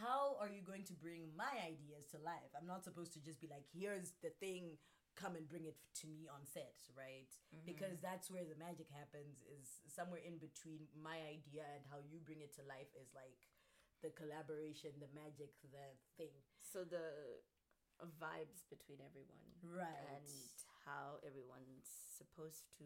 How 0.00 0.40
are 0.40 0.48
you 0.48 0.64
going 0.64 0.88
to 0.88 0.96
bring 0.96 1.28
my 1.36 1.52
ideas 1.60 2.08
to 2.16 2.18
life? 2.24 2.48
I'm 2.56 2.64
not 2.64 2.82
supposed 2.82 3.12
to 3.14 3.20
just 3.20 3.38
be 3.40 3.48
like 3.48 3.68
here's 3.70 4.16
the 4.24 4.32
thing. 4.40 4.80
Come 5.12 5.36
and 5.36 5.44
bring 5.44 5.68
it 5.68 5.76
to 6.00 6.08
me 6.08 6.24
on 6.24 6.48
set 6.48 6.72
right? 6.96 7.28
Mm-hmm. 7.52 7.68
Because 7.68 8.00
that's 8.00 8.32
where 8.32 8.48
the 8.48 8.56
magic 8.56 8.88
happens 8.88 9.44
is 9.44 9.84
somewhere 9.84 10.24
in 10.24 10.40
between 10.40 10.88
my 10.96 11.20
idea 11.28 11.68
and 11.76 11.84
how 11.92 12.00
you 12.00 12.16
bring 12.24 12.40
it 12.40 12.56
to 12.56 12.64
life 12.64 12.88
is 12.96 13.12
like 13.12 13.36
the 14.00 14.10
collaboration 14.16 14.90
the 14.98 15.12
magic 15.12 15.52
the 15.68 15.92
thing. 16.16 16.32
So 16.58 16.82
the 16.88 17.44
vibes 18.18 18.66
between 18.66 18.98
everyone, 18.98 19.38
Right. 19.62 19.86
and 20.10 20.26
how 20.84 21.22
everyone's 21.22 21.86
supposed 22.10 22.66
to. 22.78 22.84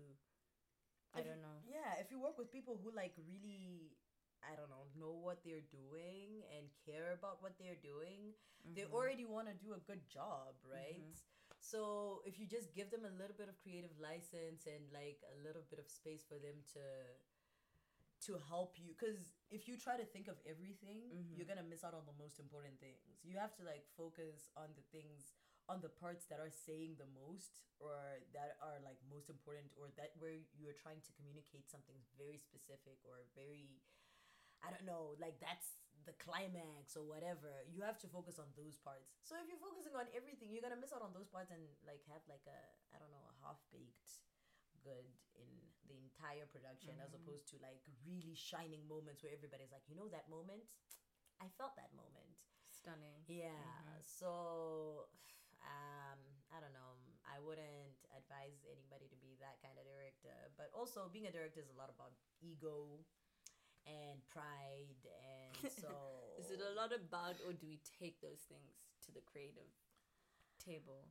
I 1.17 1.21
If 1.21 1.27
don't 1.27 1.41
know. 1.41 1.59
Yeah, 1.67 1.99
if 1.99 2.11
you 2.11 2.21
work 2.21 2.39
with 2.39 2.53
people 2.53 2.79
who 2.83 2.95
like 2.95 3.15
really, 3.27 3.97
I 4.45 4.55
don't 4.55 4.71
know, 4.71 4.87
know 4.95 5.15
what 5.19 5.43
they're 5.43 5.65
doing 5.67 6.45
and 6.55 6.69
care 6.87 7.13
about 7.17 7.43
what 7.43 7.59
they're 7.59 7.81
doing, 7.81 8.37
they 8.75 8.85
Mm-hmm. 8.85 8.95
already 8.95 9.25
want 9.25 9.49
to 9.49 9.55
do 9.59 9.75
a 9.75 9.83
good 9.83 10.07
job, 10.09 10.55
right? 10.63 11.11
So 11.59 12.23
if 12.25 12.39
you 12.39 12.47
just 12.47 12.75
give 12.75 12.91
them 12.91 13.03
a 13.05 13.11
little 13.11 13.35
bit 13.37 13.49
of 13.49 13.59
creative 13.59 13.97
license 13.99 14.67
and 14.71 14.87
like 14.93 15.19
a 15.27 15.37
little 15.43 15.65
bit 15.71 15.81
of 15.81 15.89
space 15.91 16.23
for 16.23 16.39
them 16.39 16.63
to 16.79 16.85
to 18.27 18.41
help 18.49 18.75
you 18.81 18.97
because 18.97 19.37
if 19.53 19.69
you 19.69 19.77
try 19.77 19.95
to 19.97 20.05
think 20.05 20.27
of 20.27 20.35
everything 20.49 21.13
you're 21.31 21.47
gonna 21.47 21.63
miss 21.63 21.85
out 21.85 21.93
on 21.95 22.03
the 22.09 22.17
most 22.19 22.41
important 22.41 22.75
things 22.81 23.21
you 23.23 23.37
have 23.37 23.55
to 23.55 23.63
like 23.63 23.85
focus 23.97 24.49
on 24.57 24.73
the 24.75 24.83
things 24.91 25.37
on 25.67 25.83
the 25.83 25.91
parts 25.91 26.27
that 26.31 26.39
are 26.39 26.51
saying 26.53 26.95
the 26.97 27.11
most 27.11 27.67
or 27.83 28.23
that 28.31 28.55
are 28.63 28.79
like 28.87 28.97
most 29.11 29.29
important 29.29 29.67
or 29.75 29.91
that 29.99 30.15
where 30.23 30.39
you're 30.55 30.79
trying 30.79 31.03
to 31.03 31.11
communicate 31.19 31.67
something 31.67 31.99
very 32.15 32.39
specific 32.39 33.03
or 33.03 33.27
very 33.35 33.83
I 34.65 34.73
don't 34.73 34.89
know, 34.89 35.15
like 35.21 35.37
that's 35.37 35.77
the 36.09 36.17
climax 36.17 36.97
or 36.97 37.05
whatever. 37.05 37.67
You 37.69 37.85
have 37.85 38.01
to 38.03 38.09
focus 38.09 38.41
on 38.41 38.49
those 38.57 38.79
parts. 38.81 39.21
So 39.27 39.37
if 39.37 39.51
you're 39.51 39.61
focusing 39.61 39.93
on 39.99 40.09
everything, 40.17 40.55
you're 40.55 40.65
gonna 40.65 40.81
miss 40.81 40.95
out 40.95 41.05
on 41.05 41.13
those 41.13 41.29
parts 41.29 41.53
and 41.53 41.61
like 41.85 42.01
have 42.09 42.25
like 42.31 42.47
a 42.49 42.61
I 42.95 42.97
don't 43.03 43.13
know 43.13 43.27
a 43.27 43.37
half 43.45 43.61
baked 43.69 44.23
good 44.87 45.11
in 45.35 45.51
the 45.91 45.99
entire 45.99 46.47
production 46.47 46.95
as 47.03 47.11
mm-hmm. 47.11 47.27
opposed 47.27 47.51
to 47.51 47.59
like 47.59 47.83
really 48.07 48.39
shining 48.39 48.87
moments 48.87 49.27
where 49.27 49.35
everybody's 49.35 49.75
like, 49.75 49.85
you 49.91 49.99
know 49.99 50.07
that 50.15 50.31
moment, 50.31 50.63
I 51.43 51.51
felt 51.59 51.75
that 51.75 51.91
moment. 51.99 52.31
Stunning. 52.71 53.27
Yeah. 53.27 53.51
Mm-hmm. 53.51 54.03
So 54.07 55.11
um 55.67 56.21
I 56.55 56.63
don't 56.63 56.73
know. 56.73 56.97
I 57.27 57.43
wouldn't 57.43 58.01
advise 58.17 58.65
anybody 58.65 59.11
to 59.13 59.19
be 59.21 59.37
that 59.45 59.61
kind 59.61 59.77
of 59.77 59.85
director. 59.85 60.33
But 60.57 60.73
also 60.73 61.11
being 61.13 61.29
a 61.29 61.35
director 61.35 61.61
is 61.61 61.69
a 61.69 61.77
lot 61.77 61.93
about 61.93 62.17
ego 62.41 63.05
and 63.85 64.19
pride 64.33 64.99
and 65.05 65.55
so 65.71 65.91
Is 66.41 66.53
it 66.53 66.61
a 66.61 66.77
lot 66.77 66.93
about, 66.93 67.41
or 67.49 67.57
do 67.57 67.65
we 67.65 67.81
take 67.99 68.21
those 68.21 68.45
things 68.45 68.77
to 69.07 69.11
the 69.11 69.25
creative 69.25 69.73
table? 70.61 71.09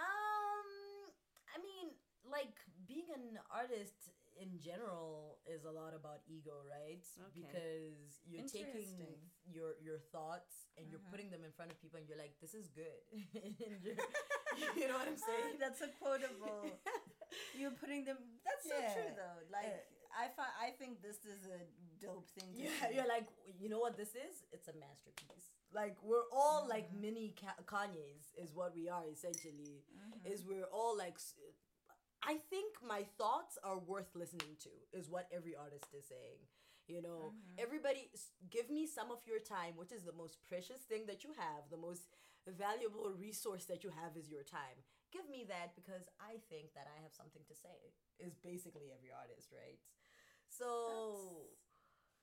Um, 0.00 1.12
I 1.52 1.60
mean, 1.60 1.92
like 2.24 2.56
being 2.88 3.12
an 3.12 3.36
artist 3.52 4.16
in 4.40 4.56
general 4.56 5.21
is 5.52 5.68
a 5.68 5.70
lot 5.70 5.92
about 5.92 6.24
ego, 6.26 6.64
right? 6.64 7.04
Okay. 7.04 7.36
Because 7.36 8.24
you're 8.24 8.48
taking 8.48 8.96
your 9.44 9.76
your 9.84 10.00
thoughts 10.10 10.72
and 10.80 10.88
you're 10.88 11.04
uh-huh. 11.04 11.12
putting 11.12 11.28
them 11.28 11.44
in 11.44 11.52
front 11.52 11.70
of 11.70 11.76
people, 11.78 12.00
and 12.00 12.08
you're 12.08 12.18
like, 12.18 12.34
"This 12.40 12.56
is 12.56 12.72
good." 12.72 12.98
You 14.76 14.88
know 14.88 14.98
what 15.00 15.08
I'm 15.08 15.16
ah, 15.16 15.28
saying? 15.28 15.56
that's 15.56 15.80
a 15.80 15.88
quotable. 15.96 16.68
You're 17.58 17.72
putting 17.72 18.04
them. 18.04 18.18
That's 18.44 18.68
so 18.68 18.76
true, 18.92 19.12
though. 19.16 19.40
Like 19.48 19.72
Yeah. 19.72 20.12
I 20.12 20.28
find, 20.36 20.52
I 20.60 20.76
think 20.76 21.00
this 21.00 21.24
is 21.24 21.48
a 21.48 21.64
dope 22.04 22.28
thing. 22.36 22.52
To 22.52 22.60
Yeah, 22.60 22.88
do. 22.88 22.94
you're 22.94 23.08
like, 23.08 23.28
you 23.58 23.72
know 23.72 23.80
what 23.80 23.96
this 23.96 24.12
is? 24.12 24.44
It's 24.52 24.68
a 24.68 24.76
masterpiece. 24.76 25.56
Like 25.72 25.96
we're 26.04 26.28
all 26.30 26.68
like 26.68 26.92
uh-huh. 26.92 27.00
mini 27.00 27.32
Ka- 27.32 27.64
Kanye's, 27.64 28.36
is 28.36 28.52
what 28.52 28.76
we 28.76 28.88
are 28.90 29.08
essentially. 29.08 29.80
Uh-huh. 29.88 30.32
Is 30.32 30.44
we're 30.44 30.68
all 30.68 30.96
like. 30.96 31.16
I 32.22 32.38
think 32.50 32.78
my 32.86 33.04
thoughts 33.18 33.58
are 33.62 33.78
worth 33.78 34.14
listening 34.14 34.54
to. 34.62 34.70
Is 34.94 35.10
what 35.10 35.28
every 35.34 35.54
artist 35.56 35.90
is 35.96 36.06
saying. 36.06 36.38
You 36.90 37.02
know, 37.02 37.30
mm-hmm. 37.30 37.62
everybody, 37.62 38.10
give 38.50 38.66
me 38.70 38.90
some 38.90 39.14
of 39.14 39.22
your 39.22 39.38
time, 39.38 39.78
which 39.78 39.94
is 39.94 40.02
the 40.02 40.12
most 40.18 40.42
precious 40.50 40.82
thing 40.82 41.06
that 41.06 41.22
you 41.22 41.30
have. 41.38 41.70
The 41.70 41.78
most 41.78 42.10
valuable 42.46 43.14
resource 43.14 43.64
that 43.70 43.86
you 43.86 43.90
have 43.94 44.18
is 44.18 44.26
your 44.26 44.42
time. 44.42 44.82
Give 45.14 45.22
me 45.30 45.46
that 45.46 45.78
because 45.78 46.10
I 46.18 46.42
think 46.50 46.74
that 46.74 46.90
I 46.90 46.98
have 47.06 47.14
something 47.14 47.46
to 47.46 47.54
say. 47.54 47.94
Is 48.18 48.34
basically 48.38 48.90
every 48.90 49.14
artist, 49.14 49.54
right? 49.54 49.78
So. 50.50 51.52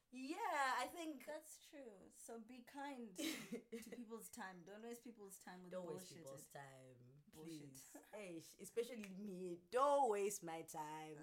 Yeah, 0.10 0.82
I 0.82 0.89
think 0.89 1.22
That's 1.30 1.62
true. 1.70 2.10
So 2.18 2.41
be 2.50 2.66
kind 2.66 3.14
to 3.18 3.89
people's 3.93 4.34
time. 4.34 4.66
Don't 4.66 4.82
waste 4.82 5.06
people's 5.06 5.38
time 5.45 5.62
with 5.62 5.70
don't 5.70 5.86
waste 5.86 6.10
bullshit. 6.10 6.26
people's 6.26 6.50
time, 6.50 6.97
Bullshit. 7.40 7.72
please. 8.12 8.48
Especially 8.64 9.08
me. 9.18 9.60
Don't 9.72 10.12
waste 10.12 10.44
my 10.44 10.62
time. 10.68 11.18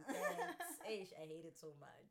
Thanks. 0.83 1.12
I 1.21 1.25
hate 1.29 1.45
it 1.45 1.57
so 1.61 1.77
much. 1.79 2.09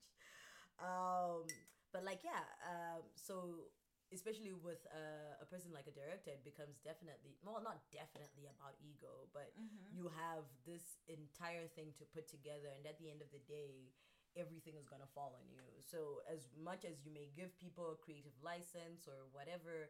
Um, 0.80 1.50
but 1.92 2.04
like 2.04 2.22
yeah. 2.24 2.46
Um, 2.64 3.02
so 3.16 3.68
especially 4.14 4.54
with 4.54 4.86
uh, 4.94 5.42
a 5.42 5.46
person 5.50 5.74
like 5.74 5.90
a 5.90 5.96
director, 5.96 6.32
it 6.32 6.46
becomes 6.46 6.78
definitely 6.86 7.36
well, 7.42 7.60
not 7.64 7.82
definitely 7.90 8.46
about 8.46 8.78
ego, 8.84 9.26
but 9.34 9.50
you 9.90 10.12
have 10.14 10.46
this 10.68 11.02
entire 11.10 11.66
thing 11.74 11.92
to 11.98 12.06
put 12.14 12.30
together, 12.30 12.70
and 12.78 12.86
at 12.86 13.00
the 13.00 13.10
end 13.10 13.22
of 13.22 13.30
the 13.34 13.42
day. 13.50 13.92
Everything 14.36 14.76
is 14.76 14.84
gonna 14.84 15.08
fall 15.16 15.32
on 15.40 15.48
you. 15.48 15.64
So 15.80 16.20
as 16.28 16.52
much 16.60 16.84
as 16.84 17.00
you 17.08 17.12
may 17.16 17.32
give 17.40 17.56
people 17.56 17.96
a 17.96 17.96
creative 17.96 18.36
license 18.44 19.08
or 19.08 19.32
whatever, 19.32 19.88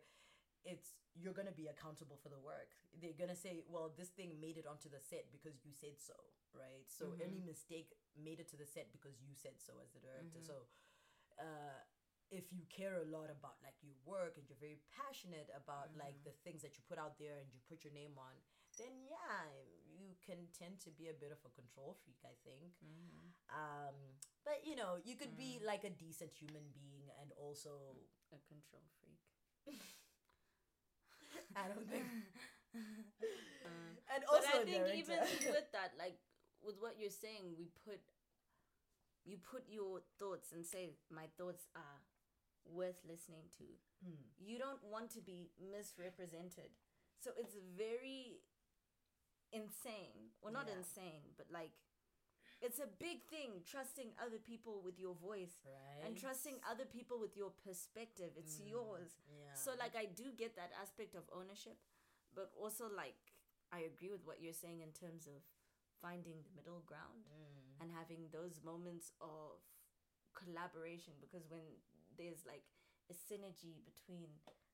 it's 0.65 0.97
you're 1.15 1.33
gonna 1.33 1.55
be 1.55 1.71
accountable 1.71 2.19
for 2.19 2.27
the 2.27 2.41
work. 2.41 2.75
They're 2.99 3.15
gonna 3.15 3.37
say, 3.37 3.63
"Well, 3.69 3.93
this 3.95 4.09
thing 4.09 4.41
made 4.41 4.57
it 4.57 4.67
onto 4.67 4.89
the 4.89 4.99
set 4.99 5.31
because 5.31 5.63
you 5.63 5.71
said 5.71 6.01
so," 6.01 6.17
right? 6.51 6.83
So 6.91 7.13
mm-hmm. 7.13 7.23
any 7.23 7.39
mistake 7.39 7.93
made 8.17 8.41
it 8.41 8.49
to 8.51 8.57
the 8.57 8.65
set 8.65 8.91
because 8.91 9.21
you 9.21 9.31
said 9.37 9.61
so 9.61 9.79
as 9.79 9.93
the 9.93 10.01
director. 10.03 10.41
Mm-hmm. 10.41 10.51
So, 10.51 10.67
uh, 11.39 11.79
if 12.33 12.51
you 12.51 12.65
care 12.67 12.99
a 12.99 13.07
lot 13.07 13.29
about 13.29 13.61
like 13.61 13.77
your 13.85 13.95
work 14.03 14.35
and 14.35 14.43
you're 14.49 14.59
very 14.59 14.81
passionate 14.91 15.47
about 15.53 15.93
mm-hmm. 15.93 16.09
like 16.09 16.17
the 16.25 16.33
things 16.43 16.65
that 16.65 16.75
you 16.75 16.83
put 16.89 16.97
out 16.97 17.15
there 17.21 17.37
and 17.39 17.47
you 17.53 17.61
put 17.69 17.85
your 17.85 17.93
name 17.93 18.17
on, 18.17 18.33
then 18.81 18.91
yeah, 19.07 19.45
you 19.87 20.17
can 20.25 20.49
tend 20.51 20.81
to 20.83 20.91
be 20.91 21.07
a 21.07 21.15
bit 21.15 21.31
of 21.31 21.39
a 21.45 21.51
control 21.55 21.95
freak. 22.03 22.19
I 22.25 22.35
think. 22.43 22.75
Um, 23.53 23.95
but 24.43 24.65
you 24.65 24.75
know, 24.75 24.97
you 25.03 25.15
could 25.15 25.37
be 25.37 25.61
mm. 25.61 25.65
like 25.65 25.83
a 25.85 25.93
decent 25.93 26.33
human 26.33 26.65
being 26.73 27.07
and 27.21 27.31
also 27.39 27.95
A 28.33 28.39
control 28.49 28.83
freak. 28.99 29.21
I 31.55 31.67
don't 31.67 31.87
think. 31.89 32.05
and 34.13 34.23
also, 34.31 34.47
But 34.51 34.61
I 34.61 34.65
think 34.65 34.87
even 34.95 35.17
with 35.53 35.69
that, 35.73 35.93
like 35.97 36.17
with 36.63 36.75
what 36.79 36.95
you're 36.99 37.13
saying, 37.13 37.55
we 37.57 37.69
put 37.85 37.99
you 39.25 39.37
put 39.41 39.63
your 39.69 40.01
thoughts 40.19 40.51
and 40.51 40.65
say 40.65 40.93
my 41.09 41.25
thoughts 41.37 41.65
are 41.75 41.99
worth 42.65 43.01
listening 43.07 43.49
to. 43.57 43.65
Hmm. 44.03 44.21
You 44.39 44.57
don't 44.59 44.83
want 44.83 45.11
to 45.13 45.21
be 45.21 45.49
misrepresented. 45.59 46.69
So 47.19 47.31
it's 47.37 47.55
very 47.77 48.41
insane. 49.51 50.31
Well, 50.41 50.53
not 50.53 50.67
Yeah. 50.67 50.77
insane, 50.77 51.33
but 51.37 51.49
like 51.51 51.71
it's 52.61 52.79
a 52.79 52.87
big 52.99 53.23
thing 53.29 53.61
trusting 53.67 54.09
other 54.19 54.39
people 54.39 54.81
with 54.83 54.97
your 54.99 55.13
voice 55.15 55.61
right? 55.67 56.07
and 56.07 56.17
trusting 56.17 56.55
other 56.69 56.85
people 56.85 57.19
with 57.19 57.35
your 57.35 57.51
perspective. 57.65 58.31
It's 58.37 58.59
yours. 58.63 59.19
yeah. 59.27 59.53
So 59.53 59.71
like 59.77 59.95
I 59.95 60.05
do 60.07 60.31
get 60.37 60.55
that 60.55 60.71
aspect 60.81 61.15
of 61.15 61.23
ownership, 61.35 61.77
but 62.33 62.51
also 62.59 62.85
like 62.89 63.17
I 63.71 63.83
agree 63.91 64.09
with 64.11 64.23
what 64.25 64.39
you're 64.41 64.55
saying 64.55 64.81
in 64.81 64.91
terms 64.95 65.27
of 65.27 65.43
finding 66.01 66.39
the 66.43 66.53
middle 66.55 66.83
ground 66.85 67.27
Mm. 67.27 67.81
and 67.81 67.87
having 67.91 68.29
those 68.31 68.61
moments 68.63 69.11
of 69.19 69.59
collaboration 70.33 71.13
because 71.21 71.47
when 71.49 71.63
there's 72.17 72.43
like 72.45 72.63
a 73.11 73.15
synergy 73.15 73.79
between 73.85 74.27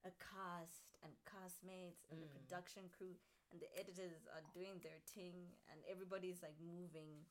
a 0.06 0.12
cast 0.18 0.90
and 1.04 1.12
castmates 1.26 2.02
and 2.10 2.22
the 2.22 2.30
Mm. 2.30 2.38
production 2.42 2.90
crew 2.90 3.14
and 3.52 3.60
the 3.62 3.70
editors 3.78 4.26
are 4.34 4.42
doing 4.54 4.80
their 4.82 5.00
thing 5.14 5.54
and 5.70 5.82
everybody's 5.90 6.42
like 6.42 6.58
moving 6.60 7.26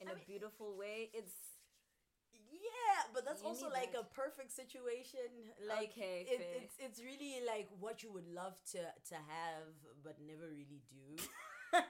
in 0.00 0.08
I 0.08 0.12
a 0.12 0.14
mean- 0.14 0.24
beautiful 0.26 0.76
way. 0.76 1.10
It's 1.12 1.34
Yeah, 2.52 3.10
but 3.12 3.24
that's 3.24 3.42
You 3.42 3.48
also 3.48 3.68
like 3.68 3.92
that. 3.92 4.06
a 4.06 4.14
perfect 4.14 4.52
situation. 4.54 5.28
Like 5.66 5.90
Okay, 5.92 6.26
it, 6.28 6.40
it's 6.62 6.76
it's 6.78 6.98
really 7.02 7.42
like 7.46 7.68
what 7.80 8.02
you 8.02 8.12
would 8.12 8.28
love 8.28 8.54
to 8.72 8.80
to 9.10 9.16
have, 9.16 9.68
but 10.02 10.16
never 10.20 10.48
really 10.50 10.82
do. 10.90 11.22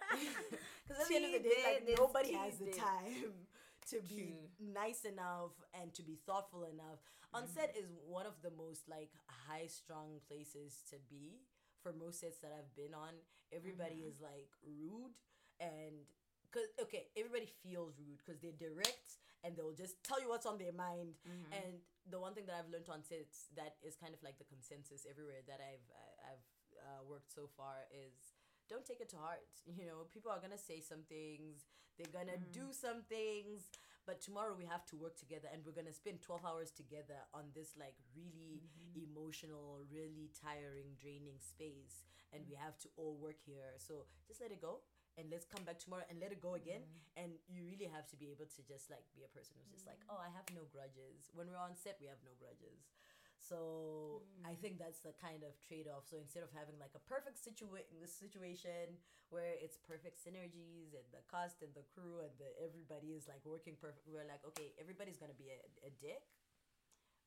Because 0.84 1.02
at 1.02 1.08
the 1.08 1.16
end 1.16 1.24
of 1.28 1.32
the 1.32 1.44
day, 1.48 1.62
like 1.64 1.98
nobody 1.98 2.32
has 2.32 2.56
the 2.56 2.72
time 2.72 3.32
to 3.90 4.00
be 4.08 4.32
True. 4.32 4.72
nice 4.72 5.04
enough 5.04 5.52
and 5.76 5.92
to 5.94 6.02
be 6.02 6.16
thoughtful 6.24 6.64
enough. 6.64 7.00
On 7.34 7.46
set 7.48 7.74
mm-hmm. 7.76 7.84
is 7.84 7.90
one 8.06 8.26
of 8.26 8.36
the 8.42 8.52
most 8.56 8.88
like 8.88 9.10
high 9.28 9.66
strung 9.66 10.20
places 10.28 10.80
to 10.90 10.96
be. 11.10 11.40
For 11.82 11.92
most 11.92 12.20
sets 12.20 12.38
that 12.40 12.48
I've 12.56 12.72
been 12.74 12.94
on, 12.96 13.12
everybody 13.52 14.00
mm-hmm. 14.00 14.08
is 14.08 14.20
like 14.24 14.48
rude 14.64 15.12
and 15.60 16.08
cause 16.54 16.70
okay, 16.78 17.10
everybody 17.18 17.50
feels 17.66 17.98
rude 17.98 18.22
because 18.22 18.38
they're 18.38 18.54
direct 18.54 19.18
and 19.42 19.58
they'll 19.58 19.74
just 19.74 19.98
tell 20.06 20.22
you 20.22 20.30
what's 20.30 20.46
on 20.46 20.56
their 20.56 20.72
mind. 20.72 21.18
Mm-hmm. 21.26 21.50
And 21.58 21.72
the 22.08 22.22
one 22.22 22.32
thing 22.32 22.46
that 22.46 22.54
I've 22.54 22.70
learned 22.70 22.86
on 22.88 23.02
sets 23.02 23.50
that 23.58 23.74
is 23.82 23.98
kind 23.98 24.14
of 24.14 24.22
like 24.22 24.38
the 24.38 24.46
consensus 24.46 25.02
everywhere 25.04 25.42
that 25.50 25.58
I've 25.58 25.86
I- 25.90 26.38
I've 26.38 26.46
uh, 26.78 27.02
worked 27.10 27.34
so 27.34 27.50
far 27.58 27.84
is 27.90 28.38
don't 28.70 28.86
take 28.86 29.00
it 29.02 29.10
to 29.12 29.18
heart. 29.18 29.44
You 29.66 29.84
know, 29.84 30.06
people 30.14 30.30
are 30.30 30.40
gonna 30.40 30.60
say 30.60 30.80
some 30.80 31.02
things, 31.10 31.66
they're 31.98 32.12
gonna 32.14 32.38
do 32.52 32.72
some 32.72 33.02
things, 33.08 33.68
but 34.06 34.20
tomorrow 34.20 34.54
we 34.56 34.64
have 34.64 34.84
to 34.92 34.96
work 34.96 35.16
together 35.16 35.48
and 35.52 35.64
we're 35.64 35.76
gonna 35.76 35.92
spend 35.92 36.22
12 36.22 36.44
hours 36.44 36.70
together 36.70 37.18
on 37.34 37.50
this 37.54 37.74
like 37.76 37.96
really 38.14 38.62
emotional, 38.96 39.80
really 39.90 40.30
tiring, 40.36 40.96
draining 41.00 41.40
space, 41.40 42.04
and 42.32 42.44
we 42.48 42.54
have 42.54 42.78
to 42.84 42.88
all 42.96 43.16
work 43.20 43.40
here. 43.44 43.76
So 43.78 44.04
just 44.28 44.40
let 44.40 44.52
it 44.52 44.60
go. 44.60 44.80
And 45.14 45.30
let's 45.30 45.46
come 45.46 45.62
back 45.62 45.78
tomorrow 45.78 46.02
and 46.10 46.18
let 46.18 46.34
it 46.34 46.42
go 46.42 46.58
again. 46.58 46.82
Mm. 46.82 47.22
And 47.22 47.30
you 47.46 47.62
really 47.62 47.86
have 47.86 48.10
to 48.10 48.16
be 48.18 48.34
able 48.34 48.50
to 48.50 48.60
just 48.66 48.90
like 48.90 49.06
be 49.14 49.22
a 49.22 49.30
person 49.30 49.54
who's 49.62 49.70
just 49.70 49.86
like, 49.86 50.02
mm. 50.02 50.10
oh, 50.10 50.18
I 50.18 50.26
have 50.34 50.46
no 50.50 50.66
grudges. 50.74 51.30
When 51.30 51.46
we're 51.46 51.60
on 51.60 51.78
set, 51.78 52.02
we 52.02 52.10
have 52.10 52.18
no 52.26 52.34
grudges. 52.34 52.90
So 53.38 54.24
I 54.42 54.56
mm. 54.56 54.60
think 54.62 54.80
that's 54.80 55.04
the 55.04 55.12
kind 55.20 55.44
of 55.44 55.54
trade 55.60 55.86
off. 55.86 56.08
So 56.08 56.16
instead 56.18 56.42
of 56.42 56.50
having 56.50 56.80
like 56.80 56.96
a 56.96 57.02
perfect 57.06 57.38
situa- 57.38 57.86
situation 58.08 58.98
where 59.28 59.54
it's 59.60 59.76
perfect 59.76 60.18
synergies 60.18 60.96
and 60.96 61.06
the 61.12 61.22
cast 61.28 61.60
and 61.60 61.70
the 61.76 61.84
crew 61.92 62.24
and 62.24 62.32
the 62.40 62.50
everybody 62.58 63.12
is 63.14 63.28
like 63.28 63.44
working 63.44 63.76
perfect, 63.76 64.08
we're 64.08 64.26
like, 64.26 64.40
okay, 64.48 64.72
everybody's 64.80 65.20
gonna 65.20 65.36
be 65.36 65.52
a, 65.52 65.60
a 65.84 65.92
dick, 66.00 66.24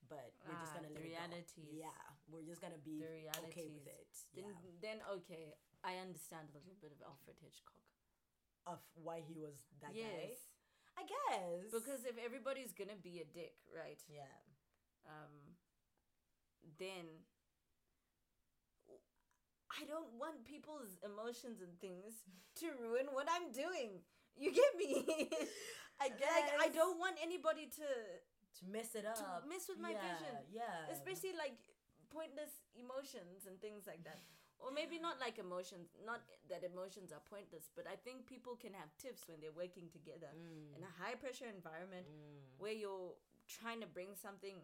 but 0.10 0.34
we're 0.48 0.58
just 0.58 0.74
Ah, 0.74 0.82
gonna 0.82 0.90
the 0.90 0.98
let 0.98 1.06
go. 1.06 1.10
realities. 1.14 1.70
Yeah, 1.70 2.02
we're 2.32 2.48
just 2.48 2.62
gonna 2.66 2.82
be 2.82 3.04
the 3.04 3.30
okay 3.52 3.68
with 3.70 3.86
it. 3.86 4.10
Then, 4.34 4.46
yeah, 4.50 4.74
then 4.82 4.98
okay, 5.22 5.54
I 5.84 6.02
understand 6.02 6.54
a 6.54 6.62
little 6.62 6.80
bit 6.82 6.92
of 6.94 7.00
Alfred 7.06 7.38
Hitchcock. 7.42 7.82
of 8.68 8.84
why 9.00 9.24
he 9.24 9.40
was 9.40 9.64
that 9.80 9.96
yes, 9.96 10.12
guy. 10.12 11.00
I 11.00 11.04
guess 11.08 11.72
because 11.72 12.04
if 12.04 12.18
everybody's 12.20 12.74
gonna 12.74 13.00
be 13.00 13.24
a 13.24 13.28
dick, 13.32 13.56
right? 13.72 14.02
yeah, 14.10 14.28
um, 15.08 15.56
then 16.76 17.06
I 19.72 19.86
don't 19.86 20.12
want 20.18 20.44
people's 20.44 20.98
emotions 21.06 21.62
and 21.62 21.78
things 21.80 22.26
to 22.60 22.74
ruin 22.76 23.14
what 23.14 23.30
I'm 23.30 23.54
doing. 23.54 24.02
You 24.38 24.54
get 24.54 24.74
me? 24.78 25.06
I 26.02 26.10
guess. 26.10 26.30
like 26.30 26.54
I 26.62 26.70
don't 26.70 27.00
want 27.02 27.18
anybody 27.22 27.70
to 27.78 27.90
to 28.58 28.62
mess 28.70 28.94
it 28.94 29.06
up, 29.06 29.46
mess 29.50 29.70
with 29.70 29.78
my 29.80 29.94
yeah, 29.94 30.02
vision. 30.02 30.34
Yeah, 30.50 30.94
especially 30.94 31.34
like 31.38 31.58
pointless 32.10 32.66
emotions 32.74 33.46
and 33.46 33.62
things 33.62 33.86
like 33.86 34.04
that. 34.06 34.22
Or 34.60 34.72
maybe 34.74 34.98
not 34.98 35.20
like 35.20 35.38
emotions, 35.38 35.94
not 36.06 36.22
that 36.50 36.64
emotions 36.64 37.12
are 37.14 37.22
pointless, 37.30 37.70
but 37.76 37.86
I 37.86 37.96
think 37.96 38.26
people 38.26 38.56
can 38.56 38.74
have 38.74 38.90
tips 38.98 39.28
when 39.28 39.38
they're 39.40 39.54
working 39.56 39.88
together 39.94 40.34
in 40.76 40.82
a 40.84 40.94
high 41.02 41.14
pressure 41.16 41.46
environment 41.46 42.08
Mm. 42.10 42.58
where 42.58 42.74
you're 42.74 43.14
trying 43.48 43.82
to 43.82 43.88
bring 43.88 44.16
something 44.16 44.58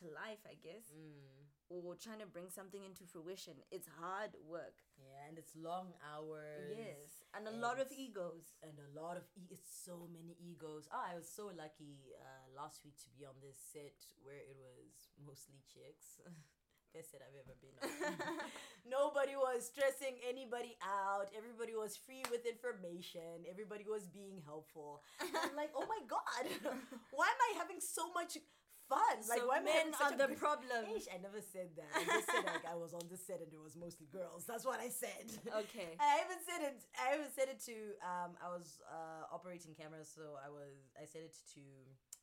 to 0.00 0.04
life, 0.06 0.40
I 0.48 0.54
guess, 0.54 0.88
Mm. 0.92 1.44
or 1.68 1.96
trying 1.96 2.20
to 2.20 2.26
bring 2.26 2.48
something 2.48 2.82
into 2.82 3.04
fruition. 3.04 3.62
It's 3.70 3.86
hard 4.00 4.34
work. 4.40 4.80
Yeah, 4.96 5.26
and 5.28 5.36
it's 5.38 5.54
long 5.54 5.92
hours. 6.02 6.72
Yes. 6.76 7.24
And 7.34 7.46
a 7.46 7.50
lot 7.52 7.78
of 7.78 7.92
egos. 7.92 8.54
and 8.62 8.78
a 8.80 8.88
lot 9.00 9.16
of 9.18 9.24
e- 9.36 9.48
it's 9.50 9.70
so 9.84 10.08
many 10.08 10.34
egos. 10.40 10.88
Oh, 10.90 11.04
I 11.12 11.14
was 11.14 11.28
so 11.28 11.48
lucky 11.54 12.14
uh, 12.18 12.46
last 12.56 12.84
week 12.84 12.96
to 13.04 13.08
be 13.10 13.24
on 13.26 13.34
this 13.40 13.58
set 13.72 14.00
where 14.22 14.38
it 14.50 14.56
was 14.56 15.12
mostly 15.18 15.60
chicks. 15.72 16.20
Best 16.94 17.12
set 17.12 17.20
I've 17.20 17.36
ever 17.36 17.54
been 17.60 17.76
on. 17.84 18.16
Nobody 18.88 19.36
was 19.36 19.68
stressing 19.68 20.16
anybody 20.24 20.76
out. 20.80 21.28
Everybody 21.36 21.76
was 21.76 22.00
free 22.00 22.24
with 22.32 22.48
information. 22.48 23.44
Everybody 23.44 23.84
was 23.84 24.08
being 24.08 24.40
helpful. 24.44 25.04
I'm 25.20 25.52
like, 25.52 25.70
oh 25.76 25.84
my 25.84 26.00
god, 26.08 26.44
why 27.12 27.28
am 27.28 27.40
I 27.52 27.60
having 27.60 27.80
so 27.84 28.08
much 28.16 28.40
fun? 28.88 29.20
Like, 29.28 29.44
So 29.44 29.52
why 29.52 29.60
am 29.60 29.68
I 29.68 29.84
having 29.84 29.92
such 29.92 30.16
are 30.16 30.24
a 30.24 30.32
the 30.32 30.32
problem. 30.40 30.88
Ish, 30.96 31.12
I 31.12 31.20
never 31.20 31.44
said 31.44 31.76
that. 31.76 31.92
I 31.92 32.02
just 32.08 32.26
said 32.32 32.48
like 32.48 32.64
I 32.64 32.74
was 32.74 32.96
on 32.96 33.04
the 33.12 33.20
set 33.20 33.44
and 33.44 33.52
it 33.52 33.60
was 33.60 33.76
mostly 33.76 34.08
girls. 34.08 34.48
That's 34.48 34.64
what 34.64 34.80
I 34.80 34.88
said. 34.88 35.28
Okay. 35.44 35.92
I 36.00 36.24
even 36.24 36.40
said 36.40 36.60
it. 36.72 36.80
I 36.96 37.20
even 37.20 37.28
said 37.28 37.52
it 37.52 37.60
to. 37.68 37.76
Um, 38.00 38.40
I 38.40 38.48
was 38.48 38.80
uh, 38.88 39.28
operating 39.28 39.76
cameras, 39.76 40.08
so 40.08 40.40
I 40.40 40.48
was. 40.48 40.88
I 40.96 41.04
said 41.04 41.28
it 41.28 41.36
to 41.54 41.64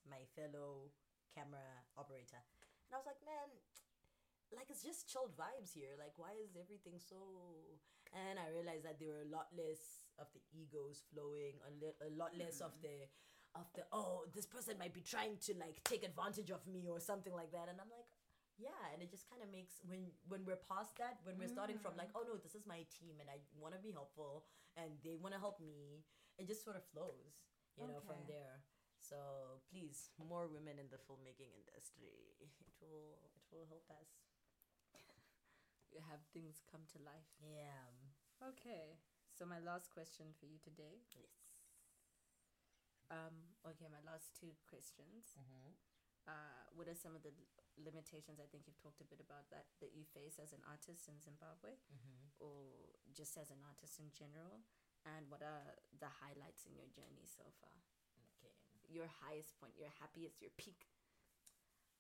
my 0.10 0.26
fellow 0.34 0.90
camera 1.38 1.86
operator, 2.02 2.42
and 2.90 2.92
I 2.94 2.98
was 2.98 3.06
like, 3.06 3.22
man, 3.22 3.50
like 4.54 4.70
it's 4.70 4.84
just 4.86 5.10
chilled 5.10 5.34
vibes 5.34 5.74
here. 5.74 5.98
Like, 5.98 6.14
why 6.18 6.36
is 6.38 6.54
everything 6.54 7.02
so? 7.02 7.18
And 8.14 8.40
I 8.40 8.54
realized 8.54 8.86
that 8.86 9.00
there 9.02 9.10
were 9.12 9.26
a 9.26 9.32
lot 9.34 9.50
less 9.56 10.14
of 10.22 10.28
the 10.32 10.42
egos 10.54 11.04
flowing, 11.12 11.60
a, 11.66 11.72
li- 11.74 12.00
a 12.06 12.12
lot 12.14 12.38
less 12.38 12.62
of 12.62 12.72
the. 12.82 13.10
Of 13.56 13.72
the 13.72 13.88
oh, 13.96 14.28
this 14.36 14.44
person 14.44 14.76
might 14.76 14.92
be 14.92 15.00
trying 15.00 15.40
to 15.48 15.56
like 15.56 15.80
take 15.88 16.04
advantage 16.04 16.52
of 16.52 16.60
me 16.68 16.92
or 16.92 17.00
something 17.00 17.32
like 17.32 17.56
that, 17.56 17.72
and 17.72 17.80
I'm 17.80 17.88
like, 17.88 18.12
yeah 18.58 18.92
and 18.96 19.04
it 19.04 19.12
just 19.12 19.28
kind 19.28 19.44
of 19.44 19.52
makes 19.52 19.84
when 19.84 20.08
when 20.32 20.48
we're 20.48 20.60
past 20.64 20.96
that 20.96 21.20
when 21.28 21.36
we're 21.36 21.52
starting 21.52 21.76
from 21.80 21.92
like 22.00 22.12
mm. 22.16 22.20
oh 22.20 22.24
no 22.24 22.40
this 22.40 22.56
is 22.56 22.64
my 22.64 22.88
team 22.88 23.20
and 23.20 23.28
i 23.28 23.36
want 23.60 23.76
to 23.76 23.82
be 23.84 23.92
helpful 23.92 24.48
and 24.80 24.96
they 25.04 25.20
want 25.20 25.36
to 25.36 25.40
help 25.40 25.60
me 25.60 26.04
it 26.40 26.48
just 26.48 26.64
sort 26.64 26.76
of 26.76 26.84
flows 26.96 27.52
you 27.76 27.84
know 27.88 28.00
from 28.08 28.20
there 28.32 28.64
so 29.04 29.60
please 29.68 30.10
more 30.18 30.48
women 30.48 30.80
in 30.80 30.88
the 30.88 31.00
filmmaking 31.04 31.52
industry 31.52 32.32
it 32.40 32.52
will 32.80 33.20
it 33.28 33.44
will 33.52 33.68
help 33.68 33.84
us 33.92 34.25
have 36.10 36.22
things 36.34 36.62
come 36.72 36.82
to 36.94 37.00
life. 37.04 37.30
yeah 37.40 37.88
Okay. 38.42 39.00
So 39.38 39.46
my 39.46 39.60
last 39.60 39.90
question 39.92 40.34
for 40.40 40.46
you 40.46 40.58
today. 40.60 41.04
yes 41.16 41.32
Um, 43.12 43.54
okay, 43.66 43.86
my 43.88 44.02
last 44.02 44.34
two 44.34 44.56
questions. 44.68 45.38
mm-hmm. 45.38 45.72
Uh, 46.26 46.66
what 46.74 46.88
are 46.90 46.98
some 46.98 47.14
of 47.14 47.22
the 47.22 47.30
limitations 47.78 48.42
I 48.42 48.50
think 48.50 48.66
you've 48.66 48.82
talked 48.82 48.98
a 49.02 49.06
bit 49.06 49.22
about 49.22 49.46
that 49.54 49.70
that 49.80 49.94
you 49.94 50.02
face 50.10 50.42
as 50.42 50.54
an 50.58 50.64
artist 50.66 51.06
in 51.08 51.22
Zimbabwe 51.22 51.78
Mm-hmm. 51.94 52.26
or 52.42 52.98
just 53.14 53.38
as 53.38 53.52
an 53.54 53.62
artist 53.62 54.00
in 54.02 54.10
general? 54.10 54.66
And 55.06 55.30
what 55.30 55.42
are 55.46 55.78
the 56.02 56.10
highlights 56.10 56.66
in 56.66 56.74
your 56.74 56.90
journey 56.90 57.26
so 57.30 57.46
far? 57.62 57.76
okay 58.26 58.54
Your 58.90 59.08
highest 59.22 59.54
point, 59.60 59.74
your 59.78 59.90
happiest, 60.02 60.42
your 60.42 60.52
peak. 60.58 60.88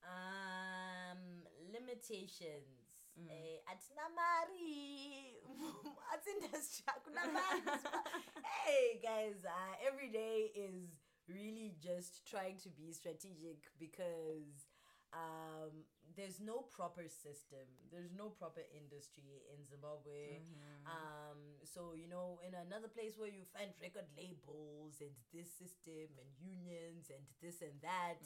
um 0.03 1.41
limitations 1.73 2.84
Mm. 3.15 3.29
eh 3.31 3.59
atina 3.71 4.05
mari. 4.11 5.39
Atindustry 6.13 6.83
akuna 6.91 7.23
mari. 7.31 7.61
Hey 8.65 8.99
guys 9.01 9.45
uh, 9.45 9.73
every 9.87 10.09
day 10.11 10.51
is 10.55 10.89
really 11.29 11.75
just 11.81 12.25
trying 12.27 12.57
to 12.65 12.69
be 12.69 12.91
strategic 12.91 13.69
because 13.79 14.67
um 15.13 15.85
there's 16.17 16.39
no 16.39 16.65
proper 16.75 17.07
system. 17.07 17.67
There's 17.91 18.11
no 18.11 18.29
proper 18.35 18.63
industry 18.75 19.43
in 19.53 19.63
zimbabwe. 19.63 20.43
Um 20.85 21.39
so 21.63 21.93
you 21.95 22.07
know 22.11 22.39
in 22.43 22.51
another 22.53 22.89
place 22.91 23.15
where 23.15 23.31
you 23.31 23.45
find 23.55 23.71
record 23.79 24.07
labels 24.19 24.99
and 24.99 25.13
this 25.31 25.49
system 25.55 26.09
and 26.19 26.29
unions 26.41 27.07
and 27.13 27.23
this 27.41 27.61
and 27.63 27.79
that 27.81 28.19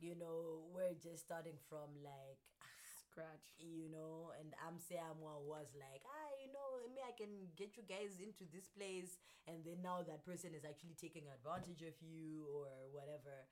you 0.00 0.14
know 0.16 0.64
we're 0.72 0.96
just 0.96 1.24
starting 1.28 1.58
from 1.68 1.92
like 2.02 2.40
Scratch. 3.10 3.42
you 3.58 3.90
know, 3.90 4.30
and 4.38 4.54
I'm 4.62 4.78
someone 4.78 5.42
was 5.44 5.74
like, 5.74 6.06
ah, 6.06 6.30
you 6.38 6.48
know, 6.54 6.86
me, 6.94 7.02
I 7.02 7.10
can 7.18 7.50
get 7.58 7.74
you 7.76 7.82
guys 7.82 8.22
into 8.22 8.46
this 8.54 8.70
place, 8.70 9.18
and 9.50 9.66
then 9.66 9.82
now 9.82 10.06
that 10.06 10.22
person 10.22 10.54
is 10.54 10.62
actually 10.64 10.94
taking 10.94 11.26
advantage 11.26 11.82
of 11.82 11.98
you 11.98 12.46
or 12.54 12.70
whatever. 12.94 13.50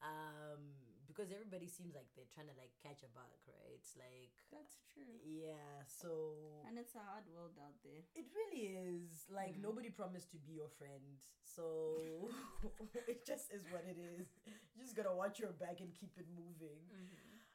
Um, 0.00 0.78
because 1.10 1.34
everybody 1.34 1.66
seems 1.66 1.92
like 1.92 2.06
they're 2.14 2.30
trying 2.30 2.46
to 2.46 2.54
like 2.54 2.70
catch 2.78 3.02
a 3.02 3.10
buck, 3.10 3.34
right? 3.50 3.74
It's 3.74 3.98
like, 3.98 4.30
That's 4.54 4.78
true. 4.94 5.18
yeah, 5.26 5.82
so 5.90 6.62
And 6.70 6.78
it's 6.78 6.94
a 6.94 7.02
hard 7.02 7.26
world 7.34 7.58
out 7.58 7.74
there. 7.82 8.06
it 8.14 8.30
really 8.30 8.78
is 8.78 9.26
like 9.26 9.58
nobody 9.58 9.90
promised 9.90 10.30
to 10.32 10.38
be 10.38 10.54
your 10.54 10.70
friend, 10.70 11.18
so 11.42 12.30
it 13.10 13.26
just 13.26 13.50
is 13.50 13.66
what 13.74 13.82
it 13.90 13.98
is. 13.98 14.30
You 14.46 14.86
just 14.86 14.94
gotta 14.94 15.10
watch 15.12 15.42
your 15.42 15.50
back 15.50 15.82
and 15.82 15.90
keep 15.98 16.14
it 16.16 16.30
moving. 16.30 16.78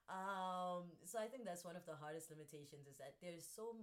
Um, 0.06 0.93
so 1.01 1.18
I 1.18 1.26
think 1.26 1.49
that's 1.49 1.66
one 1.66 1.74
of 1.74 1.82
the 1.89 1.97
hardest 1.97 2.30
limitations 2.30 2.86
is 2.86 2.93
that 3.01 3.18
there's 3.26 3.41
so 3.41 3.74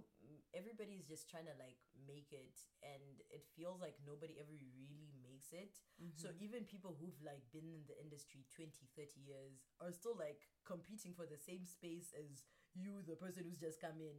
everybody's 0.55 1.03
just 1.03 1.27
trying 1.27 1.51
to 1.51 1.55
like 1.59 1.75
make 2.07 2.31
it, 2.31 2.55
and 2.79 3.03
it 3.27 3.43
feels 3.59 3.83
like 3.83 3.99
nobody 4.07 4.39
ever 4.39 4.55
really 4.55 5.11
makes 5.19 5.51
it. 5.51 5.75
So 6.15 6.31
even 6.39 6.63
people 6.63 6.95
who've 6.95 7.19
like 7.27 7.43
been 7.51 7.67
in 7.67 7.83
the 7.91 7.97
industry 7.99 8.47
20, 8.55 8.71
30 8.95 9.19
years 9.19 9.67
are 9.83 9.91
still 9.91 10.15
like 10.15 10.39
competing 10.63 11.11
for 11.11 11.27
the 11.27 11.35
same 11.39 11.67
space 11.67 12.15
as 12.15 12.47
you, 12.71 13.03
the 13.03 13.19
person 13.19 13.43
who's 13.43 13.59
just 13.59 13.83
come 13.83 13.99
in, 13.99 14.15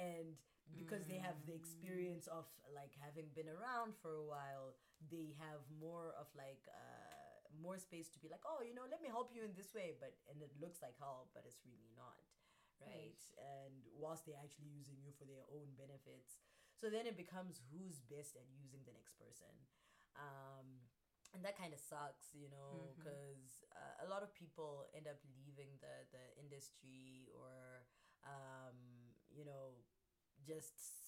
and 0.00 0.40
because 0.72 1.04
they 1.04 1.20
have 1.20 1.36
the 1.44 1.52
experience 1.52 2.26
of 2.32 2.48
like 2.72 2.96
having 2.96 3.28
been 3.36 3.48
around 3.52 3.92
for 4.00 4.16
a 4.16 4.24
while, 4.24 4.72
they 5.10 5.36
have 5.36 5.60
more 5.80 6.14
of 6.16 6.26
like 6.32 6.64
uh 6.72 7.01
more 7.60 7.76
space 7.78 8.08
to 8.12 8.18
be 8.22 8.28
like, 8.32 8.42
oh, 8.48 8.62
you 8.64 8.72
know, 8.74 8.86
let 8.88 9.02
me 9.02 9.08
help 9.08 9.30
you 9.34 9.42
in 9.44 9.52
this 9.54 9.74
way, 9.74 9.92
but 10.00 10.14
and 10.30 10.40
it 10.40 10.52
looks 10.60 10.80
like 10.80 10.96
help, 10.98 11.30
but 11.34 11.44
it's 11.44 11.60
really 11.66 11.92
not, 11.96 12.22
right? 12.80 13.20
And 13.38 13.84
whilst 13.98 14.24
they're 14.24 14.40
actually 14.40 14.70
using 14.72 14.96
you 15.02 15.12
for 15.18 15.24
their 15.24 15.44
own 15.52 15.74
benefits, 15.76 16.40
so 16.78 16.88
then 16.88 17.04
it 17.06 17.16
becomes 17.16 17.60
who's 17.70 18.00
best 18.08 18.34
at 18.38 18.46
using 18.54 18.82
the 18.88 18.94
next 18.94 19.14
person, 19.18 19.52
um, 20.16 20.66
and 21.34 21.42
that 21.44 21.56
kind 21.56 21.72
of 21.72 21.80
sucks, 21.80 22.32
you 22.36 22.48
know, 22.52 22.92
because 22.96 23.64
uh, 23.72 24.04
a 24.04 24.08
lot 24.08 24.22
of 24.22 24.30
people 24.36 24.86
end 24.92 25.08
up 25.08 25.18
leaving 25.34 25.76
the 25.80 26.04
the 26.12 26.24
industry 26.40 27.28
or, 27.34 27.84
um, 28.22 28.76
you 29.32 29.44
know, 29.44 29.80
just. 30.44 31.01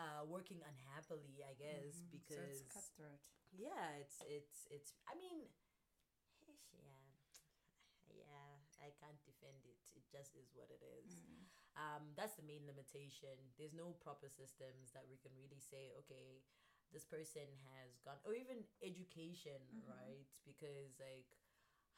Uh, 0.00 0.24
working 0.24 0.56
unhappily, 0.64 1.44
I 1.44 1.52
guess, 1.60 2.00
Mhm. 2.00 2.08
because 2.10 2.32
so 2.32 2.40
it's 2.40 2.72
cutthroat. 2.72 3.20
yeah 3.52 3.96
it's 4.00 4.22
it's 4.24 4.66
it's 4.70 4.92
i 5.10 5.14
mean 5.14 5.44
yeah 6.72 7.04
yeah 8.10 8.54
i 8.82 8.90
can't 8.98 9.20
defend 9.24 9.62
it 9.64 9.80
it 9.96 10.04
just 10.10 10.34
is 10.36 10.50
what 10.56 10.68
it 10.72 10.82
is 10.82 11.20
Mm. 11.20 11.46
um 11.76 12.02
that's 12.16 12.34
the 12.36 12.42
main 12.46 12.66
limitation 12.66 13.36
there's 13.58 13.72
no 13.74 13.94
proper 14.02 14.28
systems 14.28 14.90
that 14.92 15.06
we 15.08 15.16
can 15.16 15.32
really 15.36 15.60
say 15.60 15.92
okay 15.98 16.42
this 16.92 17.04
person 17.06 17.46
has 17.70 17.98
gone 18.02 18.18
or 18.26 18.34
even 18.34 18.64
education 18.82 19.60
Mhm. 19.72 19.86
right 19.86 20.30
because 20.44 20.98
like 20.98 21.28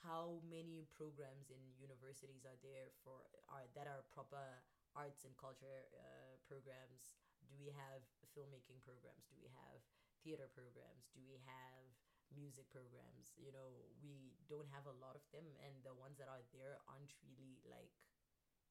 how 0.05 0.41
many 0.45 0.85
programs 0.93 1.49
in 1.51 1.61
universities 1.79 2.45
are 2.45 2.59
there 2.63 2.91
for 3.05 3.23
are 3.49 3.67
that 3.75 3.87
are 3.87 4.03
proper 4.13 4.61
arts 4.95 5.25
and 5.25 5.37
culture 5.39 5.89
uh, 5.97 6.37
programs 6.45 7.15
do 7.53 7.61
we 7.61 7.69
have 7.77 8.01
filmmaking 8.33 8.81
programs 8.81 9.29
do 9.29 9.37
we 9.37 9.49
have 9.53 9.85
theater 10.25 10.49
programs 10.49 11.05
do 11.13 11.21
we 11.29 11.37
have 11.45 11.85
music 12.33 12.65
programs 12.73 13.37
you 13.37 13.53
know 13.53 13.85
we 14.01 14.33
don't 14.49 14.69
have 14.73 14.89
a 14.89 14.97
lot 15.05 15.13
of 15.13 15.25
them 15.37 15.45
and 15.61 15.77
the 15.85 15.93
ones 15.93 16.17
that 16.17 16.33
are 16.33 16.41
there 16.57 16.81
aren't 16.89 17.13
really 17.29 17.61
like 17.69 17.93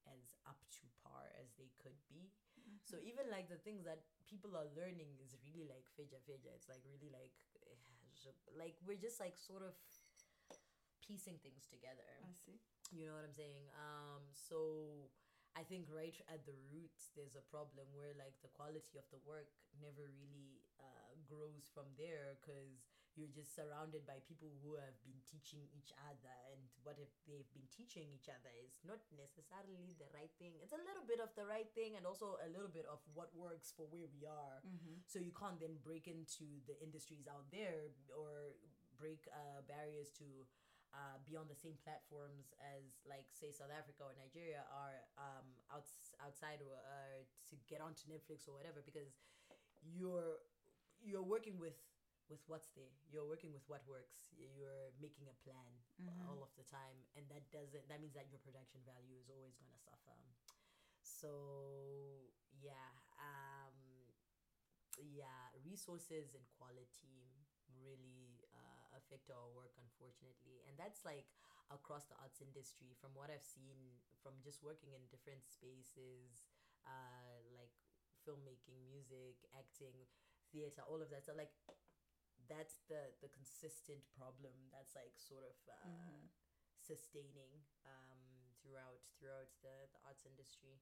as 0.10 0.34
up 0.50 0.58
to 0.74 0.90
par 1.06 1.30
as 1.38 1.54
they 1.62 1.70
could 1.78 1.98
be 2.10 2.34
so 2.82 2.98
Mm-hmm. 2.98 3.10
even 3.14 3.26
like 3.30 3.50
the 3.50 3.62
things 3.62 3.86
that 3.86 4.02
people 4.30 4.54
are 4.58 4.66
learning 4.78 5.14
is 5.22 5.38
really 5.46 5.66
like 5.70 5.86
fidja 5.98 6.18
fidja 6.26 6.50
it's 6.58 6.70
like 6.70 6.82
really 6.90 7.10
like 7.14 7.34
like 8.58 8.76
we're 8.86 8.98
just 9.00 9.20
like 9.22 9.38
sort 9.38 9.62
of 9.66 9.74
piecing 11.02 11.38
things 11.42 11.66
together 11.70 12.06
I 12.24 12.34
see. 12.34 12.58
you 12.94 13.06
know 13.08 13.14
what 13.16 13.26
I'm 13.26 13.34
saying? 13.34 13.66
Um, 13.78 14.22
so 14.36 15.10
I 15.52 15.68
think 15.68 15.92
right 15.92 16.16
at 16.32 16.48
the 16.48 16.56
root, 16.72 16.96
there's 17.16 17.36
a 17.36 17.44
problem 17.52 17.92
where 17.92 18.16
like 18.16 18.40
the 18.40 18.54
quality 18.56 18.96
of 18.96 19.04
the 19.12 19.20
work 19.28 19.52
never 19.84 20.08
really 20.16 20.64
uh, 20.80 21.12
grows 21.28 21.68
from 21.76 21.92
there 22.00 22.40
because 22.40 22.88
you're 23.20 23.32
just 23.32 23.52
surrounded 23.52 24.08
by 24.08 24.24
people 24.24 24.48
who 24.64 24.80
have 24.80 24.96
been 25.04 25.20
teaching 25.28 25.68
each 25.76 25.92
other, 26.08 26.32
and 26.56 26.64
what 26.88 26.96
if 26.96 27.12
they've 27.28 27.52
been 27.52 27.68
teaching 27.68 28.08
each 28.08 28.32
other 28.32 28.52
is 28.64 28.80
not 28.88 29.04
necessarily 29.12 29.92
the 30.00 30.08
right 30.16 30.32
thing. 30.40 30.56
It's 30.64 30.72
a 30.72 30.80
little 30.80 31.04
bit 31.04 31.20
of 31.20 31.28
the 31.36 31.44
right 31.44 31.68
thing, 31.76 32.00
and 32.00 32.08
also 32.08 32.40
a 32.40 32.48
little 32.48 32.72
bit 32.72 32.88
of 32.88 33.04
what 33.12 33.36
works 33.36 33.76
for 33.76 33.84
where 33.92 34.08
we 34.08 34.24
are. 34.24 34.64
Mm-hmm. 34.64 35.04
So 35.04 35.20
you 35.20 35.36
can't 35.36 35.60
then 35.60 35.84
break 35.84 36.08
into 36.08 36.64
the 36.64 36.80
industries 36.80 37.28
out 37.28 37.52
there 37.52 37.92
or 38.16 38.56
break 38.96 39.28
uh, 39.28 39.60
barriers 39.68 40.08
to 40.24 40.48
uh, 40.94 41.18
be 41.24 41.36
on 41.40 41.48
the 41.48 41.56
same 41.56 41.78
platforms 41.84 42.52
as 42.60 43.00
like 43.08 43.26
say 43.32 43.52
South 43.52 43.72
Africa 43.72 44.04
or 44.08 44.14
Nigeria 44.20 44.64
are 44.72 45.00
um, 45.18 45.48
outs- 45.72 46.12
outside 46.20 46.60
or 46.64 46.76
uh, 46.84 47.24
to 47.50 47.56
get 47.72 47.80
onto 47.80 48.04
Netflix 48.12 48.48
or 48.48 48.54
whatever 48.56 48.84
because 48.84 49.16
you're 49.84 50.40
you're 51.02 51.24
working 51.26 51.58
with 51.60 51.78
with 52.30 52.40
what's 52.48 52.72
there. 52.80 52.96
You're 53.12 53.28
working 53.28 53.52
with 53.52 53.64
what 53.68 53.84
works. 53.88 54.32
You're 54.40 54.92
making 55.04 55.28
a 55.28 55.36
plan 55.44 55.72
Mhm. 56.00 56.28
all 56.28 56.40
of 56.44 56.52
the 56.56 56.64
time 56.68 56.96
and 57.16 57.28
that 57.32 57.44
doesn't 57.52 57.88
that 57.90 58.00
means 58.00 58.14
that 58.16 58.28
your 58.32 58.40
production 58.44 58.82
value 58.88 59.16
is 59.20 59.28
always 59.32 59.56
going 59.60 59.72
to 59.72 59.82
suffer. 59.84 60.18
So 61.04 62.28
yeah 62.62 62.92
um 63.18 63.78
yeah 65.00 65.50
resources 65.66 66.36
and 66.36 66.44
quality 66.60 67.42
really 67.82 68.41
affect 68.96 69.30
our 69.32 69.50
work 69.50 69.74
unfortunately. 69.80 70.62
And 70.68 70.78
that's 70.78 71.04
like 71.06 71.28
across 71.72 72.06
the 72.08 72.16
arts 72.20 72.42
industry. 72.42 72.94
From 73.00 73.12
what 73.16 73.30
i've 73.32 73.46
seen 73.46 74.00
from 74.22 74.34
just 74.44 74.62
working 74.64 74.94
in 74.94 75.02
different 75.10 75.44
spaces 75.48 76.48
uh 76.86 77.40
like 77.56 77.74
filmmaking 78.26 78.78
music 78.86 79.38
acting 79.58 80.06
theater 80.52 80.82
all 80.86 81.02
of 81.02 81.10
that 81.10 81.26
so 81.26 81.34
like 81.34 81.54
that's 82.50 82.82
the 82.90 83.14
the 83.22 83.30
consistent 83.30 84.02
problem 84.18 84.54
that's 84.72 84.96
like 84.96 85.14
sort 85.18 85.44
of 85.44 85.56
uh, 85.70 85.88
Mhm. 85.88 86.30
sustaining 86.80 87.64
um 87.86 88.20
throughout 88.62 89.02
throughout 89.18 89.50
the 89.62 89.88
the 89.94 90.00
arts 90.06 90.26
industry. 90.26 90.82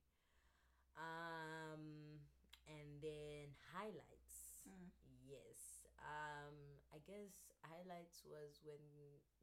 Um 0.98 2.20
and 2.68 3.02
then 3.02 3.56
highlights. 3.74 4.64
Mm. 4.68 4.90
yes. 5.26 5.86
Um 6.00 6.49
guess 7.10 7.50
highlights 7.66 8.22
was 8.26 8.62
when 8.62 8.82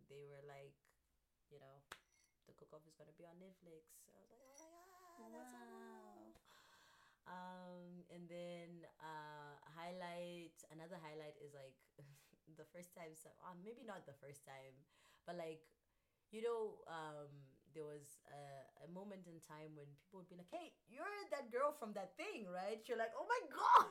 they 0.07 0.23
were 0.31 0.43
like 0.47 0.75
you 1.51 1.59
know 1.59 1.83
the 2.47 2.55
cook-off 2.59 2.85
is 2.87 2.95
gonna 2.95 3.15
be 3.19 3.27
on 3.27 3.37
netflix. 3.43 4.07
I 4.07 4.19
was 4.23 4.31
like 4.31 4.31
oh 4.31 4.71
my 4.71 4.71
god 5.11 5.31
that's 5.35 5.51
so 5.53 6.31
um 7.27 8.07
and 8.15 8.25
then 8.31 8.87
uh 9.03 9.59
highlight 9.75 10.55
another 10.71 10.99
highlight 11.03 11.35
is 11.43 11.53
like 11.55 11.75
the 12.61 12.67
first 12.71 12.95
time 12.95 13.13
so 13.19 13.31
uh, 13.43 13.57
maybe 13.65 13.83
not 13.83 14.07
the 14.07 14.15
first 14.23 14.47
time 14.47 14.75
but 15.27 15.35
like 15.37 15.63
you 16.31 16.43
know 16.43 16.79
um 16.89 17.31
there 17.75 17.85
was 17.85 18.23
a, 18.33 18.87
a 18.87 18.89
moment 18.91 19.29
in 19.29 19.37
time 19.45 19.77
when 19.77 19.87
people 20.01 20.23
would 20.23 20.31
be 20.31 20.39
like 20.39 20.51
hey 20.55 20.73
you're 20.89 21.05
that 21.35 21.51
girl 21.53 21.75
from 21.77 21.93
that 21.93 22.17
thing 22.17 22.49
right? 22.49 22.81
You're 22.89 22.99
like 23.01 23.13
oh 23.19 23.27
my 23.29 23.43
god 23.53 23.91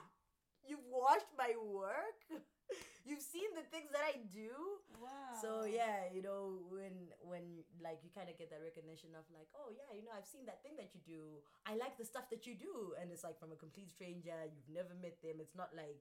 you've 0.65 0.86
watched 0.89 1.30
my 1.38 1.53
work 1.61 2.19
you've 3.06 3.22
seen 3.24 3.47
the 3.53 3.64
things 3.70 3.93
that 3.93 4.01
i 4.03 4.18
do 4.34 4.49
Wow. 4.97 5.38
so 5.38 5.49
yeah, 5.68 6.08
you 6.10 6.24
know 6.24 6.64
when 6.72 7.12
when 7.22 7.62
like 7.84 7.99
you 8.01 8.10
kind 8.16 8.32
of 8.32 8.39
get 8.39 8.47
that 8.49 8.64
recognition 8.64 9.12
of 9.14 9.28
like, 9.30 9.45
oh 9.53 9.70
yeah, 9.76 9.86
you 9.91 10.01
know 10.01 10.16
I've 10.16 10.26
seen 10.26 10.47
that 10.49 10.64
thing 10.64 10.80
that 10.80 10.95
you 10.95 11.01
do. 11.03 11.43
I 11.68 11.76
like 11.76 11.99
the 11.99 12.08
stuff 12.08 12.32
that 12.32 12.47
you 12.47 12.56
do, 12.56 12.95
and 12.97 13.12
it's 13.12 13.22
like 13.28 13.36
from 13.38 13.51
a 13.51 13.60
complete 13.60 13.91
stranger. 13.91 14.34
You've 14.47 14.72
never 14.72 14.95
met 14.97 15.20
them. 15.20 15.43
It's 15.43 15.53
not 15.53 15.76
like 15.76 15.99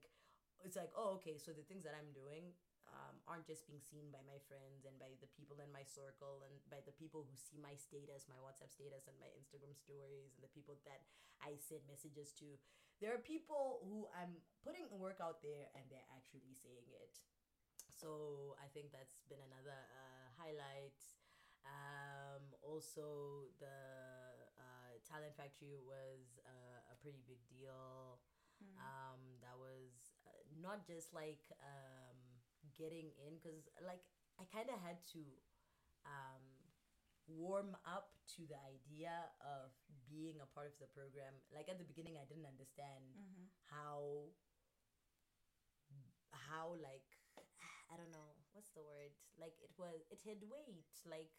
it's 0.63 0.79
like 0.79 0.95
oh 0.95 1.19
okay, 1.21 1.37
so 1.37 1.51
the 1.53 1.67
things 1.67 1.83
that 1.85 1.93
I'm 1.99 2.15
doing 2.15 2.55
um, 2.95 3.19
aren't 3.27 3.45
just 3.51 3.67
being 3.67 3.83
seen 3.83 4.09
by 4.15 4.23
my 4.25 4.39
friends 4.47 4.87
and 4.87 4.95
by 4.97 5.11
the 5.19 5.29
people 5.35 5.59
in 5.59 5.69
my 5.75 5.83
circle 5.85 6.47
and 6.47 6.55
by 6.71 6.79
the 6.87 6.95
people 6.95 7.27
who 7.27 7.35
see 7.35 7.59
my 7.59 7.75
status, 7.75 8.31
my 8.31 8.39
WhatsApp 8.41 8.71
status, 8.71 9.11
and 9.11 9.19
my 9.19 9.29
Instagram 9.35 9.75
stories, 9.75 10.33
and 10.39 10.41
the 10.47 10.53
people 10.55 10.79
that 10.87 11.03
I 11.43 11.59
send 11.59 11.83
messages 11.91 12.31
to. 12.41 12.57
There 13.03 13.13
are 13.13 13.23
people 13.23 13.83
who 13.85 14.07
I'm 14.15 14.39
putting 14.65 14.89
the 14.89 14.97
work 14.97 15.19
out 15.21 15.43
there, 15.43 15.69
and 15.75 15.85
they're 15.91 16.09
actually 16.15 16.55
saying 16.55 16.89
it 16.95 17.21
so 17.95 18.53
I 18.59 18.67
think 18.75 18.91
that's 18.91 19.23
been 19.31 19.41
another 19.41 19.79
uh, 19.79 20.27
highlight. 20.37 20.99
Um, 21.65 22.53
also, 22.61 23.49
the 23.63 23.79
uh, 24.59 24.93
Talent 25.07 25.33
Factory 25.39 25.79
was 25.81 26.37
uh, 26.45 26.93
a 26.93 26.95
pretty 27.01 27.23
big 27.25 27.41
deal. 27.49 28.21
Mm. 28.61 28.77
Um, 28.77 29.23
that 29.41 29.57
was 29.57 30.13
uh, 30.29 30.43
not 30.61 30.85
just 30.85 31.15
like 31.15 31.41
um, 31.63 32.19
getting 32.77 33.15
in, 33.25 33.41
because 33.41 33.71
like 33.81 34.05
I 34.37 34.45
kind 34.51 34.69
of 34.69 34.77
had 34.83 35.01
to 35.17 35.23
um, 36.05 36.45
warm 37.29 37.77
up 37.89 38.13
to 38.37 38.47
the 38.47 38.59
idea 38.69 39.13
of 39.41 39.73
being 40.09 40.41
a 40.41 40.49
part 40.53 40.69
of 40.73 40.77
the 40.81 40.89
program. 40.93 41.33
Like 41.55 41.69
at 41.69 41.79
the 41.79 41.85
beginning, 41.89 42.17
I 42.21 42.25
didn't 42.29 42.47
understand 42.47 43.05
Mhm. 43.17 43.49
how 43.71 44.29
how 46.33 46.75
like 46.83 47.07
I 47.93 47.97
don't 47.97 48.11
know 48.13 48.35
what's 48.53 48.71
the 48.75 48.83
word? 48.83 49.13
Like 49.39 49.55
it 49.63 49.73
was 49.79 50.03
it 50.11 50.21
had 50.23 50.43
weight. 50.49 50.93
Like 51.07 51.31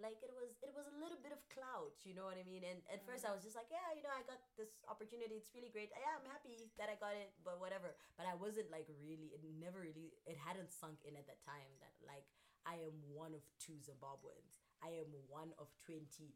like 0.00 0.16
it 0.24 0.32
was 0.32 0.56
it 0.64 0.72
was 0.72 0.88
a 0.88 0.96
little 0.96 1.20
bit 1.20 1.32
of 1.32 1.40
clout 1.52 1.92
you 2.08 2.14
know 2.16 2.24
what 2.24 2.40
I 2.40 2.44
mean? 2.48 2.64
And 2.64 2.80
at 2.88 3.04
first 3.04 3.24
I 3.28 3.32
was 3.36 3.44
just 3.44 3.56
like 3.56 3.68
yeah 3.68 3.92
you 3.92 4.00
know 4.02 4.12
I 4.12 4.22
got 4.24 4.40
this 4.56 4.72
opportunity. 4.88 5.36
It's 5.36 5.52
really 5.52 5.68
great. 5.72 5.92
Yeah 5.92 6.16
I'm 6.16 6.24
happy 6.28 6.72
that 6.80 6.88
I 6.88 6.96
got 6.96 7.12
it 7.16 7.32
but 7.44 7.60
whatever. 7.60 7.96
But 8.16 8.24
I 8.26 8.34
wasn't 8.34 8.70
like 8.72 8.88
really 9.04 9.32
it 9.36 9.44
never 9.60 9.80
really 9.84 10.16
it 10.24 10.36
hadn't 10.40 10.72
sunk 10.72 11.04
in 11.04 11.16
at 11.16 11.26
that 11.28 11.42
time 11.44 11.68
that 11.84 11.92
like 12.04 12.24
I 12.64 12.76
am 12.84 12.96
one 13.12 13.32
of 13.32 13.40
two 13.60 13.76
Zimbabweans 13.80 14.59
I 14.82 14.90
am 15.00 15.10
one 15.28 15.52
of 15.60 15.68
20 15.84 16.32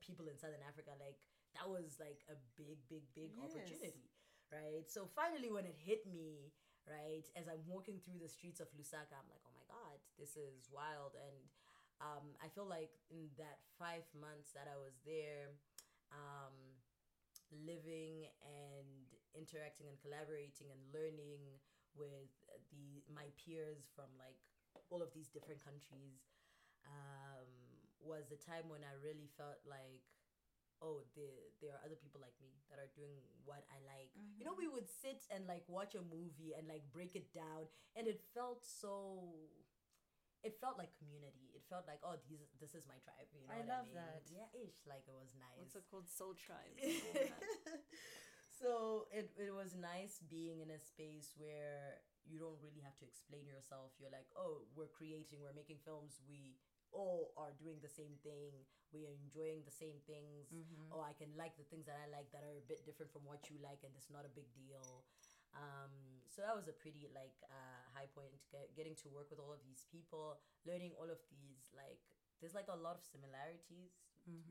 people 0.00 0.28
in 0.28 0.36
Southern 0.38 0.64
Africa. 0.64 0.96
Like, 0.96 1.16
that 1.56 1.66
was 1.68 1.98
like 2.00 2.22
a 2.30 2.36
big, 2.56 2.80
big, 2.88 3.04
big 3.14 3.32
Yes. 3.36 3.50
opportunity, 3.50 4.08
right? 4.52 4.86
So 4.88 5.08
finally, 5.12 5.50
when 5.50 5.66
it 5.66 5.76
hit 5.76 6.06
me, 6.06 6.52
right, 6.88 7.26
as 7.36 7.46
I'm 7.48 7.62
walking 7.66 8.00
through 8.00 8.18
the 8.22 8.30
streets 8.30 8.60
of 8.60 8.68
Lusaka, 8.76 9.14
I'm 9.18 9.28
like, 9.28 9.42
oh 9.44 9.54
my 9.54 9.66
God, 9.68 9.98
this 10.18 10.36
is 10.38 10.70
wild. 10.70 11.18
And 11.18 11.36
um, 12.00 12.26
I 12.40 12.48
feel 12.48 12.66
like 12.66 12.96
in 13.10 13.28
that 13.36 13.60
five 13.76 14.06
months 14.16 14.52
that 14.56 14.70
I 14.70 14.76
was 14.78 14.96
there, 15.04 15.52
um, 16.14 16.54
living 17.50 18.30
and 18.46 19.06
interacting 19.34 19.90
and 19.90 19.98
collaborating 19.98 20.70
and 20.70 20.80
learning 20.94 21.42
with 21.98 22.30
the 22.70 23.02
my 23.10 23.26
peers 23.34 23.90
from 23.90 24.06
like 24.14 24.38
all 24.94 25.02
of 25.02 25.10
these 25.10 25.26
different 25.26 25.58
countries 25.58 26.22
um, 26.86 27.49
was 28.02 28.28
the 28.28 28.40
time 28.40 28.68
when 28.68 28.82
I 28.82 28.96
really 28.98 29.28
felt 29.36 29.60
like 29.68 30.04
oh 30.80 31.04
there 31.12 31.52
there 31.60 31.76
are 31.76 31.82
other 31.84 31.96
people 31.96 32.20
like 32.24 32.34
me 32.40 32.56
that 32.72 32.80
are 32.80 32.88
doing 32.96 33.20
what 33.44 33.68
I 33.68 33.78
like. 33.84 34.10
You 34.40 34.48
know, 34.48 34.56
we 34.56 34.64
mm-hmm. 34.64 34.80
would 34.80 34.88
sit 34.88 35.28
and 35.28 35.44
like 35.44 35.64
watch 35.68 35.92
a 35.94 36.04
movie 36.04 36.56
and 36.56 36.64
like 36.66 36.84
break 36.90 37.14
it 37.14 37.28
down 37.36 37.68
and 37.94 38.08
it 38.08 38.24
felt 38.32 38.64
so 38.64 39.20
it 40.40 40.56
felt 40.56 40.80
like 40.80 40.88
community. 40.96 41.52
It 41.52 41.60
felt 41.68 41.84
like 41.84 42.00
oh 42.00 42.16
these 42.24 42.48
this 42.58 42.72
is 42.72 42.88
my 42.88 42.96
tribe, 43.04 43.28
you 43.32 43.44
know. 43.44 43.52
I 43.52 43.60
what 43.62 43.68
love 43.68 43.88
I 43.92 43.94
mean? 43.94 44.00
that. 44.00 44.22
Yeah, 44.32 44.48
ish 44.56 44.80
like 44.88 45.04
it 45.04 45.16
was 45.16 45.36
nice. 45.36 45.60
What's 45.60 45.76
it 45.76 45.84
called? 45.88 46.08
Soul 46.08 46.32
Tribe. 46.32 46.76
and 46.80 46.96
all 46.96 47.16
that. 47.28 47.44
so 48.60 48.70
it, 49.12 49.28
it 49.36 49.52
was 49.52 49.76
nice 49.76 50.20
being 50.28 50.60
in 50.64 50.72
a 50.72 50.80
space 50.80 51.32
where 51.36 52.00
you 52.28 52.36
don't 52.36 52.60
really 52.60 52.84
have 52.84 52.96
to 53.00 53.06
explain 53.08 53.48
yourself. 53.48 53.96
You're 53.96 54.12
like, 54.12 54.28
oh, 54.36 54.68
we're 54.76 54.92
creating, 54.92 55.40
we're 55.40 55.56
making 55.56 55.80
films, 55.80 56.20
we 56.28 56.60
all 56.92 57.32
are 57.38 57.54
doing 57.58 57.78
the 57.82 57.90
same 57.90 58.18
thing, 58.22 58.54
we 58.90 59.06
are 59.06 59.14
enjoying 59.14 59.62
the 59.62 59.74
same 59.74 60.02
things. 60.06 60.50
Oh, 60.90 61.02
I 61.02 61.14
can 61.14 61.30
like 61.38 61.54
the 61.54 61.66
things 61.70 61.86
that 61.86 61.98
I 61.98 62.10
like 62.10 62.30
that 62.34 62.42
are 62.42 62.58
a 62.58 62.66
bit 62.66 62.82
different 62.82 63.14
from 63.14 63.22
what 63.22 63.46
you 63.46 63.58
like, 63.62 63.82
and 63.86 63.94
it's 63.94 64.10
not 64.10 64.26
a 64.26 64.32
big 64.34 64.50
deal. 64.54 65.06
Um, 65.54 66.22
so 66.30 66.42
that 66.46 66.54
was 66.54 66.70
a 66.70 66.74
pretty 66.74 67.10
like 67.10 67.34
uh, 67.50 67.82
high 67.90 68.06
point 68.14 68.30
get, 68.54 68.70
getting 68.78 68.94
to 69.02 69.10
work 69.10 69.30
with 69.30 69.42
all 69.42 69.50
of 69.50 69.62
these 69.66 69.82
people, 69.90 70.38
learning 70.62 70.94
all 70.94 71.10
of 71.10 71.18
these 71.30 71.70
like 71.74 71.98
there's 72.38 72.54
like 72.54 72.70
a 72.72 72.78
lot 72.78 72.96
of 72.96 73.02
similarities, 73.04 73.92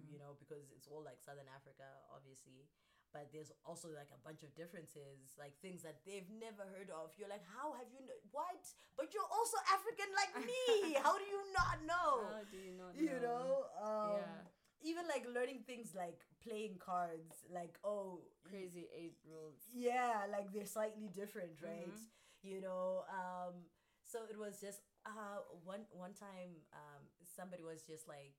you 0.06 0.20
know, 0.20 0.38
because 0.38 0.70
it's 0.76 0.86
all 0.86 1.02
like 1.02 1.18
Southern 1.24 1.50
Africa, 1.50 1.88
obviously. 2.14 2.70
But 3.12 3.34
there's 3.34 3.50
also 3.66 3.90
like 3.90 4.14
a 4.14 4.22
bunch 4.22 4.44
of 4.46 4.54
differences, 4.54 5.34
like 5.42 5.58
things 5.66 5.82
that 5.82 6.06
they've 6.06 6.30
never 6.30 6.62
heard 6.70 6.94
of. 6.94 7.10
You're 7.18 7.30
like, 7.32 7.42
how 7.58 7.74
have 7.74 7.90
you 7.90 8.06
kn- 8.06 8.22
what? 8.30 8.62
But 8.98 9.14
you're 9.18 9.26
also 9.34 9.58
African 9.66 10.10
like 10.14 10.34
me. 10.46 10.94
how 11.06 11.18
do 11.18 11.26
you 11.26 11.42
not 11.58 11.82
know? 11.90 12.30
How 12.38 12.46
do 12.46 12.58
you 12.58 12.74
not 12.78 12.94
Know? 12.94 13.02
you 13.02 13.18
know, 13.18 13.66
um, 13.82 14.14
Yeah. 14.22 14.46
even 14.86 15.04
like 15.10 15.26
learning 15.26 15.66
things 15.66 15.98
like 15.98 16.22
playing 16.46 16.78
cards, 16.78 17.42
like 17.50 17.78
oh, 17.84 18.22
Crazy 18.46 18.86
eight 18.96 19.18
rules. 19.26 19.62
yeah 19.74 20.26
like 20.32 20.50
they're 20.54 20.66
slightly 20.66 21.06
different 21.14 21.54
right 21.62 21.94
Mhm. 21.94 22.10
you 22.42 22.62
know 22.62 23.06
um 23.14 23.54
so 24.02 24.26
it 24.26 24.38
was 24.40 24.58
just 24.60 24.82
uh 25.06 25.38
one 25.66 25.86
one 25.94 26.14
time 26.18 26.50
um 26.74 27.02
somebody 27.30 27.62
was 27.62 27.84
just 27.86 28.08
like 28.08 28.34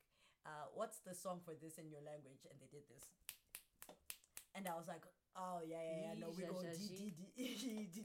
uh 0.47 0.66
what's 0.75 0.99
the 1.07 1.14
song 1.14 1.39
for 1.45 1.55
this 1.55 1.79
in 1.79 1.87
your 1.95 2.03
language 2.03 2.43
and 2.51 2.59
they 2.59 2.66
did 2.66 2.83
this 2.91 3.12
and 4.61 4.68
i 4.68 4.76
was 4.76 4.84
like 4.86 5.08
oh 5.40 5.62
yeah 5.64 5.80
yeah 5.80 6.12
yeah 6.12 6.14
no 6.20 6.28
we 6.36 6.42
go 6.44 6.61
d 6.61 6.68
d 6.76 7.16
d 7.32 7.48
d 7.56 7.96
d 7.96 7.98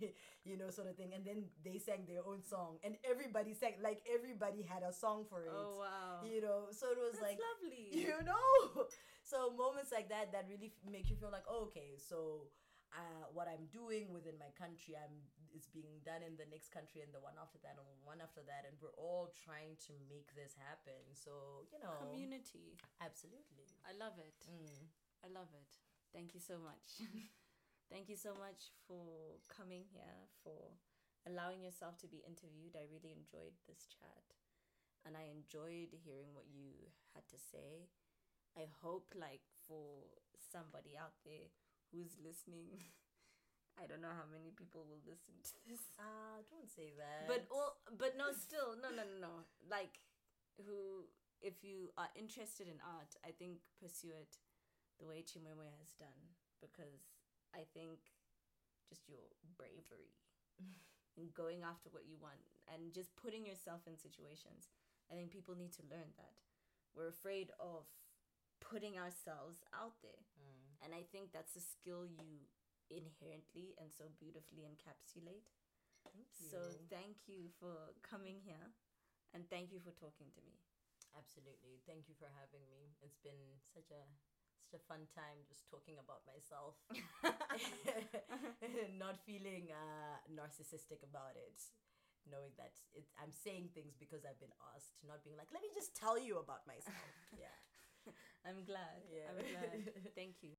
d 0.00 0.14
you 0.48 0.56
know 0.56 0.70
sort 0.72 0.88
of 0.88 0.96
thing 0.96 1.12
and 1.12 1.20
then 1.26 1.44
they 1.66 1.76
sang 1.76 2.06
their 2.08 2.24
own 2.24 2.40
song 2.40 2.78
and 2.86 2.96
everybody 3.04 3.52
sang 3.52 3.76
like 3.84 4.00
everybody 4.08 4.62
had 4.64 4.80
a 4.86 4.92
song 4.94 5.26
for 5.28 5.44
it 5.44 5.52
Oh 5.52 5.84
wow. 5.84 6.24
you 6.24 6.40
know 6.40 6.70
so 6.72 6.88
it 6.94 7.00
was 7.02 7.18
That's 7.20 7.34
like 7.34 7.38
lovely. 7.50 7.92
you 8.08 8.16
know 8.24 8.88
so 9.26 9.52
moments 9.52 9.92
like 9.92 10.08
that 10.08 10.32
that 10.32 10.46
really 10.48 10.72
make 10.88 11.10
you 11.12 11.16
feel 11.20 11.34
like 11.34 11.44
oh, 11.50 11.68
okay 11.68 11.98
so 12.00 12.48
uh, 12.96 13.26
what 13.36 13.50
i'm 13.50 13.68
doing 13.68 14.08
within 14.16 14.38
my 14.40 14.48
country 14.56 14.96
i'm 14.96 15.12
is 15.52 15.68
being 15.74 15.98
done 16.08 16.22
in 16.24 16.36
the 16.40 16.46
next 16.48 16.70
country 16.72 17.00
and 17.04 17.10
the 17.12 17.20
one 17.20 17.36
after 17.42 17.58
that 17.60 17.76
and 17.76 17.88
one 18.06 18.20
after 18.22 18.40
that 18.48 18.64
and 18.64 18.76
we're 18.80 18.94
all 18.96 19.28
trying 19.34 19.74
to 19.80 19.92
make 20.08 20.28
this 20.38 20.54
happen 20.56 20.96
so 21.12 21.66
you 21.74 21.80
know 21.82 21.92
Community. 22.00 22.78
absolutely 23.02 23.66
I 23.84 23.92
love 23.98 24.16
it. 24.22 24.36
mm. 24.46 24.88
I 25.24 25.28
love 25.34 25.50
it. 25.56 25.72
Thank 26.12 26.34
you 26.34 26.40
so 26.40 26.58
much. 26.58 26.98
Thank 27.92 28.08
you 28.08 28.16
so 28.16 28.36
much 28.36 28.72
for 28.86 29.40
coming 29.48 29.84
here, 29.88 30.28
for 30.44 30.76
allowing 31.24 31.62
yourself 31.64 31.96
to 32.04 32.08
be 32.08 32.20
interviewed. 32.26 32.76
I 32.76 32.84
really 32.92 33.12
enjoyed 33.16 33.56
this 33.64 33.88
chat 33.88 34.36
and 35.06 35.16
I 35.16 35.32
enjoyed 35.32 35.96
hearing 36.04 36.36
what 36.36 36.48
you 36.52 36.92
had 37.16 37.24
to 37.32 37.38
say. 37.40 37.88
I 38.56 38.68
hope, 38.82 39.14
like, 39.16 39.44
for 39.64 40.04
somebody 40.36 40.98
out 40.98 41.16
there 41.24 41.48
who's 41.92 42.18
listening, 42.20 42.76
I 43.80 43.86
don't 43.86 44.02
know 44.02 44.12
how 44.12 44.26
many 44.28 44.50
people 44.52 44.84
will 44.84 45.00
listen 45.06 45.38
to 45.48 45.56
this. 45.64 45.80
ah 45.96 46.42
don't 46.50 46.66
say 46.68 46.92
that 46.98 47.30
But 47.30 47.46
all, 47.48 47.78
but 47.94 48.18
no, 48.18 48.34
still, 48.34 48.74
no, 48.76 48.90
no, 48.90 49.06
no, 49.06 49.16
no. 49.22 49.34
Like, 49.70 50.02
who, 50.58 51.06
if 51.40 51.62
you 51.62 51.94
are 51.96 52.10
interested 52.18 52.66
in 52.66 52.82
art, 52.82 53.14
I 53.22 53.30
think 53.30 53.62
pursue 53.78 54.10
it 54.12 54.36
the 54.98 55.06
way 55.06 55.22
Chimwemwe 55.22 55.70
has 55.78 55.94
done 55.98 56.34
because 56.60 57.06
I 57.54 57.64
think 57.72 58.02
just 58.90 59.06
your 59.08 59.22
bravery 59.56 60.12
and 61.16 61.30
going 61.34 61.62
after 61.62 61.88
what 61.90 62.06
you 62.06 62.18
want 62.18 62.42
and 62.68 62.92
just 62.92 63.14
putting 63.16 63.46
yourself 63.46 63.86
in 63.86 63.96
situations. 63.96 64.70
I 65.08 65.16
think 65.16 65.32
people 65.32 65.56
need 65.56 65.72
to 65.80 65.88
learn 65.88 66.12
that. 66.20 66.36
We're 66.92 67.08
afraid 67.08 67.54
of 67.56 67.88
putting 68.60 68.98
ourselves 68.98 69.64
out 69.72 69.96
there. 70.04 70.22
Mm. 70.36 70.84
And 70.84 70.90
I 70.92 71.06
think 71.08 71.32
that's 71.32 71.56
a 71.56 71.64
skill 71.64 72.04
you 72.04 72.46
inherently 72.88 73.76
and 73.76 73.92
so 73.92 74.08
beautifully 74.16 74.64
encapsulate. 74.64 75.48
thank 76.04 76.28
So 76.36 76.76
thank 76.88 77.28
you 77.28 77.52
for 77.60 77.92
coming 78.00 78.40
here 78.40 78.72
and 79.36 79.44
thank 79.48 79.72
you 79.72 79.80
for 79.80 79.92
talking 79.92 80.32
to 80.32 80.40
me. 80.44 80.56
Absolutely. 81.16 81.80
Thank 81.88 82.08
you 82.08 82.16
for 82.16 82.28
having 82.36 82.64
me. 82.68 82.96
It's 83.00 83.18
been 83.20 83.60
such 83.72 83.90
a 83.92 84.02
such 84.68 84.80
a 84.80 84.84
fun 84.84 85.08
time 85.16 85.40
just 85.48 85.64
talking 85.70 85.96
about 85.96 86.20
myself. 86.28 86.76
Not 88.98 89.16
feeling 89.24 89.72
uh, 89.72 90.20
narcissistic 90.28 91.00
about 91.00 91.32
it. 91.36 91.56
Knowing 92.28 92.52
that 92.60 92.76
it, 92.92 93.08
I'm 93.16 93.32
saying 93.32 93.72
things 93.72 93.96
because 93.96 94.28
I've 94.28 94.36
been 94.38 94.52
asked, 94.76 95.00
not 95.08 95.24
being 95.24 95.40
like, 95.40 95.48
let 95.48 95.64
me 95.64 95.72
just 95.72 95.96
tell 95.96 96.20
you 96.20 96.36
about 96.36 96.68
myself. 96.68 97.00
yeah. 97.32 97.56
I'm 98.44 98.68
glad. 98.68 99.00
Yeah. 99.08 99.32
I'm 99.32 99.40
glad. 99.48 100.12
Thank 100.14 100.44
you. 100.44 100.52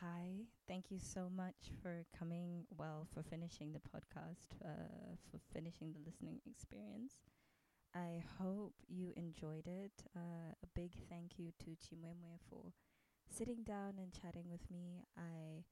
Hi, 0.00 0.44
thank 0.68 0.90
you 0.90 0.98
so 0.98 1.30
much 1.30 1.70
for 1.82 2.04
coming. 2.18 2.64
Well, 2.76 3.06
for 3.14 3.22
finishing 3.22 3.72
the 3.72 3.80
podcast, 3.80 4.52
uh, 4.64 5.16
for 5.30 5.38
finishing 5.52 5.92
the 5.92 6.00
listening 6.04 6.40
experience. 6.46 7.14
I 7.96 8.22
hope 8.38 8.74
you 8.88 9.14
enjoyed 9.16 9.66
it. 9.66 10.04
Uh, 10.14 10.52
a 10.62 10.66
big 10.74 10.92
thank 11.08 11.38
you 11.38 11.52
to 11.60 11.70
Chimwemwe 11.80 12.38
for 12.50 12.74
sitting 13.30 13.64
down 13.64 13.94
and 13.98 14.12
chatting 14.12 14.50
with 14.50 14.70
me. 14.70 15.04
I 15.16 15.64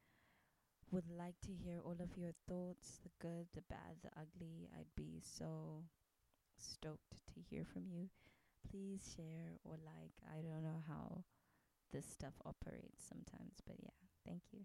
would 0.91 1.11
like 1.11 1.41
to 1.43 1.53
hear 1.53 1.81
all 1.85 1.99
of 2.01 2.17
your 2.17 2.33
thoughts 2.49 2.99
the 3.03 3.11
good, 3.21 3.49
the 3.55 3.63
bad, 3.69 3.99
the 4.03 4.11
ugly. 4.19 4.71
I'd 4.75 4.95
be 4.97 5.21
so 5.23 5.85
stoked 6.59 7.27
to 7.35 7.41
hear 7.51 7.65
from 7.67 7.89
you. 7.91 8.09
Please 8.71 9.03
share 9.17 9.59
or 9.65 9.77
like. 9.85 10.15
I 10.33 10.41
don't 10.41 10.65
know 10.65 10.83
how 10.89 11.25
this 11.93 12.07
stuff 12.07 12.35
operates 12.47 13.05
sometimes, 13.07 13.61
but 13.67 13.77
yeah, 13.83 13.91
thank 14.27 14.43
you. 14.53 14.65